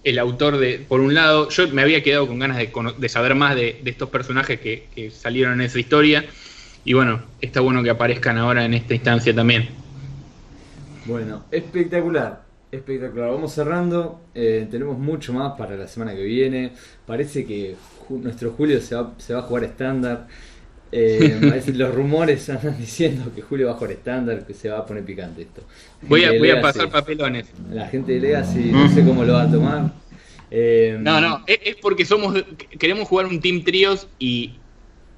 [0.06, 3.56] El autor de, por un lado, yo me había quedado con ganas de, saber más
[3.56, 6.26] de, estos personajes que, salieron en esa historia.
[6.86, 9.68] Y bueno, está bueno que aparezcan ahora en esta instancia también.
[11.06, 12.44] Bueno, espectacular.
[12.72, 13.32] Espectacular.
[13.32, 14.22] Vamos cerrando.
[14.34, 16.72] Eh, tenemos mucho más para la semana que viene.
[17.06, 17.76] Parece que
[18.10, 20.28] nuestro Julio se va, se va a jugar estándar.
[20.98, 24.86] Eh, los rumores están diciendo que Julio va a jugar estándar, que se va a
[24.86, 25.62] poner picante esto.
[26.04, 27.48] Voy a, voy a pasar papelones.
[27.70, 29.92] La gente de Legacy no sé cómo lo va a tomar.
[30.50, 32.42] Eh, no, no, es, porque somos
[32.80, 34.54] queremos jugar un Team Trios y,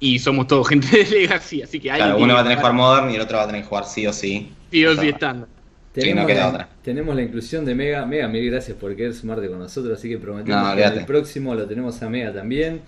[0.00, 2.62] y somos todos gente de Legacy, así que hay Claro, uno va a tener que
[2.62, 4.50] jugar Modern y el otro va a tener que jugar sí o sí.
[4.72, 5.48] Sí o sí estándar.
[5.92, 8.04] Tenemos, la, tenemos la inclusión de Mega.
[8.04, 11.66] Mega, mil gracias por querer sumarte con nosotros, así que prometemos que el próximo lo
[11.66, 12.82] tenemos a Mega también.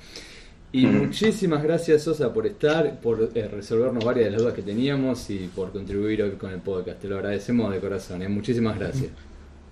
[0.72, 5.28] Y muchísimas gracias Sosa por estar, por eh, resolvernos varias de las dudas que teníamos
[5.28, 7.00] y por contribuir hoy con el podcast.
[7.00, 8.22] Te lo agradecemos de corazón.
[8.22, 8.28] ¿eh?
[8.28, 9.10] Muchísimas gracias.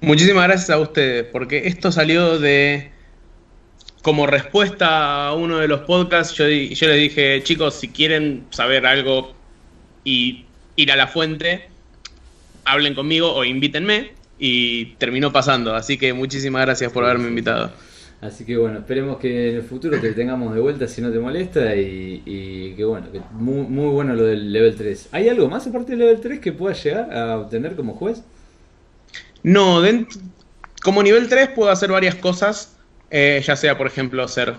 [0.01, 2.93] Muchísimas gracias a ustedes, porque esto salió de...
[4.03, 8.87] Como respuesta a uno de los podcasts, yo, yo les dije, chicos, si quieren saber
[8.87, 9.35] algo
[10.05, 10.47] y
[10.77, 11.69] ir a la fuente,
[12.65, 15.75] hablen conmigo o invítenme y terminó pasando.
[15.75, 17.73] Así que muchísimas gracias por haberme invitado.
[18.21, 21.21] Así que bueno, esperemos que en el futuro te tengamos de vuelta si no te
[21.21, 25.11] molesta y, que bueno, que muy, muy bueno lo del level 3.
[25.13, 28.23] ¿Hay algo más aparte del level 3 que puedas llegar a obtener como juez?
[29.45, 29.81] No,
[30.83, 32.77] como nivel 3 puedo hacer varias cosas,
[33.11, 34.55] eh, ya sea por ejemplo ser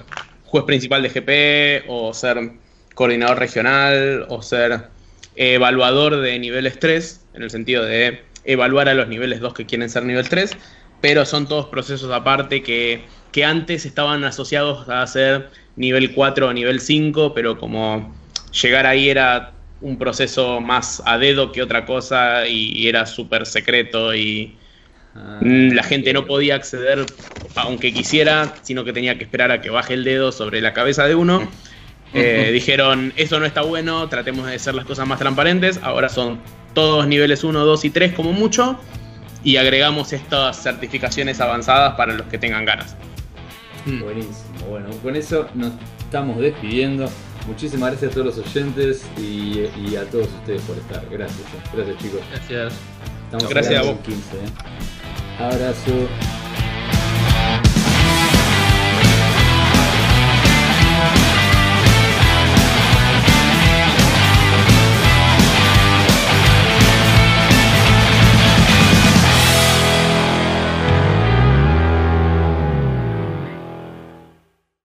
[0.45, 2.51] juez principal de GP o ser
[2.95, 4.87] coordinador regional o ser
[5.35, 9.89] evaluador de niveles 3 en el sentido de evaluar a los niveles 2 que quieren
[9.89, 10.51] ser nivel 3,
[11.01, 13.03] pero son todos procesos aparte que,
[13.43, 18.13] antes estaban asociados a ser nivel 4 o nivel 5, pero como
[18.51, 24.13] llegar ahí era un proceso más a dedo que otra cosa y, era súper secreto
[24.13, 24.55] y
[25.15, 27.05] ah, la gente no podía acceder
[27.55, 31.05] aunque quisiera, sino que tenía que esperar a que baje el dedo sobre la cabeza
[31.05, 31.47] de uno.
[32.13, 36.39] Eh, dijeron, eso no está bueno, tratemos de hacer las cosas más transparentes, ahora son
[36.73, 38.79] todos niveles 1, 2 y 3 como mucho,
[39.43, 42.95] y agregamos estas certificaciones avanzadas para los que tengan ganas.
[43.89, 44.03] Mm.
[44.03, 47.09] Buenísimo, bueno, con eso nos estamos despidiendo.
[47.47, 51.03] Muchísimas gracias a todos los oyentes y, a todos ustedes por estar.
[51.09, 52.21] Gracias, gracias chicos.
[52.31, 52.73] Gracias.
[53.25, 53.99] Estamos gracias a vos.
[54.01, 55.39] 15, ¿eh?
[55.39, 56.07] Abrazo.